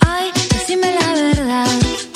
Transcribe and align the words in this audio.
Ay, 0.00 0.32
decime 0.50 0.92
la 1.00 1.12
verdad. 1.12 2.15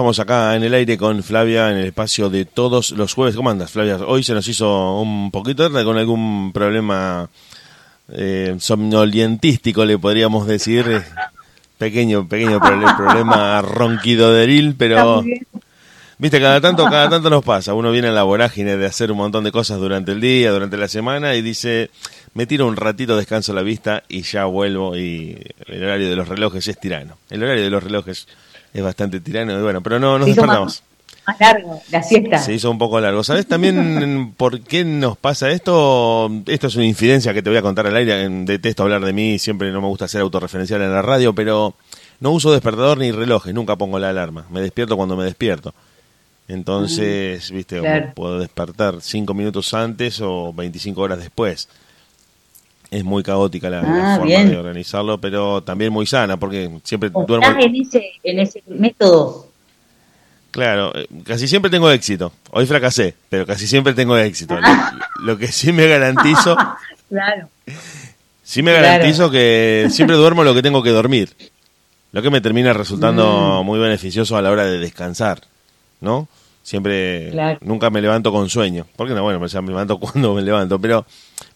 Estamos 0.00 0.18
acá 0.18 0.56
en 0.56 0.62
el 0.64 0.72
aire 0.72 0.96
con 0.96 1.22
Flavia 1.22 1.70
en 1.70 1.76
el 1.76 1.84
espacio 1.84 2.30
de 2.30 2.46
todos 2.46 2.92
los 2.92 3.12
jueves. 3.12 3.36
¿Cómo 3.36 3.50
andas, 3.50 3.70
Flavia? 3.70 3.98
Hoy 3.98 4.22
se 4.22 4.32
nos 4.32 4.48
hizo 4.48 4.98
un 4.98 5.30
poquito 5.30 5.68
tarde 5.70 5.84
con 5.84 5.98
algún 5.98 6.52
problema 6.54 7.28
eh, 8.10 8.56
somnolientístico, 8.58 9.84
le 9.84 9.98
podríamos 9.98 10.46
decir. 10.46 11.02
Pequeño, 11.76 12.26
pequeño 12.28 12.60
proble- 12.60 12.96
problema 12.96 13.60
ronquidoderil, 13.60 14.74
pero... 14.74 15.22
Viste, 16.16 16.40
cada 16.40 16.62
tanto, 16.62 16.84
cada 16.84 17.10
tanto 17.10 17.28
nos 17.28 17.44
pasa. 17.44 17.74
Uno 17.74 17.90
viene 17.92 18.08
a 18.08 18.12
la 18.12 18.22
vorágine 18.22 18.78
de 18.78 18.86
hacer 18.86 19.12
un 19.12 19.18
montón 19.18 19.44
de 19.44 19.52
cosas 19.52 19.78
durante 19.80 20.12
el 20.12 20.20
día, 20.22 20.50
durante 20.50 20.76
la 20.78 20.88
semana, 20.88 21.34
y 21.34 21.42
dice, 21.42 21.90
me 22.32 22.46
tiro 22.46 22.66
un 22.66 22.76
ratito, 22.76 23.16
descanso 23.18 23.52
la 23.52 23.62
vista 23.62 24.02
y 24.08 24.22
ya 24.22 24.46
vuelvo. 24.46 24.96
Y 24.96 25.38
el 25.66 25.82
horario 25.84 26.08
de 26.08 26.16
los 26.16 26.26
relojes 26.28 26.66
es 26.68 26.78
tirano. 26.80 27.18
El 27.28 27.42
horario 27.42 27.64
de 27.64 27.70
los 27.70 27.82
relojes 27.82 28.28
es 28.72 28.82
bastante 28.82 29.20
tirano, 29.20 29.58
y 29.58 29.62
bueno, 29.62 29.82
pero 29.82 29.98
no 29.98 30.18
nos 30.18 30.26
despertamos. 30.26 30.82
Más 31.26 31.38
largo, 31.38 31.82
la 31.90 32.02
siesta. 32.02 32.38
Se 32.38 32.54
hizo 32.54 32.70
un 32.70 32.78
poco 32.78 32.98
largo. 33.00 33.22
¿Sabes 33.22 33.46
también 33.46 34.32
por 34.36 34.60
qué 34.60 34.84
nos 34.84 35.18
pasa 35.18 35.50
esto? 35.50 36.30
Esto 36.46 36.66
es 36.66 36.76
una 36.76 36.86
infidencia 36.86 37.34
que 37.34 37.42
te 37.42 37.50
voy 37.50 37.58
a 37.58 37.62
contar 37.62 37.86
al 37.86 37.96
aire. 37.96 38.28
Detesto 38.28 38.82
hablar 38.82 39.04
de 39.04 39.12
mí, 39.12 39.38
siempre 39.38 39.70
no 39.70 39.80
me 39.80 39.86
gusta 39.86 40.08
ser 40.08 40.22
autorreferencial 40.22 40.80
en 40.82 40.92
la 40.92 41.02
radio, 41.02 41.34
pero 41.34 41.74
no 42.20 42.30
uso 42.32 42.52
despertador 42.52 42.98
ni 42.98 43.12
relojes, 43.12 43.52
nunca 43.54 43.76
pongo 43.76 43.98
la 43.98 44.10
alarma. 44.10 44.46
Me 44.50 44.60
despierto 44.60 44.96
cuando 44.96 45.16
me 45.16 45.24
despierto. 45.24 45.74
Entonces, 46.48 47.50
viste, 47.52 47.78
claro. 47.78 48.12
puedo 48.14 48.40
despertar 48.40 48.96
cinco 49.00 49.34
minutos 49.34 49.72
antes 49.72 50.20
o 50.20 50.52
25 50.52 51.00
horas 51.00 51.18
después. 51.20 51.68
Es 52.90 53.04
muy 53.04 53.22
caótica 53.22 53.70
la, 53.70 53.82
la 53.82 54.14
Ah, 54.14 54.16
forma 54.16 54.26
bien. 54.26 54.50
de 54.50 54.56
organizarlo, 54.56 55.18
pero 55.20 55.62
también 55.62 55.92
muy 55.92 56.06
sana, 56.06 56.36
porque 56.38 56.68
siempre 56.82 57.10
duermo... 57.10 57.46
Estás 57.46 57.64
en 57.64 57.76
ese, 57.76 58.10
en 58.24 58.38
ese 58.40 58.62
método. 58.66 59.46
Claro, 60.50 60.92
eh, 60.96 61.06
casi 61.24 61.46
siempre 61.46 61.70
tengo 61.70 61.88
éxito. 61.90 62.32
Hoy 62.50 62.66
fracasé, 62.66 63.14
pero 63.28 63.46
casi 63.46 63.68
siempre 63.68 63.94
tengo 63.94 64.16
éxito. 64.18 64.58
Lo, 64.60 64.68
lo 65.24 65.38
que 65.38 65.46
sí 65.52 65.72
me 65.72 65.86
garantizo, 65.86 66.56
Claro. 67.08 67.48
sí 68.42 68.62
me 68.62 68.72
Claro. 68.72 68.86
garantizo 68.86 69.30
que 69.30 69.86
siempre 69.90 70.16
duermo 70.16 70.42
lo 70.42 70.52
que 70.54 70.62
tengo 70.62 70.82
que 70.82 70.90
dormir. 70.90 71.36
Lo 72.12 72.22
que 72.22 72.30
me 72.30 72.40
termina 72.40 72.72
resultando 72.72 73.62
muy 73.64 73.78
beneficioso 73.78 74.36
a 74.36 74.42
la 74.42 74.50
hora 74.50 74.64
de 74.64 74.78
descansar, 74.78 75.42
¿no? 76.00 76.26
Siempre, 76.70 77.30
Claro. 77.32 77.58
nunca 77.62 77.90
me 77.90 78.00
levanto 78.00 78.30
con 78.30 78.48
sueño. 78.48 78.86
Porque 78.94 79.12
no, 79.12 79.24
bueno, 79.24 79.40
me 79.40 79.48
levanto 79.48 79.98
cuando 79.98 80.34
me 80.34 80.42
levanto. 80.42 80.78
Pero, 80.80 81.04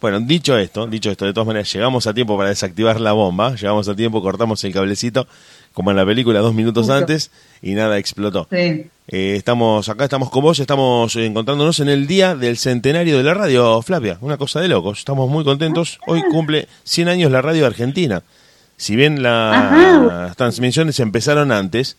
bueno, 0.00 0.18
dicho 0.18 0.58
esto, 0.58 0.88
dicho 0.88 1.08
esto, 1.08 1.24
de 1.24 1.32
todas 1.32 1.46
maneras, 1.46 1.72
llegamos 1.72 2.08
a 2.08 2.12
tiempo 2.12 2.36
para 2.36 2.48
desactivar 2.48 3.00
la 3.00 3.12
bomba. 3.12 3.54
Llegamos 3.54 3.88
a 3.88 3.94
tiempo, 3.94 4.20
cortamos 4.20 4.64
el 4.64 4.72
cablecito, 4.72 5.28
como 5.72 5.92
en 5.92 5.98
la 5.98 6.04
película, 6.04 6.40
dos 6.40 6.52
minutos 6.52 6.90
antes, 6.90 7.30
y 7.62 7.74
nada 7.74 7.96
explotó. 7.98 8.48
Sí. 8.50 8.86
Eh, 9.06 9.36
estamos 9.36 9.88
acá, 9.88 10.02
estamos 10.02 10.30
con 10.30 10.42
vos, 10.42 10.58
estamos 10.58 11.14
encontrándonos 11.14 11.78
en 11.78 11.90
el 11.90 12.08
día 12.08 12.34
del 12.34 12.56
centenario 12.58 13.16
de 13.16 13.22
la 13.22 13.34
radio, 13.34 13.80
Flavia, 13.82 14.18
una 14.20 14.36
cosa 14.36 14.60
de 14.60 14.66
locos, 14.66 14.98
estamos 14.98 15.30
muy 15.30 15.44
contentos. 15.44 16.00
Hoy 16.08 16.22
cumple 16.28 16.66
100 16.82 17.06
años 17.08 17.30
la 17.30 17.40
radio 17.40 17.66
argentina. 17.66 18.24
Si 18.76 18.96
bien 18.96 19.22
la- 19.22 20.08
las 20.26 20.36
transmisiones 20.36 20.98
empezaron 20.98 21.52
antes, 21.52 21.96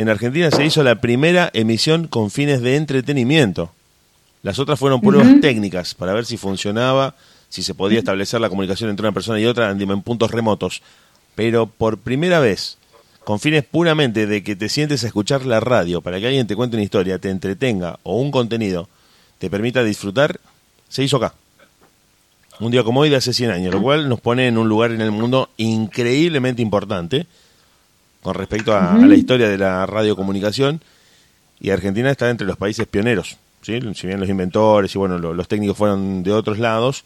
en 0.00 0.08
Argentina 0.08 0.50
se 0.50 0.64
hizo 0.64 0.82
la 0.82 1.02
primera 1.02 1.50
emisión 1.52 2.06
con 2.06 2.30
fines 2.30 2.62
de 2.62 2.76
entretenimiento. 2.76 3.70
Las 4.42 4.58
otras 4.58 4.78
fueron 4.78 5.02
pruebas 5.02 5.42
técnicas 5.42 5.94
para 5.94 6.14
ver 6.14 6.24
si 6.24 6.38
funcionaba, 6.38 7.14
si 7.50 7.62
se 7.62 7.74
podía 7.74 7.98
establecer 7.98 8.40
la 8.40 8.48
comunicación 8.48 8.88
entre 8.88 9.04
una 9.04 9.12
persona 9.12 9.38
y 9.38 9.44
otra 9.44 9.70
en 9.70 9.78
en 9.78 10.00
puntos 10.00 10.30
remotos. 10.30 10.80
Pero 11.34 11.66
por 11.66 11.98
primera 11.98 12.40
vez, 12.40 12.78
con 13.24 13.40
fines 13.40 13.62
puramente 13.62 14.26
de 14.26 14.42
que 14.42 14.56
te 14.56 14.70
sientes 14.70 15.04
a 15.04 15.06
escuchar 15.06 15.44
la 15.44 15.60
radio, 15.60 16.00
para 16.00 16.18
que 16.18 16.28
alguien 16.28 16.46
te 16.46 16.56
cuente 16.56 16.76
una 16.76 16.84
historia, 16.84 17.18
te 17.18 17.28
entretenga 17.28 17.98
o 18.02 18.16
un 18.16 18.30
contenido 18.30 18.88
te 19.38 19.50
permita 19.50 19.84
disfrutar, 19.84 20.40
se 20.88 21.04
hizo 21.04 21.18
acá. 21.18 21.34
Un 22.58 22.70
día 22.70 22.84
como 22.84 23.00
hoy 23.00 23.10
de 23.10 23.16
hace 23.16 23.34
100 23.34 23.50
años, 23.50 23.74
lo 23.74 23.82
cual 23.82 24.08
nos 24.08 24.22
pone 24.22 24.46
en 24.46 24.56
un 24.56 24.66
lugar 24.66 24.92
en 24.92 25.02
el 25.02 25.10
mundo 25.10 25.50
increíblemente 25.58 26.62
importante 26.62 27.26
con 28.22 28.34
respecto 28.34 28.74
a, 28.74 28.94
a 28.94 29.06
la 29.06 29.14
historia 29.14 29.48
de 29.48 29.58
la 29.58 29.86
radiocomunicación 29.86 30.80
y 31.60 31.70
Argentina 31.70 32.10
está 32.10 32.30
entre 32.30 32.46
los 32.46 32.56
países 32.56 32.86
pioneros. 32.86 33.36
¿sí? 33.62 33.78
Si 33.94 34.06
bien 34.06 34.20
los 34.20 34.28
inventores 34.28 34.94
y 34.94 34.98
bueno, 34.98 35.18
lo- 35.18 35.34
los 35.34 35.48
técnicos 35.48 35.76
fueron 35.76 36.22
de 36.22 36.32
otros 36.32 36.58
lados, 36.58 37.04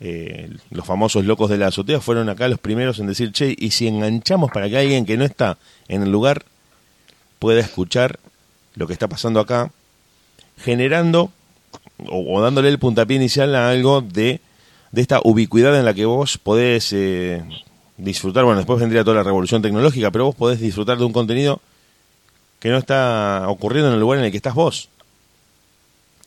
eh, 0.00 0.50
los 0.70 0.84
famosos 0.86 1.24
locos 1.24 1.48
de 1.50 1.56
la 1.58 1.68
azotea 1.68 2.00
fueron 2.00 2.28
acá 2.28 2.48
los 2.48 2.58
primeros 2.58 2.98
en 2.98 3.06
decir, 3.06 3.32
che, 3.32 3.54
y 3.56 3.70
si 3.70 3.86
enganchamos 3.88 4.50
para 4.52 4.68
que 4.68 4.76
alguien 4.78 5.06
que 5.06 5.16
no 5.16 5.24
está 5.24 5.56
en 5.88 6.02
el 6.02 6.10
lugar 6.10 6.44
pueda 7.38 7.60
escuchar 7.60 8.18
lo 8.74 8.86
que 8.86 8.92
está 8.92 9.06
pasando 9.08 9.40
acá, 9.40 9.70
generando 10.58 11.30
o, 12.08 12.36
o 12.36 12.42
dándole 12.42 12.68
el 12.68 12.78
puntapié 12.78 13.16
inicial 13.16 13.54
a 13.54 13.70
algo 13.70 14.00
de, 14.02 14.40
de 14.92 15.00
esta 15.02 15.20
ubicuidad 15.22 15.78
en 15.78 15.84
la 15.84 15.94
que 15.94 16.04
vos 16.06 16.38
podés 16.38 16.92
eh, 16.92 17.42
disfrutar, 17.96 18.44
bueno, 18.44 18.58
después 18.58 18.80
vendría 18.80 19.04
toda 19.04 19.16
la 19.16 19.22
revolución 19.22 19.62
tecnológica, 19.62 20.10
pero 20.10 20.26
vos 20.26 20.34
podés 20.34 20.60
disfrutar 20.60 20.98
de 20.98 21.04
un 21.04 21.12
contenido 21.12 21.60
que 22.58 22.70
no 22.70 22.78
está 22.78 23.44
ocurriendo 23.48 23.88
en 23.88 23.94
el 23.94 24.00
lugar 24.00 24.18
en 24.18 24.24
el 24.26 24.30
que 24.30 24.38
estás 24.38 24.54
vos. 24.54 24.88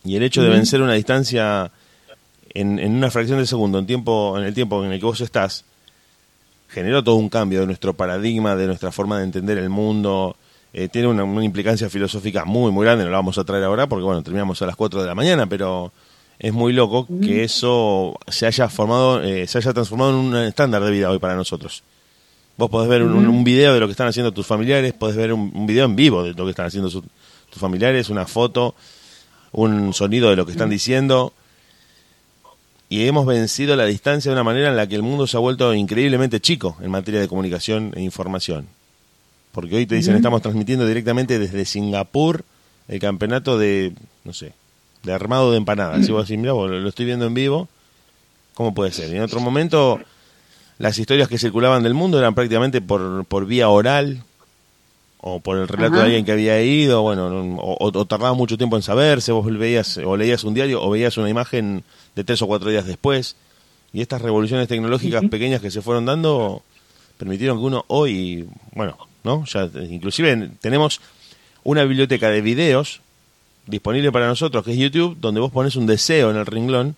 Y 0.04 0.16
el 0.16 0.24
hecho 0.24 0.42
de 0.42 0.50
vencer 0.50 0.82
una 0.82 0.94
distancia 0.94 1.72
en, 2.54 2.80
en 2.80 2.94
una 2.94 3.12
fracción 3.12 3.40
de 3.40 3.46
segundo, 3.46 3.80
en 3.80 3.86
tiempo, 3.86 4.38
en 4.38 4.46
el 4.46 4.54
tiempo 4.54 4.84
en 4.86 4.92
el 4.92 5.00
que 5.00 5.06
vos 5.06 5.20
estás, 5.22 5.66
generó 6.70 7.04
todo 7.04 7.16
un 7.16 7.30
cambio 7.30 7.62
de 7.62 7.66
nuestro 7.66 7.94
paradigma, 7.94 8.56
de 8.56 8.68
nuestra 8.68 8.92
forma 8.92 9.18
de 9.18 9.26
entender 9.26 9.58
el 9.58 9.70
mundo. 9.70 10.36
Eh, 10.74 10.90
tiene 10.90 11.08
una, 11.08 11.24
una 11.24 11.44
implicancia 11.44 11.90
filosófica 11.90 12.46
muy, 12.46 12.72
muy 12.72 12.86
grande, 12.86 13.04
no 13.04 13.12
la 13.12 13.18
vamos 13.18 13.38
a 13.38 13.44
traer 13.44 13.64
ahora 13.64 13.88
porque, 13.88 14.04
bueno, 14.04 14.22
terminamos 14.22 14.62
a 14.62 14.66
las 14.68 14.76
4 14.76 15.02
de 15.02 15.08
la 15.08 15.16
mañana, 15.16 15.48
pero 15.48 15.92
es 16.40 16.53
muy 16.53 16.72
loco 16.74 17.08
que 17.22 17.44
eso 17.44 18.18
se 18.28 18.46
haya 18.46 18.70
formado, 18.70 19.24
eh, 19.24 19.48
se 19.48 19.58
haya 19.58 19.74
transformado 19.74 20.12
en 20.12 20.16
un 20.18 20.36
estándar 20.38 20.84
de 20.84 20.92
vida 20.92 21.09
hoy 21.09 21.20
para 21.20 21.36
nosotros. 21.36 21.84
Vos 22.58 22.70
podés 22.70 22.90
ver 22.90 23.03
un, 23.03 23.28
un 23.28 23.44
video 23.44 23.74
de 23.74 23.80
lo 23.80 23.88
que 23.88 23.92
están 23.92 24.08
haciendo 24.08 24.31
tus 24.31 24.46
familiares, 24.48 24.94
podés 24.94 25.16
ver 25.16 25.34
un, 25.34 25.52
un 25.53 25.66
video 25.68 25.86
en 25.86 25.95
vivo 25.95 26.24
de 26.24 26.34
lo 26.34 26.44
que 26.45 26.51
están 26.51 26.66
haciendo 26.68 26.89
su- 26.89 27.04
tus 27.50 27.60
familiares, 27.62 28.10
una 28.10 28.25
foto, 28.25 28.75
un 29.51 29.94
sonido 29.94 30.30
de 30.30 30.36
lo 30.36 30.45
que 30.45 30.51
están 30.51 30.69
diciendo. 30.69 31.34
Y 32.89 33.06
hemos 33.06 33.25
vencido 33.25 33.75
la 33.75 33.86
distancia 33.86 34.31
de 34.31 34.34
una 34.36 34.44
manera 34.44 34.69
en 34.69 34.78
la 34.78 34.88
que 34.88 34.95
el 34.95 35.04
mundo 35.04 35.28
se 35.28 35.36
ha 35.38 35.39
vuelto 35.42 35.74
increíblemente 35.74 36.39
chico 36.39 36.78
en 36.81 36.89
materia 36.89 37.19
de 37.19 37.28
comunicación 37.28 37.92
e 37.95 38.01
información. 38.01 38.68
Porque 39.51 39.75
hoy 39.75 39.86
te 39.86 39.95
dicen, 39.95 40.16
estamos 40.16 40.42
transmitiendo 40.42 40.86
directamente 40.86 41.38
desde 41.39 41.66
Singapur 41.66 42.44
el 42.88 43.00
campeonato 43.00 43.57
de, 43.57 43.94
no 44.24 44.34
sé, 44.34 44.54
de 45.04 45.14
armado 45.14 45.52
de 45.52 45.58
empanadas. 45.58 46.08
Y 46.08 46.12
vos 46.12 46.28
decís, 46.28 46.40
mira, 46.40 46.54
lo 46.54 46.88
estoy 46.90 47.06
viendo 47.06 47.26
en 47.26 47.34
vivo, 47.34 47.68
¿cómo 48.54 48.74
puede 48.74 48.92
ser? 48.92 49.10
Y 49.14 49.16
en 49.18 49.22
otro 49.24 49.40
momento, 49.40 50.00
las 50.80 50.98
historias 51.00 51.28
que 51.28 51.38
circulaban 51.38 51.84
del 51.84 51.94
mundo 51.94 52.18
eran 52.20 52.36
prácticamente 52.36 52.82
por, 52.82 53.26
por 53.26 53.46
vía 53.46 53.70
oral, 53.70 54.24
o 55.20 55.40
por 55.40 55.58
el 55.58 55.68
relato 55.68 55.96
de 55.98 56.04
alguien 56.04 56.26
que 56.26 56.32
había 56.32 56.62
ido, 56.62 57.02
bueno, 57.02 57.30
no- 57.30 57.56
o, 57.58 57.78
o 57.92 58.06
tardaba 58.06 58.34
mucho 58.36 58.56
tiempo 58.58 58.76
en 58.76 58.84
saberse, 58.84 59.32
vos 59.32 59.46
veías 59.58 59.98
o 59.98 60.16
leías 60.16 60.44
un 60.44 60.54
diario 60.54 60.82
o 60.82 60.90
veías 60.92 61.18
una 61.18 61.28
imagen 61.30 61.84
de 62.16 62.24
tres 62.24 62.42
o 62.44 62.48
cuatro 62.48 62.70
días 62.70 62.86
después. 62.86 63.36
Y 63.94 64.02
estas 64.02 64.22
revoluciones 64.22 64.68
tecnológicas 64.68 65.24
pequeñas 65.30 65.60
que 65.60 65.72
se 65.72 65.82
fueron 65.82 66.06
dando 66.06 66.62
permitieron 67.18 67.58
que 67.58 67.64
uno 67.66 67.84
hoy, 67.88 68.48
bueno, 68.76 68.96
¿no? 69.24 69.44
Ya 69.46 69.68
inclusive 69.90 70.52
tenemos 70.62 71.02
una 71.64 71.84
biblioteca 71.84 72.30
de 72.30 72.42
videos 72.42 73.02
disponible 73.68 74.12
para 74.12 74.28
nosotros, 74.28 74.64
que 74.64 74.72
es 74.72 74.78
YouTube, 74.78 75.18
donde 75.19 75.40
vos 75.40 75.52
pones 75.52 75.75
un 75.75 75.86
deseo 75.86 76.31
en 76.31 76.38
el 76.38 76.46
renglón 76.46 76.96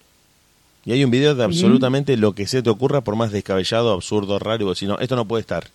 y 0.86 0.92
hay 0.92 1.04
un 1.04 1.12
video 1.12 1.36
de 1.36 1.44
absolutamente 1.44 2.16
lo 2.18 2.34
que 2.34 2.48
se 2.48 2.64
te 2.64 2.70
ocurra, 2.70 3.02
por 3.02 3.16
más 3.16 3.32
descabellado, 3.32 3.92
absurdo, 3.92 4.40
raro, 4.40 4.64
y 4.64 4.66
vos 4.66 4.78
decís, 4.78 4.90
no, 4.90 4.98
esto 5.00 5.16
no 5.16 5.26
puede 5.26 5.42
estar. 5.42 5.68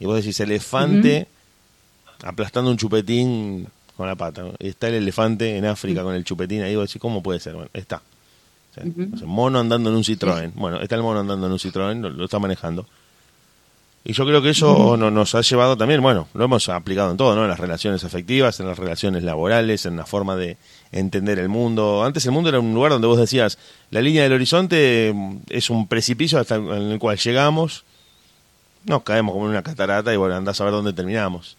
Y 0.00 0.06
vos 0.06 0.16
decís, 0.16 0.40
elefante 0.40 1.28
aplastando 2.22 2.70
un 2.70 2.76
chupetín 2.76 3.66
con 3.96 4.06
la 4.06 4.14
pata. 4.14 4.44
Está 4.58 4.88
el 4.88 4.94
elefante 4.94 5.56
en 5.56 5.66
África 5.66 6.02
con 6.02 6.14
el 6.14 6.24
chupetín 6.24 6.62
ahí, 6.62 6.74
vos 6.74 6.88
decís, 6.88 7.00
¿cómo 7.00 7.22
puede 7.22 7.40
ser? 7.40 7.54
Bueno, 7.54 7.70
está. 7.72 8.02
O 8.70 8.74
sea, 8.74 9.26
mono 9.26 9.58
andando 9.60 9.90
en 9.90 9.96
un 9.96 10.02
Citroën. 10.02 10.52
Bueno, 10.54 10.80
está 10.80 10.94
el 10.96 11.02
mono 11.02 11.20
andando 11.20 11.46
en 11.46 11.52
un 11.52 11.58
Citroën, 11.58 12.00
lo, 12.00 12.10
lo 12.10 12.24
está 12.24 12.38
manejando. 12.38 12.86
Y 14.04 14.14
yo 14.14 14.26
creo 14.26 14.42
que 14.42 14.50
eso 14.50 14.96
no- 14.96 15.12
nos 15.12 15.34
ha 15.36 15.42
llevado 15.42 15.76
también, 15.76 16.02
bueno, 16.02 16.26
lo 16.34 16.44
hemos 16.44 16.68
aplicado 16.68 17.12
en 17.12 17.16
todo, 17.16 17.36
¿no? 17.36 17.42
En 17.42 17.48
las 17.48 17.60
relaciones 17.60 18.02
afectivas, 18.02 18.58
en 18.58 18.66
las 18.66 18.76
relaciones 18.76 19.22
laborales, 19.22 19.86
en 19.86 19.96
la 19.96 20.04
forma 20.06 20.34
de 20.34 20.56
entender 20.90 21.38
el 21.38 21.48
mundo. 21.48 22.02
Antes 22.04 22.26
el 22.26 22.32
mundo 22.32 22.48
era 22.48 22.58
un 22.58 22.74
lugar 22.74 22.90
donde 22.90 23.06
vos 23.06 23.18
decías, 23.18 23.58
la 23.90 24.00
línea 24.00 24.24
del 24.24 24.32
horizonte 24.32 25.12
mm, 25.14 25.36
es 25.50 25.70
un 25.70 25.86
precipicio 25.86 26.40
hasta 26.40 26.56
en 26.56 26.68
el 26.92 26.98
cual 26.98 27.16
llegamos, 27.16 27.84
nos 28.84 29.04
caemos 29.04 29.34
como 29.34 29.44
en 29.44 29.52
una 29.52 29.62
catarata 29.62 30.12
y 30.12 30.16
bueno, 30.16 30.34
andás 30.34 30.60
a 30.60 30.64
ver 30.64 30.72
dónde 30.72 30.92
terminamos. 30.92 31.56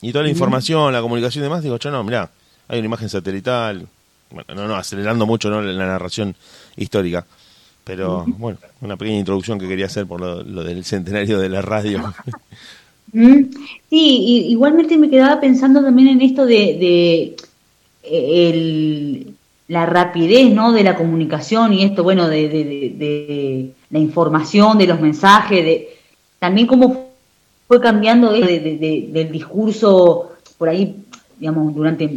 Y 0.00 0.12
toda 0.12 0.24
la 0.24 0.30
información, 0.30 0.92
la 0.94 1.02
comunicación 1.02 1.42
y 1.42 1.44
demás, 1.44 1.62
digo, 1.62 1.78
yo 1.78 1.90
no, 1.90 2.02
mirá, 2.02 2.30
hay 2.68 2.78
una 2.78 2.86
imagen 2.86 3.10
satelital, 3.10 3.86
bueno, 4.30 4.54
no, 4.54 4.66
no, 4.66 4.76
acelerando 4.76 5.26
mucho 5.26 5.50
¿no? 5.50 5.60
la 5.60 5.86
narración 5.86 6.34
histórica. 6.76 7.26
Pero 7.84 8.24
bueno, 8.38 8.58
una 8.80 8.96
pequeña 8.96 9.18
introducción 9.18 9.58
que 9.58 9.66
quería 9.68 9.86
hacer 9.86 10.06
por 10.06 10.20
lo, 10.20 10.64
del 10.64 10.84
centenario 10.84 11.38
de 11.38 11.48
la 11.48 11.62
radio. 11.62 12.12
Mm, 13.14 13.50
Sí, 13.90 14.46
igualmente 14.48 14.96
me 14.96 15.10
quedaba 15.10 15.38
pensando 15.38 15.82
también 15.82 16.08
en 16.08 16.22
esto 16.22 16.46
de, 16.46 17.34
la 19.68 19.86
rapidez, 19.86 20.50
¿no? 20.52 20.72
De 20.72 20.82
la 20.82 20.96
comunicación 20.96 21.72
y 21.72 21.82
esto, 21.84 22.02
bueno, 22.02 22.28
de, 22.28 22.48
de- 22.48 22.64
de- 22.64 23.70
la 23.90 23.98
información, 23.98 24.78
de 24.78 24.86
los 24.86 25.00
mensajes, 25.00 25.64
de 25.64 25.88
también 26.38 26.66
cómo 26.66 27.10
fue 27.68 27.80
cambiando 27.80 28.32
de- 28.32 28.40
de- 28.40 28.76
de- 28.78 29.08
del 29.12 29.30
discurso 29.30 30.32
por 30.58 30.68
ahí, 30.70 30.96
digamos, 31.38 31.74
durante 31.74 32.08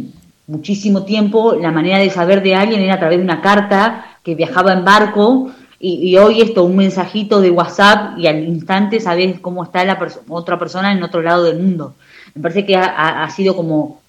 muchísimo 0.46 1.04
tiempo, 1.04 1.54
la 1.54 1.72
manera 1.72 1.98
de 1.98 2.08
saber 2.10 2.42
de 2.42 2.54
alguien 2.54 2.80
era 2.80 2.94
a 2.94 2.98
través 2.98 3.18
de 3.18 3.24
una 3.24 3.40
carta 3.42 4.15
que 4.26 4.34
viajaba 4.34 4.72
en 4.72 4.84
barco 4.84 5.52
y, 5.78 6.10
y 6.10 6.16
hoy 6.16 6.40
esto, 6.40 6.64
un 6.64 6.74
mensajito 6.74 7.40
de 7.40 7.52
WhatsApp 7.52 8.18
y 8.18 8.26
al 8.26 8.42
instante 8.44 8.98
sabes 8.98 9.38
cómo 9.38 9.62
está 9.62 9.84
la 9.84 9.96
otra 10.28 10.58
persona 10.58 10.90
en 10.90 11.00
otro 11.00 11.22
lado 11.22 11.44
del 11.44 11.62
mundo. 11.62 11.94
Me 12.34 12.42
parece 12.42 12.66
que 12.66 12.74
ha, 12.74 13.30
sido 13.30 13.54
como 13.54 14.00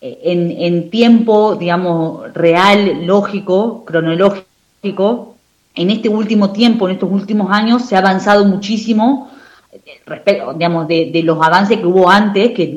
eh, 0.00 0.20
en, 0.22 0.90
tiempo, 0.90 1.56
digamos, 1.56 2.32
real, 2.34 3.04
lógico, 3.04 3.84
cronológico, 3.84 5.34
en 5.74 5.90
este 5.90 6.08
último 6.08 6.52
tiempo, 6.52 6.86
en 6.86 6.94
estos 6.94 7.10
últimos 7.10 7.50
años, 7.50 7.84
se 7.84 7.96
ha 7.96 7.98
avanzado 7.98 8.44
muchísimo 8.44 9.32
respecto, 10.06 10.52
digamos, 10.52 10.86
de 10.86 11.20
los 11.24 11.44
avances 11.44 11.80
que 11.80 11.86
hubo 11.86 12.08
antes, 12.08 12.52
que 12.52 12.72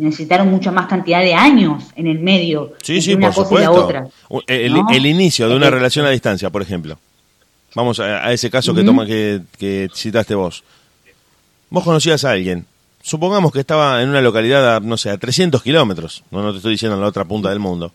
necesitaron 0.00 0.50
mucha 0.50 0.70
más 0.70 0.86
cantidad 0.86 1.20
de 1.20 1.34
años 1.34 1.84
en 1.96 2.06
el 2.06 2.18
medio 2.18 2.74
Sí, 2.82 3.00
sí, 3.00 3.14
una 3.14 3.30
por 3.30 3.44
cosa 3.44 3.54
y 3.54 3.58
la 3.58 3.66
supuesto. 3.66 3.84
otra. 3.84 4.08
El, 4.46 5.06
inicio 5.06 5.48
de 5.48 5.56
una 5.56 5.70
relación 5.70 6.06
a 6.06 6.10
distancia, 6.10 6.50
por 6.50 6.62
ejemplo. 6.62 6.98
Vamos 7.74 8.00
a, 8.00 8.26
a 8.26 8.32
ese 8.32 8.50
caso 8.50 8.74
que, 8.74 8.82
toma, 8.82 9.06
que, 9.06 9.42
que 9.58 9.88
citaste 9.94 10.34
vos. 10.34 10.64
Vos 11.68 11.84
conocías 11.84 12.24
a 12.24 12.32
alguien. 12.32 12.66
Supongamos 13.02 13.52
que 13.52 13.60
estaba 13.60 14.02
en 14.02 14.08
una 14.08 14.20
localidad, 14.20 14.76
a, 14.76 14.80
no 14.80 14.96
sé, 14.96 15.10
a 15.10 15.16
300 15.16 15.62
kilómetros. 15.62 16.24
No, 16.30 16.42
no 16.42 16.50
te 16.50 16.58
estoy 16.58 16.72
diciendo 16.72 16.96
en 16.96 17.02
la 17.02 17.08
otra 17.08 17.24
punta 17.24 17.48
del 17.48 17.60
mundo. 17.60 17.92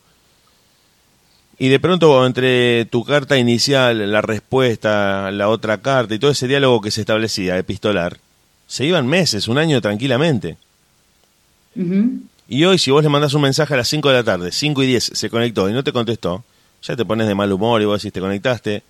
Y 1.58 1.70
de 1.70 1.80
pronto, 1.80 2.26
entre 2.26 2.86
tu 2.86 3.06
carta 3.06 3.38
inicial, 3.38 4.12
la 4.12 4.22
respuesta, 4.22 5.32
la 5.32 5.48
otra 5.50 5.78
carta 5.78 6.14
y 6.14 6.20
todo 6.20 6.32
ese 6.32 6.48
diálogo 6.48 6.82
que 6.82 6.92
se 6.92 7.02
establecía, 7.02 7.58
epistolar, 7.58 8.18
se 8.68 8.86
iban 8.86 9.08
meses, 9.08 9.48
un 9.48 9.58
año 9.58 9.80
tranquilamente. 9.80 10.58
Y 12.48 12.64
hoy, 12.64 12.78
si 12.78 12.92
vos 12.92 13.04
le 13.04 13.10
mandás 13.10 13.34
un 13.34 13.42
mensaje 13.42 13.74
a 13.74 13.78
las 13.78 13.88
5 13.88 14.08
de 14.10 14.14
la 14.16 14.24
tarde, 14.24 14.52
5 14.52 14.84
y 14.84 14.88
10, 14.88 15.12
se 15.14 15.30
conectó 15.30 15.70
y 15.70 15.74
no 15.74 15.84
te 15.84 15.92
contestó, 15.92 16.44
ya 16.84 16.96
te 16.96 17.04
pones 17.06 17.28
de 17.28 17.36
mal 17.36 17.52
humor 17.52 17.82
y 17.82 17.86
vos 17.86 18.02
decís, 18.02 18.14
te 18.14 18.20
conectaste, 18.20 18.84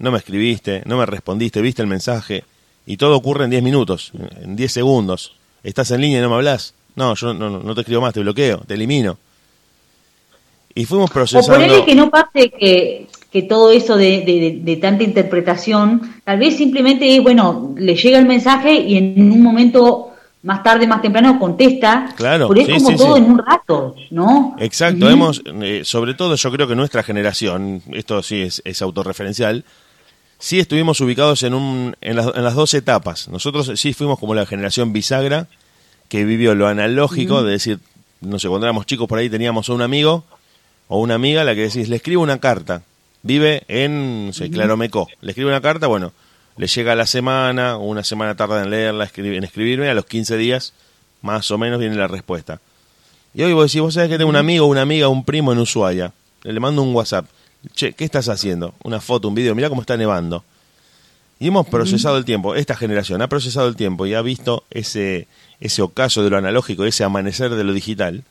no 0.00 0.10
me 0.10 0.18
escribiste, 0.18 0.82
no 0.86 0.98
me 0.98 1.06
respondiste, 1.06 1.60
viste 1.62 1.82
el 1.82 1.88
mensaje, 1.88 2.44
y 2.86 2.96
todo 2.96 3.16
ocurre 3.16 3.44
en 3.44 3.50
10 3.50 3.62
minutos, 3.62 4.12
en 4.42 4.56
10 4.56 4.72
segundos. 4.72 5.34
Estás 5.62 5.90
en 5.92 6.00
línea 6.00 6.18
y 6.18 6.22
no 6.22 6.28
me 6.30 6.34
hablas. 6.36 6.74
No, 6.96 7.14
yo 7.14 7.34
no, 7.34 7.50
no, 7.50 7.74
te 7.74 7.80
escribo 7.82 8.00
más, 8.00 8.14
te 8.14 8.20
bloqueo, 8.20 8.58
te 8.66 8.74
elimino. 8.74 9.18
Y 10.74 10.84
fuimos 10.84 11.10
O 11.10 11.14
procesando... 11.14 11.52
ponerle 11.54 11.84
que 11.84 11.94
no 11.94 12.10
pase 12.10 12.50
que, 12.50 13.06
que 13.30 13.42
todo 13.42 13.70
eso 13.70 13.96
de, 13.96 14.20
de- 14.22 14.40
de- 14.40 14.60
de 14.62 14.76
tanta 14.76 15.04
interpretación, 15.04 16.20
tal 16.24 16.38
vez 16.38 16.56
simplemente 16.56 17.16
es, 17.16 17.22
bueno, 17.22 17.74
le 17.78 17.94
llega 17.96 18.18
el 18.18 18.26
mensaje 18.26 18.74
y 18.74 18.96
en 18.96 19.32
un 19.32 19.42
momento 19.42 20.10
más 20.42 20.62
tarde, 20.62 20.86
más 20.86 21.02
temprano, 21.02 21.38
contesta. 21.38 22.12
Claro, 22.16 22.48
Pero 22.48 22.60
es 22.60 22.66
sí, 22.66 22.72
como 22.74 22.90
sí, 22.90 22.96
todo 22.96 23.16
sí. 23.16 23.22
en 23.22 23.30
un 23.30 23.38
rato, 23.38 23.94
¿no? 24.10 24.56
Exacto, 24.58 25.10
hemos, 25.10 25.42
eh, 25.44 25.82
sobre 25.84 26.14
todo 26.14 26.36
yo 26.36 26.52
creo 26.52 26.68
que 26.68 26.76
nuestra 26.76 27.02
generación, 27.02 27.82
esto 27.92 28.22
sí 28.22 28.42
es, 28.42 28.62
es 28.64 28.80
autorreferencial, 28.82 29.64
sí 30.38 30.60
estuvimos 30.60 31.00
ubicados 31.00 31.42
en, 31.42 31.54
un, 31.54 31.96
en, 32.00 32.16
las, 32.16 32.34
en 32.34 32.44
las 32.44 32.54
dos 32.54 32.74
etapas. 32.74 33.28
Nosotros 33.28 33.72
sí 33.74 33.92
fuimos 33.92 34.18
como 34.18 34.34
la 34.34 34.46
generación 34.46 34.92
bisagra 34.92 35.48
que 36.08 36.24
vivió 36.24 36.54
lo 36.54 36.68
analógico, 36.68 37.42
de 37.42 37.52
decir, 37.52 37.80
no 38.20 38.38
sé, 38.38 38.48
cuando 38.48 38.66
éramos 38.66 38.86
chicos 38.86 39.08
por 39.08 39.18
ahí 39.18 39.28
teníamos 39.28 39.68
a 39.68 39.72
un 39.72 39.82
amigo 39.82 40.24
o 40.88 41.00
una 41.00 41.14
amiga 41.14 41.40
a 41.40 41.44
la 41.44 41.54
que 41.54 41.62
decís, 41.62 41.88
le 41.88 41.96
escribo 41.96 42.22
una 42.22 42.38
carta, 42.38 42.82
vive 43.22 43.64
en, 43.68 44.28
no 44.28 44.32
sé, 44.32 44.50
Claromecó, 44.50 45.08
le 45.20 45.30
escribo 45.32 45.50
una 45.50 45.60
carta, 45.60 45.88
bueno, 45.88 46.12
le 46.56 46.66
llega 46.66 46.92
a 46.92 46.96
la 46.96 47.06
semana, 47.06 47.76
o 47.76 47.84
una 47.84 48.04
semana 48.04 48.34
tarda 48.34 48.62
en 48.62 48.70
leerla, 48.70 49.10
en 49.14 49.44
escribirme, 49.44 49.88
a 49.88 49.94
los 49.94 50.06
15 50.06 50.36
días 50.36 50.72
más 51.22 51.50
o 51.50 51.58
menos 51.58 51.78
viene 51.78 51.96
la 51.96 52.06
respuesta. 52.06 52.60
Y 53.34 53.42
hoy 53.42 53.52
vos 53.52 53.66
decís, 53.66 53.82
vos 53.82 53.94
sabés 53.94 54.08
que 54.08 54.16
tengo 54.16 54.30
un 54.30 54.36
amigo, 54.36 54.66
una 54.66 54.82
amiga, 54.82 55.08
un 55.08 55.24
primo 55.24 55.52
en 55.52 55.58
Ushuaia. 55.58 56.12
Le 56.42 56.60
mando 56.60 56.82
un 56.82 56.94
WhatsApp. 56.94 57.26
Che, 57.74 57.92
¿qué 57.92 58.04
estás 58.04 58.28
haciendo? 58.28 58.74
Una 58.82 59.00
foto, 59.00 59.28
un 59.28 59.34
video, 59.34 59.54
mirá 59.54 59.68
cómo 59.68 59.80
está 59.80 59.96
nevando. 59.96 60.44
Y 61.38 61.48
hemos 61.48 61.66
procesado 61.66 62.16
el 62.16 62.24
tiempo, 62.24 62.54
esta 62.54 62.76
generación 62.76 63.20
ha 63.20 63.28
procesado 63.28 63.68
el 63.68 63.76
tiempo 63.76 64.06
y 64.06 64.14
ha 64.14 64.22
visto 64.22 64.64
ese, 64.70 65.26
ese 65.60 65.82
ocaso 65.82 66.22
de 66.24 66.30
lo 66.30 66.38
analógico, 66.38 66.86
ese 66.86 67.04
amanecer 67.04 67.54
de 67.54 67.62
lo 67.62 67.74
digital, 67.74 68.24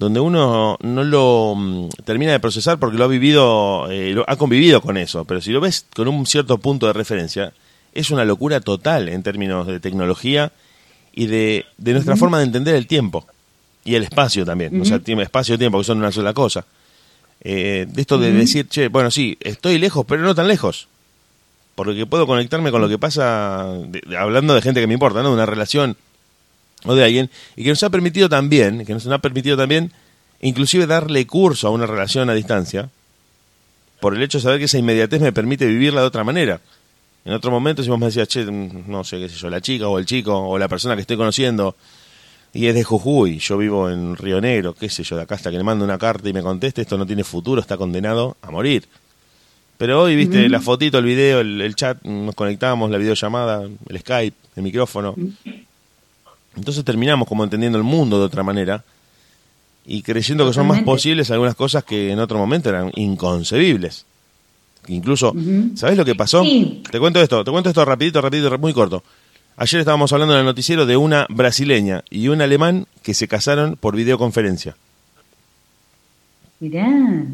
donde 0.00 0.18
uno 0.18 0.78
no 0.80 1.04
lo 1.04 1.54
mm, 1.56 1.88
termina 2.04 2.32
de 2.32 2.40
procesar 2.40 2.78
porque 2.78 2.96
lo 2.96 3.04
ha 3.04 3.08
vivido, 3.08 3.88
eh, 3.90 4.12
lo- 4.14 4.24
ha 4.26 4.36
convivido 4.36 4.80
con 4.80 4.96
eso, 4.96 5.26
pero 5.26 5.40
si 5.42 5.52
lo 5.52 5.60
ves 5.60 5.84
con 5.94 6.08
un 6.08 6.24
cierto 6.26 6.56
punto 6.58 6.86
de 6.86 6.94
referencia, 6.94 7.52
es 7.92 8.10
una 8.10 8.24
locura 8.24 8.60
total 8.60 9.10
en 9.10 9.22
términos 9.22 9.66
de 9.66 9.78
tecnología 9.78 10.52
y 11.12 11.26
de, 11.26 11.66
de 11.76 11.92
nuestra 11.92 12.16
forma 12.16 12.38
de 12.38 12.44
entender 12.44 12.74
el 12.76 12.86
tiempo 12.86 13.26
y 13.84 13.94
el 13.94 14.02
espacio 14.02 14.44
también, 14.46 14.80
o 14.80 14.84
sea, 14.86 14.98
tiempo, 15.00 15.22
espacio 15.22 15.54
y 15.54 15.58
tiempo 15.58 15.76
que 15.78 15.84
son 15.84 15.98
una 15.98 16.10
sola 16.12 16.32
cosa. 16.32 16.64
Eh, 17.42 17.86
de 17.88 18.00
esto 18.00 18.16
de 18.18 18.32
decir, 18.32 18.68
che, 18.68 18.88
bueno, 18.88 19.10
sí, 19.10 19.36
estoy 19.40 19.78
lejos, 19.78 20.04
pero 20.08 20.22
no 20.22 20.34
tan 20.34 20.48
lejos. 20.48 20.88
Porque 21.74 22.04
puedo 22.06 22.26
conectarme 22.26 22.70
con 22.70 22.80
lo 22.80 22.88
que 22.88 22.98
pasa, 22.98 23.66
de- 23.86 24.02
de- 24.06 24.16
hablando 24.16 24.54
de 24.54 24.62
gente 24.62 24.80
que 24.80 24.86
me 24.86 24.94
importa, 24.94 25.22
¿no? 25.22 25.28
De 25.28 25.34
una 25.34 25.46
relación 25.46 25.96
o 26.84 26.94
de 26.94 27.04
alguien, 27.04 27.30
y 27.56 27.64
que 27.64 27.70
nos 27.70 27.82
ha 27.82 27.90
permitido 27.90 28.28
también, 28.28 28.84
que 28.84 28.92
nos 28.92 29.06
ha 29.06 29.18
permitido 29.18 29.56
también, 29.56 29.92
inclusive 30.40 30.86
darle 30.86 31.26
curso 31.26 31.68
a 31.68 31.70
una 31.70 31.86
relación 31.86 32.30
a 32.30 32.34
distancia, 32.34 32.90
por 34.00 34.16
el 34.16 34.22
hecho 34.22 34.38
de 34.38 34.42
saber 34.42 34.58
que 34.58 34.64
esa 34.64 34.78
inmediatez 34.78 35.20
me 35.20 35.32
permite 35.32 35.66
vivirla 35.66 36.00
de 36.00 36.06
otra 36.06 36.24
manera. 36.24 36.60
En 37.24 37.34
otro 37.34 37.50
momento, 37.50 37.82
si 37.82 37.90
vos 37.90 37.98
me 37.98 38.06
decías, 38.06 38.28
che, 38.28 38.44
mm, 38.44 38.84
no 38.90 39.04
sé, 39.04 39.18
qué 39.18 39.28
sé 39.28 39.36
yo, 39.36 39.50
la 39.50 39.60
chica 39.60 39.88
o 39.88 39.98
el 39.98 40.06
chico 40.06 40.34
o 40.34 40.58
la 40.58 40.68
persona 40.68 40.94
que 40.94 41.02
estoy 41.02 41.18
conociendo, 41.18 41.76
y 42.52 42.66
es 42.66 42.74
de 42.74 42.82
Jujuy, 42.82 43.38
yo 43.38 43.58
vivo 43.58 43.90
en 43.90 44.16
Río 44.16 44.40
Negro, 44.40 44.74
qué 44.74 44.88
sé 44.88 45.04
yo, 45.04 45.16
de 45.16 45.22
acá 45.22 45.34
hasta 45.34 45.50
que 45.50 45.58
le 45.58 45.62
mando 45.62 45.84
una 45.84 45.98
carta 45.98 46.28
y 46.28 46.32
me 46.32 46.42
conteste, 46.42 46.82
esto 46.82 46.96
no 46.96 47.06
tiene 47.06 47.22
futuro, 47.22 47.60
está 47.60 47.76
condenado 47.76 48.36
a 48.42 48.50
morir. 48.50 48.88
Pero 49.76 50.02
hoy, 50.02 50.16
viste, 50.16 50.48
la 50.48 50.60
fotito, 50.60 50.98
el 50.98 51.04
video, 51.04 51.40
el, 51.40 51.60
el 51.60 51.74
chat, 51.74 52.02
nos 52.02 52.34
conectamos, 52.34 52.90
la 52.90 52.98
videollamada, 52.98 53.62
el 53.62 53.98
Skype, 53.98 54.36
el 54.56 54.62
micrófono. 54.62 55.14
Entonces 56.56 56.84
terminamos 56.84 57.28
como 57.28 57.44
entendiendo 57.44 57.78
el 57.78 57.84
mundo 57.84 58.18
de 58.18 58.24
otra 58.24 58.42
manera 58.42 58.84
y 59.86 60.02
creyendo 60.02 60.46
que 60.46 60.52
son 60.52 60.66
más 60.66 60.82
posibles 60.82 61.30
algunas 61.30 61.54
cosas 61.54 61.84
que 61.84 62.12
en 62.12 62.18
otro 62.18 62.38
momento 62.38 62.68
eran 62.68 62.90
inconcebibles. 62.96 64.04
Incluso, 64.88 65.32
Ujú. 65.32 65.72
¿sabés 65.76 65.96
lo 65.96 66.04
que 66.04 66.14
pasó? 66.14 66.42
Sí. 66.42 66.82
Te 66.90 66.98
cuento 66.98 67.20
esto, 67.20 67.44
te 67.44 67.50
cuento 67.50 67.68
esto 67.70 67.84
rapidito, 67.84 68.20
rapidito, 68.20 68.58
muy 68.58 68.72
corto. 68.72 69.02
Ayer 69.56 69.80
estábamos 69.80 70.12
hablando 70.12 70.34
en 70.34 70.40
el 70.40 70.46
noticiero 70.46 70.86
de 70.86 70.96
una 70.96 71.26
brasileña 71.28 72.02
y 72.08 72.28
un 72.28 72.40
alemán 72.40 72.86
que 73.02 73.14
se 73.14 73.28
casaron 73.28 73.76
por 73.76 73.94
videoconferencia. 73.94 74.76
Mirá, 76.60 76.86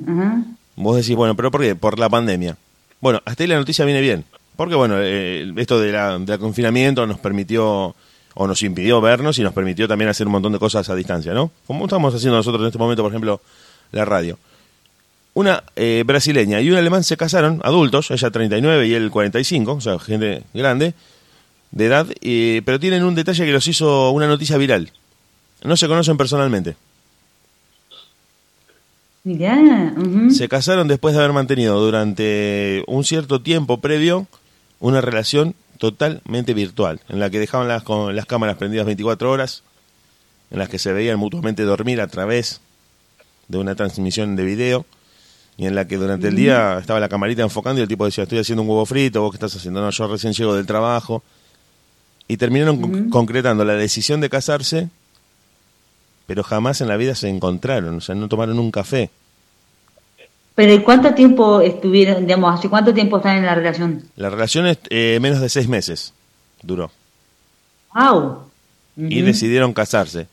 ajá. 0.08 0.42
Vos 0.76 0.96
decís, 0.96 1.16
bueno, 1.16 1.34
pero 1.36 1.50
¿por 1.50 1.62
qué? 1.62 1.74
Por 1.74 1.98
la 1.98 2.08
pandemia. 2.08 2.56
Bueno, 3.00 3.20
hasta 3.24 3.42
ahí 3.42 3.48
la 3.48 3.56
noticia 3.56 3.84
viene 3.84 4.00
bien. 4.00 4.24
Porque, 4.56 4.74
bueno, 4.74 4.96
eh, 4.98 5.52
esto 5.56 5.78
de 5.80 5.92
la, 5.92 6.18
del 6.18 6.38
confinamiento 6.38 7.06
nos 7.06 7.18
permitió 7.18 7.94
o 8.38 8.46
nos 8.46 8.62
impidió 8.62 9.00
vernos 9.00 9.38
y 9.38 9.42
nos 9.42 9.54
permitió 9.54 9.88
también 9.88 10.10
hacer 10.10 10.26
un 10.26 10.34
montón 10.34 10.52
de 10.52 10.58
cosas 10.58 10.88
a 10.90 10.94
distancia, 10.94 11.32
¿no? 11.32 11.50
Como 11.66 11.86
estamos 11.86 12.14
haciendo 12.14 12.36
nosotros 12.36 12.60
en 12.60 12.66
este 12.66 12.78
momento, 12.78 13.02
por 13.02 13.10
ejemplo, 13.10 13.40
la 13.92 14.04
radio. 14.04 14.38
Una 15.32 15.64
eh, 15.74 16.04
brasileña 16.06 16.60
y 16.60 16.70
un 16.70 16.76
alemán 16.76 17.02
se 17.02 17.16
casaron, 17.16 17.60
adultos, 17.64 18.10
ella 18.10 18.30
39 18.30 18.88
y 18.88 18.94
él 18.94 19.10
45, 19.10 19.72
o 19.72 19.80
sea, 19.80 19.98
gente 19.98 20.42
grande, 20.52 20.92
de 21.70 21.86
edad, 21.86 22.06
eh, 22.20 22.60
pero 22.66 22.78
tienen 22.78 23.04
un 23.04 23.14
detalle 23.14 23.46
que 23.46 23.52
los 23.52 23.66
hizo 23.68 24.10
una 24.10 24.26
noticia 24.26 24.58
viral. 24.58 24.92
No 25.64 25.76
se 25.78 25.88
conocen 25.88 26.18
personalmente. 26.18 26.76
Mirá. 29.24 29.94
Se 30.30 30.46
casaron 30.46 30.88
después 30.88 31.14
de 31.14 31.20
haber 31.20 31.32
mantenido 31.32 31.80
durante 31.80 32.84
un 32.86 33.02
cierto 33.02 33.40
tiempo 33.40 33.80
previo 33.80 34.26
una 34.78 35.00
relación 35.00 35.54
totalmente 35.78 36.54
virtual, 36.54 37.00
en 37.08 37.18
la 37.20 37.30
que 37.30 37.38
dejaban 37.38 37.68
las, 37.68 37.82
con 37.82 38.14
las 38.16 38.26
cámaras 38.26 38.56
prendidas 38.56 38.86
24 38.86 39.30
horas, 39.30 39.62
en 40.50 40.58
las 40.58 40.68
que 40.68 40.78
se 40.78 40.92
veían 40.92 41.18
mutuamente 41.18 41.62
dormir 41.64 42.00
a 42.00 42.06
través 42.06 42.60
de 43.48 43.58
una 43.58 43.74
transmisión 43.74 44.36
de 44.36 44.44
video, 44.44 44.86
y 45.58 45.66
en 45.66 45.74
la 45.74 45.86
que 45.88 45.96
durante 45.96 46.28
el 46.28 46.36
día 46.36 46.78
estaba 46.78 47.00
la 47.00 47.08
camarita 47.08 47.42
enfocando 47.42 47.80
y 47.80 47.82
el 47.82 47.88
tipo 47.88 48.04
decía, 48.04 48.24
estoy 48.24 48.38
haciendo 48.38 48.62
un 48.62 48.68
huevo 48.68 48.84
frito, 48.84 49.22
vos 49.22 49.30
qué 49.30 49.36
estás 49.36 49.56
haciendo, 49.56 49.80
no, 49.80 49.90
yo 49.90 50.06
recién 50.08 50.32
llego 50.34 50.54
del 50.54 50.66
trabajo. 50.66 51.22
Y 52.28 52.36
terminaron 52.36 52.80
con- 52.80 53.08
concretando 53.10 53.64
la 53.64 53.74
decisión 53.74 54.20
de 54.20 54.28
casarse, 54.28 54.88
pero 56.26 56.42
jamás 56.42 56.80
en 56.80 56.88
la 56.88 56.96
vida 56.96 57.14
se 57.14 57.28
encontraron, 57.28 57.96
o 57.96 58.00
sea, 58.00 58.14
no 58.14 58.28
tomaron 58.28 58.58
un 58.58 58.70
café. 58.70 59.10
Pero 60.56 60.72
¿y 60.72 60.80
cuánto 60.80 61.14
tiempo 61.14 61.60
estuvieron, 61.60 62.26
digamos, 62.26 62.58
hace 62.58 62.68
cuánto 62.68 62.92
tiempo 62.92 63.18
están 63.18 63.36
en 63.36 63.44
la 63.44 63.54
relación? 63.54 64.02
La 64.16 64.30
relación 64.30 64.66
es 64.66 64.78
eh, 64.88 65.18
menos 65.20 65.40
de 65.40 65.50
seis 65.50 65.68
meses 65.68 66.14
duró. 66.62 66.90
Wow. 67.94 68.38
Y 68.96 69.20
decidieron 69.20 69.74
casarse 69.74 70.26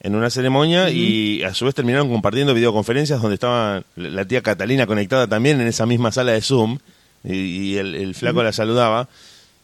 en 0.00 0.14
una 0.14 0.28
ceremonia 0.28 0.90
y 0.90 1.42
a 1.42 1.54
su 1.54 1.64
vez 1.64 1.74
terminaron 1.74 2.10
compartiendo 2.10 2.52
videoconferencias 2.52 3.22
donde 3.22 3.34
estaba 3.34 3.82
la 3.96 4.26
tía 4.26 4.42
Catalina 4.42 4.86
conectada 4.86 5.26
también 5.26 5.58
en 5.62 5.66
esa 5.66 5.86
misma 5.86 6.12
sala 6.12 6.32
de 6.32 6.42
Zoom 6.42 6.78
y, 7.24 7.34
y 7.34 7.76
el, 7.78 7.94
el 7.94 8.14
flaco 8.14 8.42
la 8.42 8.52
saludaba 8.52 9.08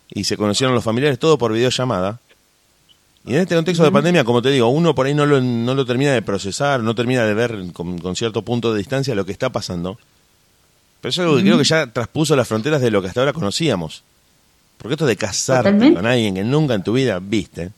y 0.09 0.25
se 0.25 0.39
conocieron 0.39 0.75
los 0.75 0.83
familiares 0.83 1.19
todo 1.19 1.37
por 1.37 1.53
videollamada. 1.53 2.21
Y 3.25 3.35
en 3.35 3.41
este 3.41 3.55
contexto 3.55 3.85
de 3.85 3.93
pandemia, 3.93 4.25
como 4.25 4.41
te 4.41 4.51
digo, 4.51 4.69
uno 4.69 4.95
por 4.95 5.07
ahí 5.07 5.15
no 5.15 5.27
lo, 5.27 5.41
no 5.41 5.75
lo 5.75 5.85
termina 5.85 6.13
de 6.13 6.23
procesar, 6.23 6.81
no 6.81 6.95
termina 6.95 7.25
de 7.25 7.35
ver 7.35 7.65
con, 7.73 7.99
con 7.99 8.17
cierto 8.17 8.43
punto 8.43 8.73
de 8.73 8.79
distancia 8.79 9.15
lo 9.15 9.27
que 9.27 9.33
está 9.33 9.51
pasando. 9.51 9.99
Pero 11.01 11.11
es 11.11 11.19
algo 11.19 11.37
que 11.37 11.43
creo 11.43 11.59
que 11.59 11.65
ya 11.65 11.87
traspuso 11.87 12.35
las 12.35 12.49
fronteras 12.49 12.81
de 12.81 12.91
lo 12.91 13.01
que 13.03 13.09
hasta 13.09 13.21
ahora 13.21 13.33
conocíamos. 13.33 14.03
Porque 14.79 14.95
esto 14.95 15.07
de 15.07 15.17
casarte 15.17 15.71
Totalmente. 15.71 15.97
con 15.97 16.07
alguien 16.07 16.35
que 16.35 16.45
nunca 16.45 16.75
en 16.75 16.83
tu 16.83 16.95
vida 16.95 17.19
viste. 17.21 17.71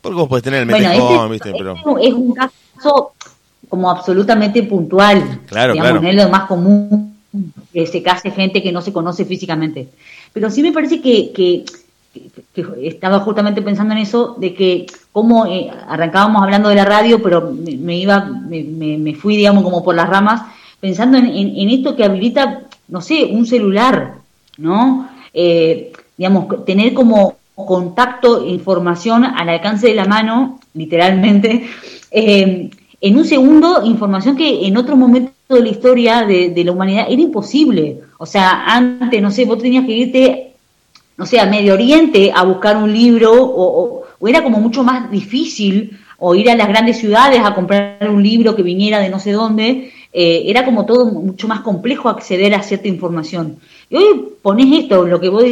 Porque 0.00 0.16
vos 0.16 0.28
podés 0.28 0.44
tener 0.44 0.62
el 0.62 0.68
Bueno, 0.68 1.32
este, 1.34 1.50
¿viste? 1.50 1.52
Pero, 1.52 1.98
es 1.98 2.14
un 2.14 2.34
caso 2.34 3.12
como 3.68 3.90
absolutamente 3.90 4.62
puntual. 4.62 5.40
Claro, 5.46 5.74
digamos, 5.74 6.00
claro. 6.00 6.08
Es 6.08 6.24
lo 6.24 6.30
más 6.30 6.46
común 6.48 7.16
que 7.72 7.86
se 7.86 8.02
case 8.02 8.30
gente 8.30 8.62
que 8.62 8.72
no 8.72 8.80
se 8.80 8.92
conoce 8.92 9.26
físicamente. 9.26 9.88
Pero 10.32 10.50
sí 10.50 10.62
me 10.62 10.72
parece 10.72 11.00
que 11.02 11.64
estaba 12.82 13.20
justamente 13.20 13.62
pensando 13.62 13.94
en 13.94 14.00
eso, 14.00 14.36
de 14.38 14.54
que 14.54 14.86
como 15.12 15.46
eh, 15.46 15.70
arrancábamos 15.88 16.42
hablando 16.42 16.68
de 16.68 16.74
la 16.74 16.84
radio, 16.84 17.22
pero 17.22 17.52
me, 17.52 17.76
me 17.76 17.96
iba, 17.96 18.24
me, 18.24 18.62
me- 18.64 18.98
me 18.98 19.14
fui, 19.14 19.36
digamos, 19.36 19.62
como 19.64 19.82
por 19.84 19.94
las 19.94 20.08
ramas, 20.08 20.42
pensando 20.80 21.18
en, 21.18 21.26
en- 21.26 21.56
en 21.56 21.70
esto 21.70 21.94
que 21.96 22.04
habilita, 22.04 22.62
no 22.88 23.00
sé, 23.00 23.24
un 23.32 23.46
celular, 23.46 24.14
¿no? 24.58 25.08
Eh, 25.32 25.92
digamos, 26.16 26.64
tener 26.64 26.92
como 26.94 27.36
contacto, 27.54 28.44
información 28.46 29.24
al 29.24 29.48
alcance 29.48 29.88
de 29.88 29.94
la 29.94 30.06
mano, 30.06 30.58
literalmente, 30.74 31.66
eh, 32.10 32.70
en 33.02 33.16
un 33.16 33.24
segundo, 33.24 33.82
información 33.84 34.36
que 34.36 34.66
en 34.66 34.76
otro 34.76 34.96
momento 34.96 35.32
de 35.48 35.60
la 35.62 35.68
historia 35.68 36.22
de, 36.26 36.50
de 36.50 36.64
la 36.64 36.72
humanidad 36.72 37.06
era 37.08 37.22
imposible. 37.22 38.00
O 38.18 38.26
sea, 38.26 38.64
antes, 38.66 39.22
no 39.22 39.30
sé, 39.30 39.44
vos 39.46 39.58
tenías 39.58 39.86
que 39.86 39.92
irte, 39.92 40.49
no 41.20 41.26
sé, 41.26 41.36
Medio 41.44 41.74
Oriente 41.74 42.32
a 42.34 42.42
buscar 42.44 42.78
un 42.78 42.90
libro, 42.90 43.30
o, 43.34 44.04
era 44.26 44.42
como 44.42 44.58
mucho 44.58 44.82
más 44.82 45.10
difícil, 45.10 45.98
o 46.18 46.34
ir 46.34 46.48
a 46.50 46.54
las 46.54 46.66
grandes 46.66 46.96
ciudades 46.96 47.42
a 47.44 47.54
comprar 47.54 48.08
un 48.08 48.22
libro 48.22 48.56
que 48.56 48.62
viniera 48.62 48.98
de 49.00 49.10
no 49.10 49.18
sé 49.18 49.32
dónde, 49.32 49.92
eh, 50.14 50.42
era 50.46 50.64
como 50.64 50.86
todo 50.86 51.04
mucho 51.04 51.46
más 51.46 51.60
complejo 51.60 52.08
acceder 52.08 52.54
a 52.54 52.62
cierta 52.62 52.88
información. 52.88 53.58
Y 53.90 53.96
hoy 53.96 54.06
ponés 54.40 54.84
esto, 54.84 55.04
lo 55.04 55.20
que 55.20 55.28
vos 55.28 55.44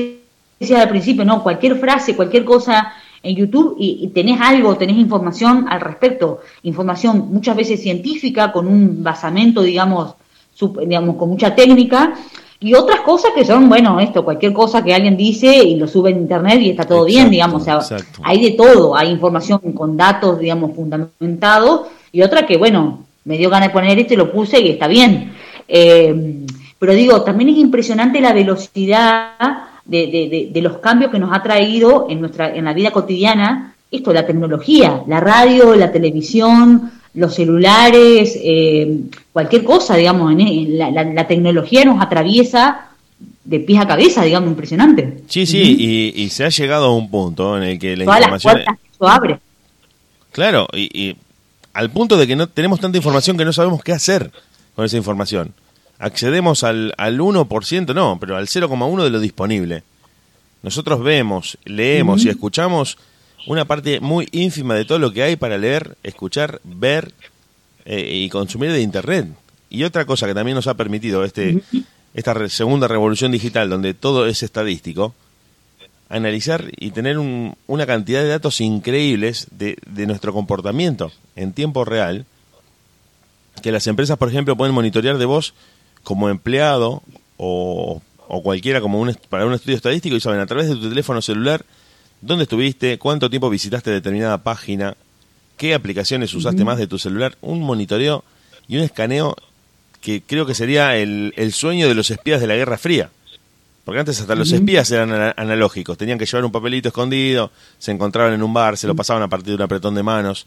decías 0.59 0.81
al 0.81 0.89
principio, 0.89 1.27
¿no? 1.27 1.43
Cualquier 1.43 1.77
frase, 1.79 2.17
cualquier 2.17 2.47
cosa 2.47 2.95
en 3.23 3.37
YouTube 3.37 3.77
y, 3.79 4.09
tenés 4.15 4.41
algo, 4.41 4.75
tenés 4.79 4.97
información 4.97 5.67
al 5.69 5.83
respecto, 5.83 6.41
información 6.63 7.29
muchas 7.31 7.55
veces 7.57 7.83
científica, 7.83 8.53
con 8.53 8.67
un 8.67 9.03
basamento, 9.03 9.61
digamos, 9.61 10.15
sup- 10.59 10.81
digamos, 10.81 11.17
con 11.17 11.29
mucha 11.29 11.55
técnica, 11.55 12.15
y 12.61 12.75
otras 12.75 13.01
cosas 13.03 13.31
que 13.35 13.45
son, 13.45 13.69
bueno, 13.69 14.01
esto, 14.01 14.25
cualquier 14.25 14.53
cosa 14.53 14.83
que 14.83 14.93
alguien 14.95 15.17
dice 15.17 15.55
y 15.63 15.77
lo 15.77 15.87
sube 15.87 16.11
en 16.11 16.19
internet 16.19 16.61
y 16.61 16.71
está 16.71 16.85
todo 16.85 17.05
bien, 17.05 17.31
digamos, 17.31 17.63
o 17.63 17.65
sea, 17.65 17.75
exacto. 17.77 18.21
hay 18.25 18.43
de 18.43 18.51
todo, 18.53 18.97
hay 18.97 19.11
información 19.11 19.59
con 19.75 19.97
datos, 19.97 20.41
digamos, 20.41 20.75
fundamentados, 20.75 21.87
y 22.11 22.23
otra 22.23 22.47
que, 22.47 22.57
bueno, 22.57 23.05
me 23.25 23.37
dio 23.39 23.51
ganas 23.51 23.69
de 23.69 23.73
poner 23.75 23.99
esto 23.99 24.15
y 24.15 24.17
lo 24.17 24.33
puse 24.33 24.61
y 24.61 24.71
está 24.71 24.89
bien. 24.89 25.33
Eh, 25.69 26.45
pero 26.79 26.95
digo, 26.95 27.23
también 27.23 27.51
es 27.51 27.57
impresionante 27.59 28.21
la 28.21 28.33
velocidad 28.33 29.33
de, 29.85 30.07
de- 30.07 30.29
de- 30.29 30.51
de 30.53 30.63
los 30.63 30.79
cambios 30.79 31.11
que 31.11 31.19
nos 31.19 31.33
ha 31.37 31.43
traído 31.43 32.07
en 32.09 32.21
nuestra 32.21 32.55
en 32.55 32.65
la 32.65 32.73
vida 32.73 32.91
cotidiana 32.91 33.75
esto, 33.91 34.13
la 34.13 34.27
tecnología, 34.27 35.03
la 35.07 35.19
radio, 35.21 35.75
la 35.75 35.91
televisión, 35.91 36.91
los 37.15 37.35
celulares, 37.35 38.39
eh, 38.43 39.01
cualquier 39.33 39.65
cosa, 39.65 39.97
digamos, 39.97 40.33
en, 40.33 40.79
la, 40.79 40.91
la- 40.91 41.05
la 41.05 41.27
tecnología 41.27 41.85
nos 41.85 42.01
atraviesa 42.03 42.87
de 43.45 43.61
pies 43.61 43.81
a 43.81 43.87
cabeza, 43.87 44.23
digamos, 44.25 44.51
impresionante. 44.51 45.23
sí, 45.27 45.47
sí, 45.47 45.77
y, 45.79 46.23
y 46.23 46.29
se 46.31 46.45
ha 46.45 46.51
llegado 46.51 46.87
a 46.87 46.95
un 46.95 47.11
punto 47.11 47.57
en 47.57 47.63
el 47.65 47.79
que 47.79 47.97
la 47.97 48.05
Todas 48.05 48.21
las 48.21 48.27
información... 48.29 48.53
puertas 48.55 48.79
que 48.83 48.91
eso 48.95 49.09
abre. 49.09 49.39
Claro, 50.33 50.69
y, 50.75 50.91
y 51.09 51.17
al 51.73 51.91
punto 51.91 52.17
de 52.17 52.27
que 52.27 52.37
no 52.37 52.47
tenemos 52.49 52.79
tanta 52.81 52.99
información 52.99 53.37
que 53.39 53.45
no 53.45 53.53
sabemos 53.53 53.83
qué 53.83 53.93
hacer 53.93 54.31
con 54.75 54.85
esa 54.85 54.97
información. 54.97 55.55
Accedemos 55.99 56.63
al, 56.63 56.93
al 56.99 57.19
1%, 57.19 57.95
no, 57.95 58.19
pero 58.21 58.37
al 58.37 58.47
0,1% 58.47 59.03
de 59.03 59.11
lo 59.11 59.19
disponible. 59.19 59.83
Nosotros 60.63 61.03
vemos, 61.03 61.57
leemos 61.65 62.25
y 62.25 62.29
escuchamos 62.29 62.99
una 63.47 63.65
parte 63.65 64.01
muy 64.01 64.29
ínfima 64.33 64.75
de 64.75 64.85
todo 64.85 64.99
lo 64.99 65.13
que 65.13 65.23
hay 65.23 65.37
para 65.37 65.57
leer, 65.59 65.97
escuchar, 66.03 66.61
ver 66.65 67.13
eh, 67.85 68.11
y 68.25 68.29
consumir 68.29 68.73
de 68.73 68.81
Internet. 68.83 69.29
Y 69.71 69.85
otra 69.85 70.05
cosa 70.05 70.27
que 70.27 70.35
también 70.35 70.55
nos 70.57 70.67
ha 70.67 70.75
permitido 70.75 71.25
este, 71.25 71.63
esta 72.15 72.35
re- 72.35 72.49
segunda 72.51 72.89
revolución 72.89 73.33
digital, 73.33 73.69
donde 73.71 73.95
todo 73.95 74.27
es 74.27 74.43
estadístico, 74.43 75.15
analizar 76.09 76.71
y 76.79 76.91
tener 76.91 77.19
un- 77.19 77.55
una 77.67 77.87
cantidad 77.87 78.23
de 78.23 78.29
datos 78.29 78.61
increíbles 78.61 79.47
de, 79.51 79.77
de 79.87 80.07
nuestro 80.07 80.33
comportamiento 80.33 81.13
en 81.37 81.53
tiempo 81.53 81.85
real, 81.85 82.25
que 83.63 83.73
las 83.73 83.87
empresas, 83.87 84.17
por 84.19 84.29
ejemplo, 84.29 84.57
pueden 84.57 84.75
monitorear 84.75 85.19
de 85.19 85.25
vos 85.27 85.53
como 86.05 86.29
empleado 86.31 87.03
o, 87.37 88.01
o 88.29 88.43
cualquiera 88.43 88.81
como 88.81 89.01
un, 89.01 89.15
para 89.29 89.45
un 89.47 89.53
estudio 89.53 89.77
estadístico 89.77 90.17
y 90.17 90.21
saben 90.21 90.41
a 90.41 90.47
través 90.47 90.69
de 90.69 90.77
tu 90.77 90.89
teléfono 90.89 91.21
celular 91.21 91.65
dónde 92.21 92.45
estuviste, 92.45 92.99
cuánto 92.99 93.31
tiempo 93.31 93.51
visitaste 93.51 93.91
determinada 93.91 94.39
página, 94.39 94.97
qué 95.57 95.75
aplicaciones 95.75 96.35
usaste 96.35 96.65
más 96.65 96.79
de 96.79 96.87
tu 96.87 96.99
celular, 96.99 97.37
un 97.41 97.61
monitoreo 97.61 98.25
y 98.69 98.77
un 98.77 98.83
escaneo 98.83 99.37
que 100.01 100.23
creo 100.23 100.47
que 100.47 100.55
sería 100.55 100.97
el, 100.97 101.33
el 101.37 101.53
sueño 101.53 101.89
de 101.89 101.95
los 101.95 102.11
espías 102.11 102.41
de 102.41 102.47
la 102.47 102.55
Guerra 102.55 102.79
Fría. 102.79 103.11
Porque 103.85 104.01
antes 104.01 104.21
hasta 104.21 104.35
los 104.35 104.53
espías 104.53 104.91
eran 104.91 105.11
ana- 105.13 105.35
analógicos, 105.37 105.97
tenían 105.97 106.19
que 106.19 106.27
llevar 106.27 106.45
un 106.45 106.53
papelito 106.53 106.89
escondido, 106.89 107.51
se 107.79 107.91
encontraban 107.91 108.35
en 108.35 108.43
un 108.43 108.53
bar, 108.53 108.77
se 108.77 108.87
lo 108.87 108.95
pasaban 108.95 109.23
a 109.23 109.29
partir 109.29 109.49
de 109.49 109.55
un 109.55 109.63
apretón 109.63 109.95
de 109.95 110.03
manos. 110.03 110.47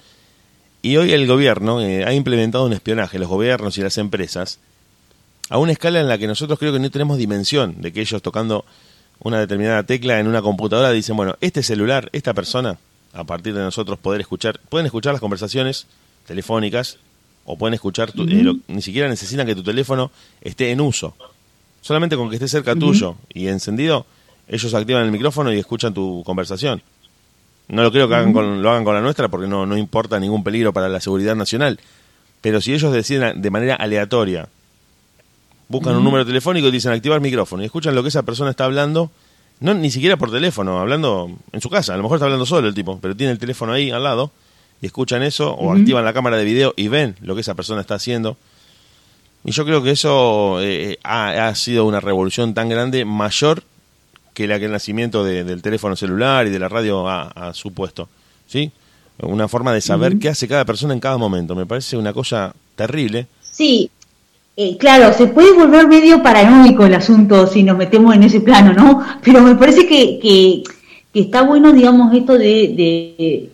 Y 0.83 0.97
hoy 0.97 1.11
el 1.11 1.25
gobierno 1.25 1.81
eh, 1.81 2.05
ha 2.05 2.13
implementado 2.13 2.65
un 2.65 2.73
espionaje, 2.73 3.17
los 3.17 3.27
gobiernos 3.27 3.77
y 3.77 3.81
las 3.81 3.97
empresas, 3.97 4.59
a 5.49 5.57
una 5.57 5.71
escala 5.71 5.99
en 5.99 6.07
la 6.07 6.17
que 6.17 6.27
nosotros 6.27 6.59
creo 6.59 6.71
que 6.71 6.79
no 6.79 6.89
tenemos 6.91 7.17
dimensión 7.17 7.81
de 7.81 7.91
que 7.91 8.01
ellos 8.01 8.21
tocando 8.21 8.63
una 9.21 9.39
determinada 9.39 9.83
tecla 9.83 10.19
en 10.19 10.27
una 10.27 10.41
computadora 10.41 10.91
dicen, 10.91 11.15
bueno, 11.15 11.35
este 11.41 11.63
celular, 11.63 12.09
esta 12.11 12.33
persona, 12.33 12.77
a 13.13 13.23
partir 13.23 13.53
de 13.53 13.61
nosotros 13.61 13.99
poder 13.99 14.21
escuchar, 14.21 14.59
pueden 14.69 14.85
escuchar 14.85 15.13
las 15.13 15.19
conversaciones 15.21 15.85
telefónicas 16.27 16.97
o 17.45 17.57
pueden 17.57 17.73
escuchar, 17.73 18.11
tu- 18.11 18.23
eh, 18.23 18.43
lo- 18.43 18.57
ni 18.67 18.81
siquiera 18.81 19.07
necesitan 19.09 19.45
que 19.45 19.55
tu 19.55 19.63
teléfono 19.63 20.11
esté 20.41 20.71
en 20.71 20.81
uso. 20.81 21.15
Solamente 21.81 22.15
con 22.15 22.29
que 22.29 22.35
esté 22.35 22.47
cerca 22.47 22.73
tuyo 22.75 23.15
y 23.33 23.47
encendido, 23.47 24.05
ellos 24.47 24.73
activan 24.73 25.05
el 25.05 25.11
micrófono 25.11 25.51
y 25.51 25.57
escuchan 25.59 25.93
tu 25.93 26.23
conversación. 26.25 26.81
No 27.67 27.83
lo 27.83 27.91
creo 27.91 28.07
que 28.07 28.15
hagan 28.15 28.33
con- 28.33 28.61
lo 28.61 28.69
hagan 28.69 28.83
con 28.83 28.93
la 28.95 29.01
nuestra 29.01 29.29
porque 29.29 29.47
no, 29.47 29.65
no 29.65 29.77
importa 29.77 30.19
ningún 30.19 30.43
peligro 30.43 30.73
para 30.73 30.89
la 30.89 30.99
seguridad 30.99 31.35
nacional. 31.35 31.79
Pero 32.41 32.59
si 32.61 32.73
ellos 32.73 32.91
deciden 32.91 33.41
de 33.41 33.49
manera 33.49 33.75
aleatoria, 33.75 34.47
buscan 35.71 35.95
un 35.95 36.03
número 36.03 36.25
telefónico 36.25 36.67
y 36.67 36.71
dicen 36.71 36.91
activar 36.91 37.21
micrófono 37.21 37.63
y 37.63 37.65
escuchan 37.65 37.95
lo 37.95 38.03
que 38.03 38.09
esa 38.09 38.23
persona 38.23 38.51
está 38.51 38.65
hablando, 38.65 39.09
No, 39.61 39.73
ni 39.73 39.89
siquiera 39.89 40.17
por 40.17 40.31
teléfono, 40.31 40.79
hablando 40.79 41.31
en 41.51 41.61
su 41.61 41.69
casa. 41.69 41.93
A 41.93 41.97
lo 41.97 42.03
mejor 42.03 42.17
está 42.17 42.25
hablando 42.25 42.45
solo 42.45 42.67
el 42.67 42.73
tipo, 42.73 42.99
pero 42.99 43.15
tiene 43.15 43.31
el 43.31 43.39
teléfono 43.39 43.73
ahí 43.73 43.91
al 43.91 44.03
lado 44.03 44.31
y 44.81 44.87
escuchan 44.87 45.23
eso 45.23 45.53
o 45.53 45.71
activan 45.71 46.03
la 46.03 46.13
cámara 46.13 46.37
de 46.37 46.43
video 46.43 46.73
y 46.75 46.87
ven 46.87 47.15
lo 47.21 47.35
que 47.35 47.41
esa 47.41 47.53
persona 47.53 47.81
está 47.81 47.95
haciendo. 47.95 48.37
Y 49.43 49.51
yo 49.51 49.65
creo 49.65 49.81
que 49.81 49.91
eso 49.91 50.59
eh, 50.61 50.97
ha, 51.03 51.53
sido 51.55 51.85
una 51.85 51.99
revolución 51.99 52.53
tan 52.53 52.69
grande, 52.69 53.05
mayor 53.05 53.63
que 54.33 54.47
la 54.47 54.59
que 54.59 54.65
el 54.65 54.71
nacimiento 54.71 55.23
del 55.23 55.61
teléfono 55.61 55.95
celular 55.95 56.47
y 56.47 56.49
de 56.49 56.59
la 56.59 56.67
radio 56.67 57.07
ha, 57.07 57.53
supuesto. 57.53 58.09
¿Sí? 58.47 58.71
Una 59.19 59.47
forma 59.47 59.73
de 59.73 59.81
saber 59.81 60.17
qué 60.19 60.29
hace 60.29 60.47
cada 60.47 60.65
persona 60.65 60.93
en 60.93 60.99
cada 60.99 61.17
momento. 61.17 61.55
Me 61.55 61.65
parece 61.65 61.95
una 61.97 62.13
cosa 62.13 62.53
terrible. 62.75 63.27
Sí, 63.41 63.91
eh, 64.55 64.77
claro, 64.77 65.13
se 65.13 65.27
puede 65.27 65.53
volver 65.53 65.87
medio 65.87 66.21
paranoico 66.21 66.85
el 66.85 66.93
asunto 66.93 67.47
si 67.47 67.63
nos 67.63 67.77
metemos 67.77 68.13
en 68.13 68.23
ese 68.23 68.41
plano, 68.41 68.73
¿no? 68.73 69.01
Pero 69.23 69.41
me 69.41 69.55
parece 69.55 69.87
que, 69.87 70.19
que, 70.19 70.63
está 71.13 71.43
bueno, 71.43 71.71
digamos, 71.71 72.13
esto 72.13 72.37
de, 72.37 73.49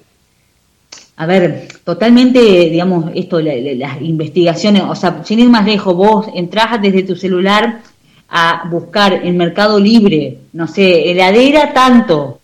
a 1.15 1.25
ver, 1.27 1.67
totalmente, 1.83 2.39
digamos, 2.39 3.11
esto, 3.13 3.39
las 3.39 4.01
investigaciones, 4.01 4.83
o 4.83 4.95
sea, 4.95 5.23
sin 5.23 5.39
ir 5.39 5.49
más 5.49 5.65
lejos, 5.65 5.95
vos 5.95 6.27
entras 6.33 6.81
desde 6.81 7.03
tu 7.03 7.15
celular 7.15 7.81
a 8.29 8.67
buscar 8.69 9.13
en 9.23 9.37
Mercado 9.37 9.79
Libre, 9.79 10.39
no 10.53 10.67
sé, 10.67 11.11
heladera 11.11 11.73
tanto, 11.73 12.39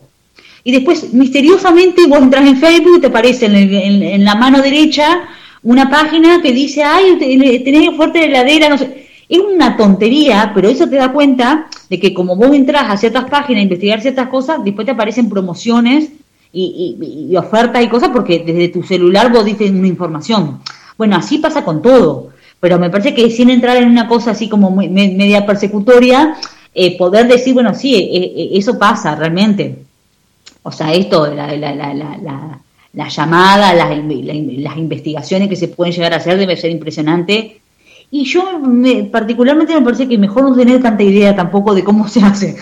y 0.63 0.71
después 0.71 1.11
misteriosamente 1.11 2.05
vos 2.07 2.19
entras 2.19 2.45
en 2.45 2.57
Facebook 2.57 3.01
te 3.01 3.07
aparece 3.07 3.47
en 3.47 4.23
la 4.23 4.35
mano 4.35 4.61
derecha 4.61 5.27
una 5.63 5.89
página 5.89 6.41
que 6.41 6.51
dice, 6.51 6.83
ay, 6.83 7.17
tenés 7.63 7.95
fuerte 7.95 8.25
heladera, 8.25 8.69
no 8.69 8.77
sé. 8.77 9.07
Es 9.29 9.39
una 9.39 9.77
tontería, 9.77 10.51
pero 10.53 10.67
eso 10.67 10.87
te 10.87 10.97
da 10.97 11.11
cuenta 11.11 11.67
de 11.89 11.99
que 11.99 12.13
como 12.13 12.35
vos 12.35 12.53
entras 12.53 12.83
a 12.89 12.97
ciertas 12.97 13.29
páginas 13.29 13.61
a 13.61 13.63
investigar 13.63 14.01
ciertas 14.01 14.27
cosas, 14.27 14.63
después 14.63 14.85
te 14.85 14.91
aparecen 14.91 15.29
promociones 15.29 16.09
y, 16.51 17.33
ofertas 17.35 17.83
y 17.83 17.87
cosas 17.87 18.09
porque 18.09 18.43
desde 18.45 18.67
tu 18.67 18.83
celular 18.83 19.31
vos 19.31 19.45
dices 19.45 19.71
una 19.71 19.87
información. 19.87 20.59
Bueno, 20.97 21.15
así 21.15 21.39
pasa 21.39 21.63
con 21.63 21.81
todo, 21.81 22.29
pero 22.59 22.77
me 22.77 22.89
parece 22.89 23.13
que 23.13 23.31
sin 23.31 23.49
entrar 23.49 23.77
en 23.77 23.89
una 23.89 24.07
cosa 24.07 24.31
así 24.31 24.49
como 24.49 24.69
media 24.69 25.45
persecutoria, 25.45 26.35
eh, 26.75 26.97
poder 26.97 27.27
decir, 27.27 27.53
bueno, 27.53 27.73
sí, 27.73 27.95
eh, 27.95 28.33
eh, 28.35 28.49
eso 28.53 28.77
pasa 28.77 29.15
realmente. 29.15 29.83
O 30.61 30.71
sea, 30.71 30.93
esto, 30.93 31.27
la, 31.33 31.55
la, 31.55 31.73
la, 31.73 31.93
la 31.93 32.59
las 32.93 33.15
llamadas, 33.15 33.75
las, 33.75 33.89
las, 33.89 34.77
investigaciones 34.77 35.49
que 35.49 35.55
se 35.55 35.67
pueden 35.67 35.93
llegar 35.93 36.13
a 36.13 36.17
hacer 36.17 36.37
debe 36.37 36.55
ser 36.55 36.71
impresionante. 36.71 37.59
Y 38.11 38.25
yo 38.25 38.43
particularmente 39.11 39.73
me 39.73 39.81
parece 39.81 40.07
que 40.07 40.17
mejor 40.19 40.43
no 40.43 40.55
tener 40.55 40.81
tanta 40.81 41.01
idea 41.01 41.35
tampoco 41.35 41.73
de 41.73 41.83
cómo 41.83 42.07
se 42.07 42.21
hace. 42.21 42.55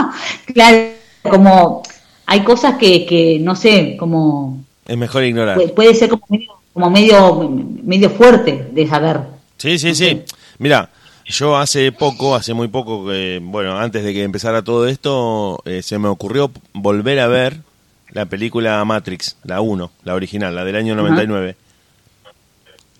claro, 0.52 0.88
como 1.22 1.82
hay 2.26 2.40
cosas 2.40 2.76
que, 2.76 3.06
que 3.06 3.38
no 3.40 3.54
sé, 3.54 3.96
como... 3.96 4.64
Es 4.86 4.96
mejor 4.96 5.22
ignorar. 5.22 5.60
Puede, 5.74 5.94
ser 5.94 6.08
como 6.08 6.24
medio, 6.28 6.52
como 6.72 6.90
medio, 6.90 7.50
medio 7.84 8.10
fuerte 8.10 8.68
de 8.72 8.86
saber. 8.88 9.20
Sí, 9.58 9.78
sí, 9.78 9.94
sí. 9.94 10.22
Mira, 10.58 10.90
yo 11.26 11.56
hace 11.56 11.92
poco, 11.92 12.34
hace 12.34 12.54
muy 12.54 12.68
poco, 12.68 13.04
bueno, 13.42 13.78
antes 13.78 14.02
de 14.02 14.12
que 14.12 14.24
empezara 14.24 14.62
todo 14.62 14.88
esto, 14.88 15.60
eh, 15.64 15.82
se 15.82 15.98
me 15.98 16.08
ocurrió 16.08 16.50
volver 16.72 17.20
a 17.20 17.28
ver 17.28 17.60
la 18.10 18.26
película 18.26 18.84
Matrix, 18.84 19.36
la 19.44 19.60
1, 19.60 19.90
la 20.04 20.14
original, 20.14 20.54
la 20.54 20.64
del 20.64 20.76
año 20.76 20.94
99. 20.94 21.56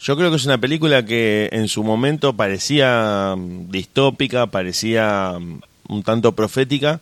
Yo 0.00 0.16
creo 0.16 0.30
que 0.30 0.36
es 0.36 0.44
una 0.44 0.58
película 0.58 1.04
que 1.04 1.48
en 1.52 1.66
su 1.68 1.82
momento 1.82 2.34
parecía 2.34 3.34
mm, 3.36 3.70
distópica, 3.70 4.46
parecía 4.46 5.36
mm, 5.38 5.60
un 5.88 6.02
tanto 6.02 6.32
profética, 6.32 7.00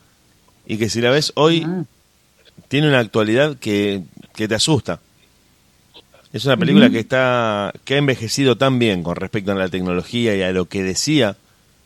y 0.66 0.78
que 0.78 0.88
si 0.88 1.00
la 1.00 1.10
ves 1.10 1.32
hoy 1.36 1.64
ah. 1.66 1.84
tiene 2.68 2.88
una 2.88 3.00
actualidad 3.00 3.56
que, 3.58 4.02
que, 4.34 4.48
te 4.48 4.54
asusta. 4.54 5.00
Es 6.32 6.44
una 6.44 6.56
película 6.56 6.90
que 6.90 6.98
está 6.98 7.72
que 7.84 7.94
ha 7.94 7.98
envejecido 7.98 8.56
tan 8.56 8.78
bien 8.78 9.02
con 9.02 9.16
respecto 9.16 9.52
a 9.52 9.54
la 9.54 9.68
tecnología 9.68 10.34
y 10.34 10.42
a 10.42 10.52
lo 10.52 10.66
que 10.66 10.82
decía 10.82 11.36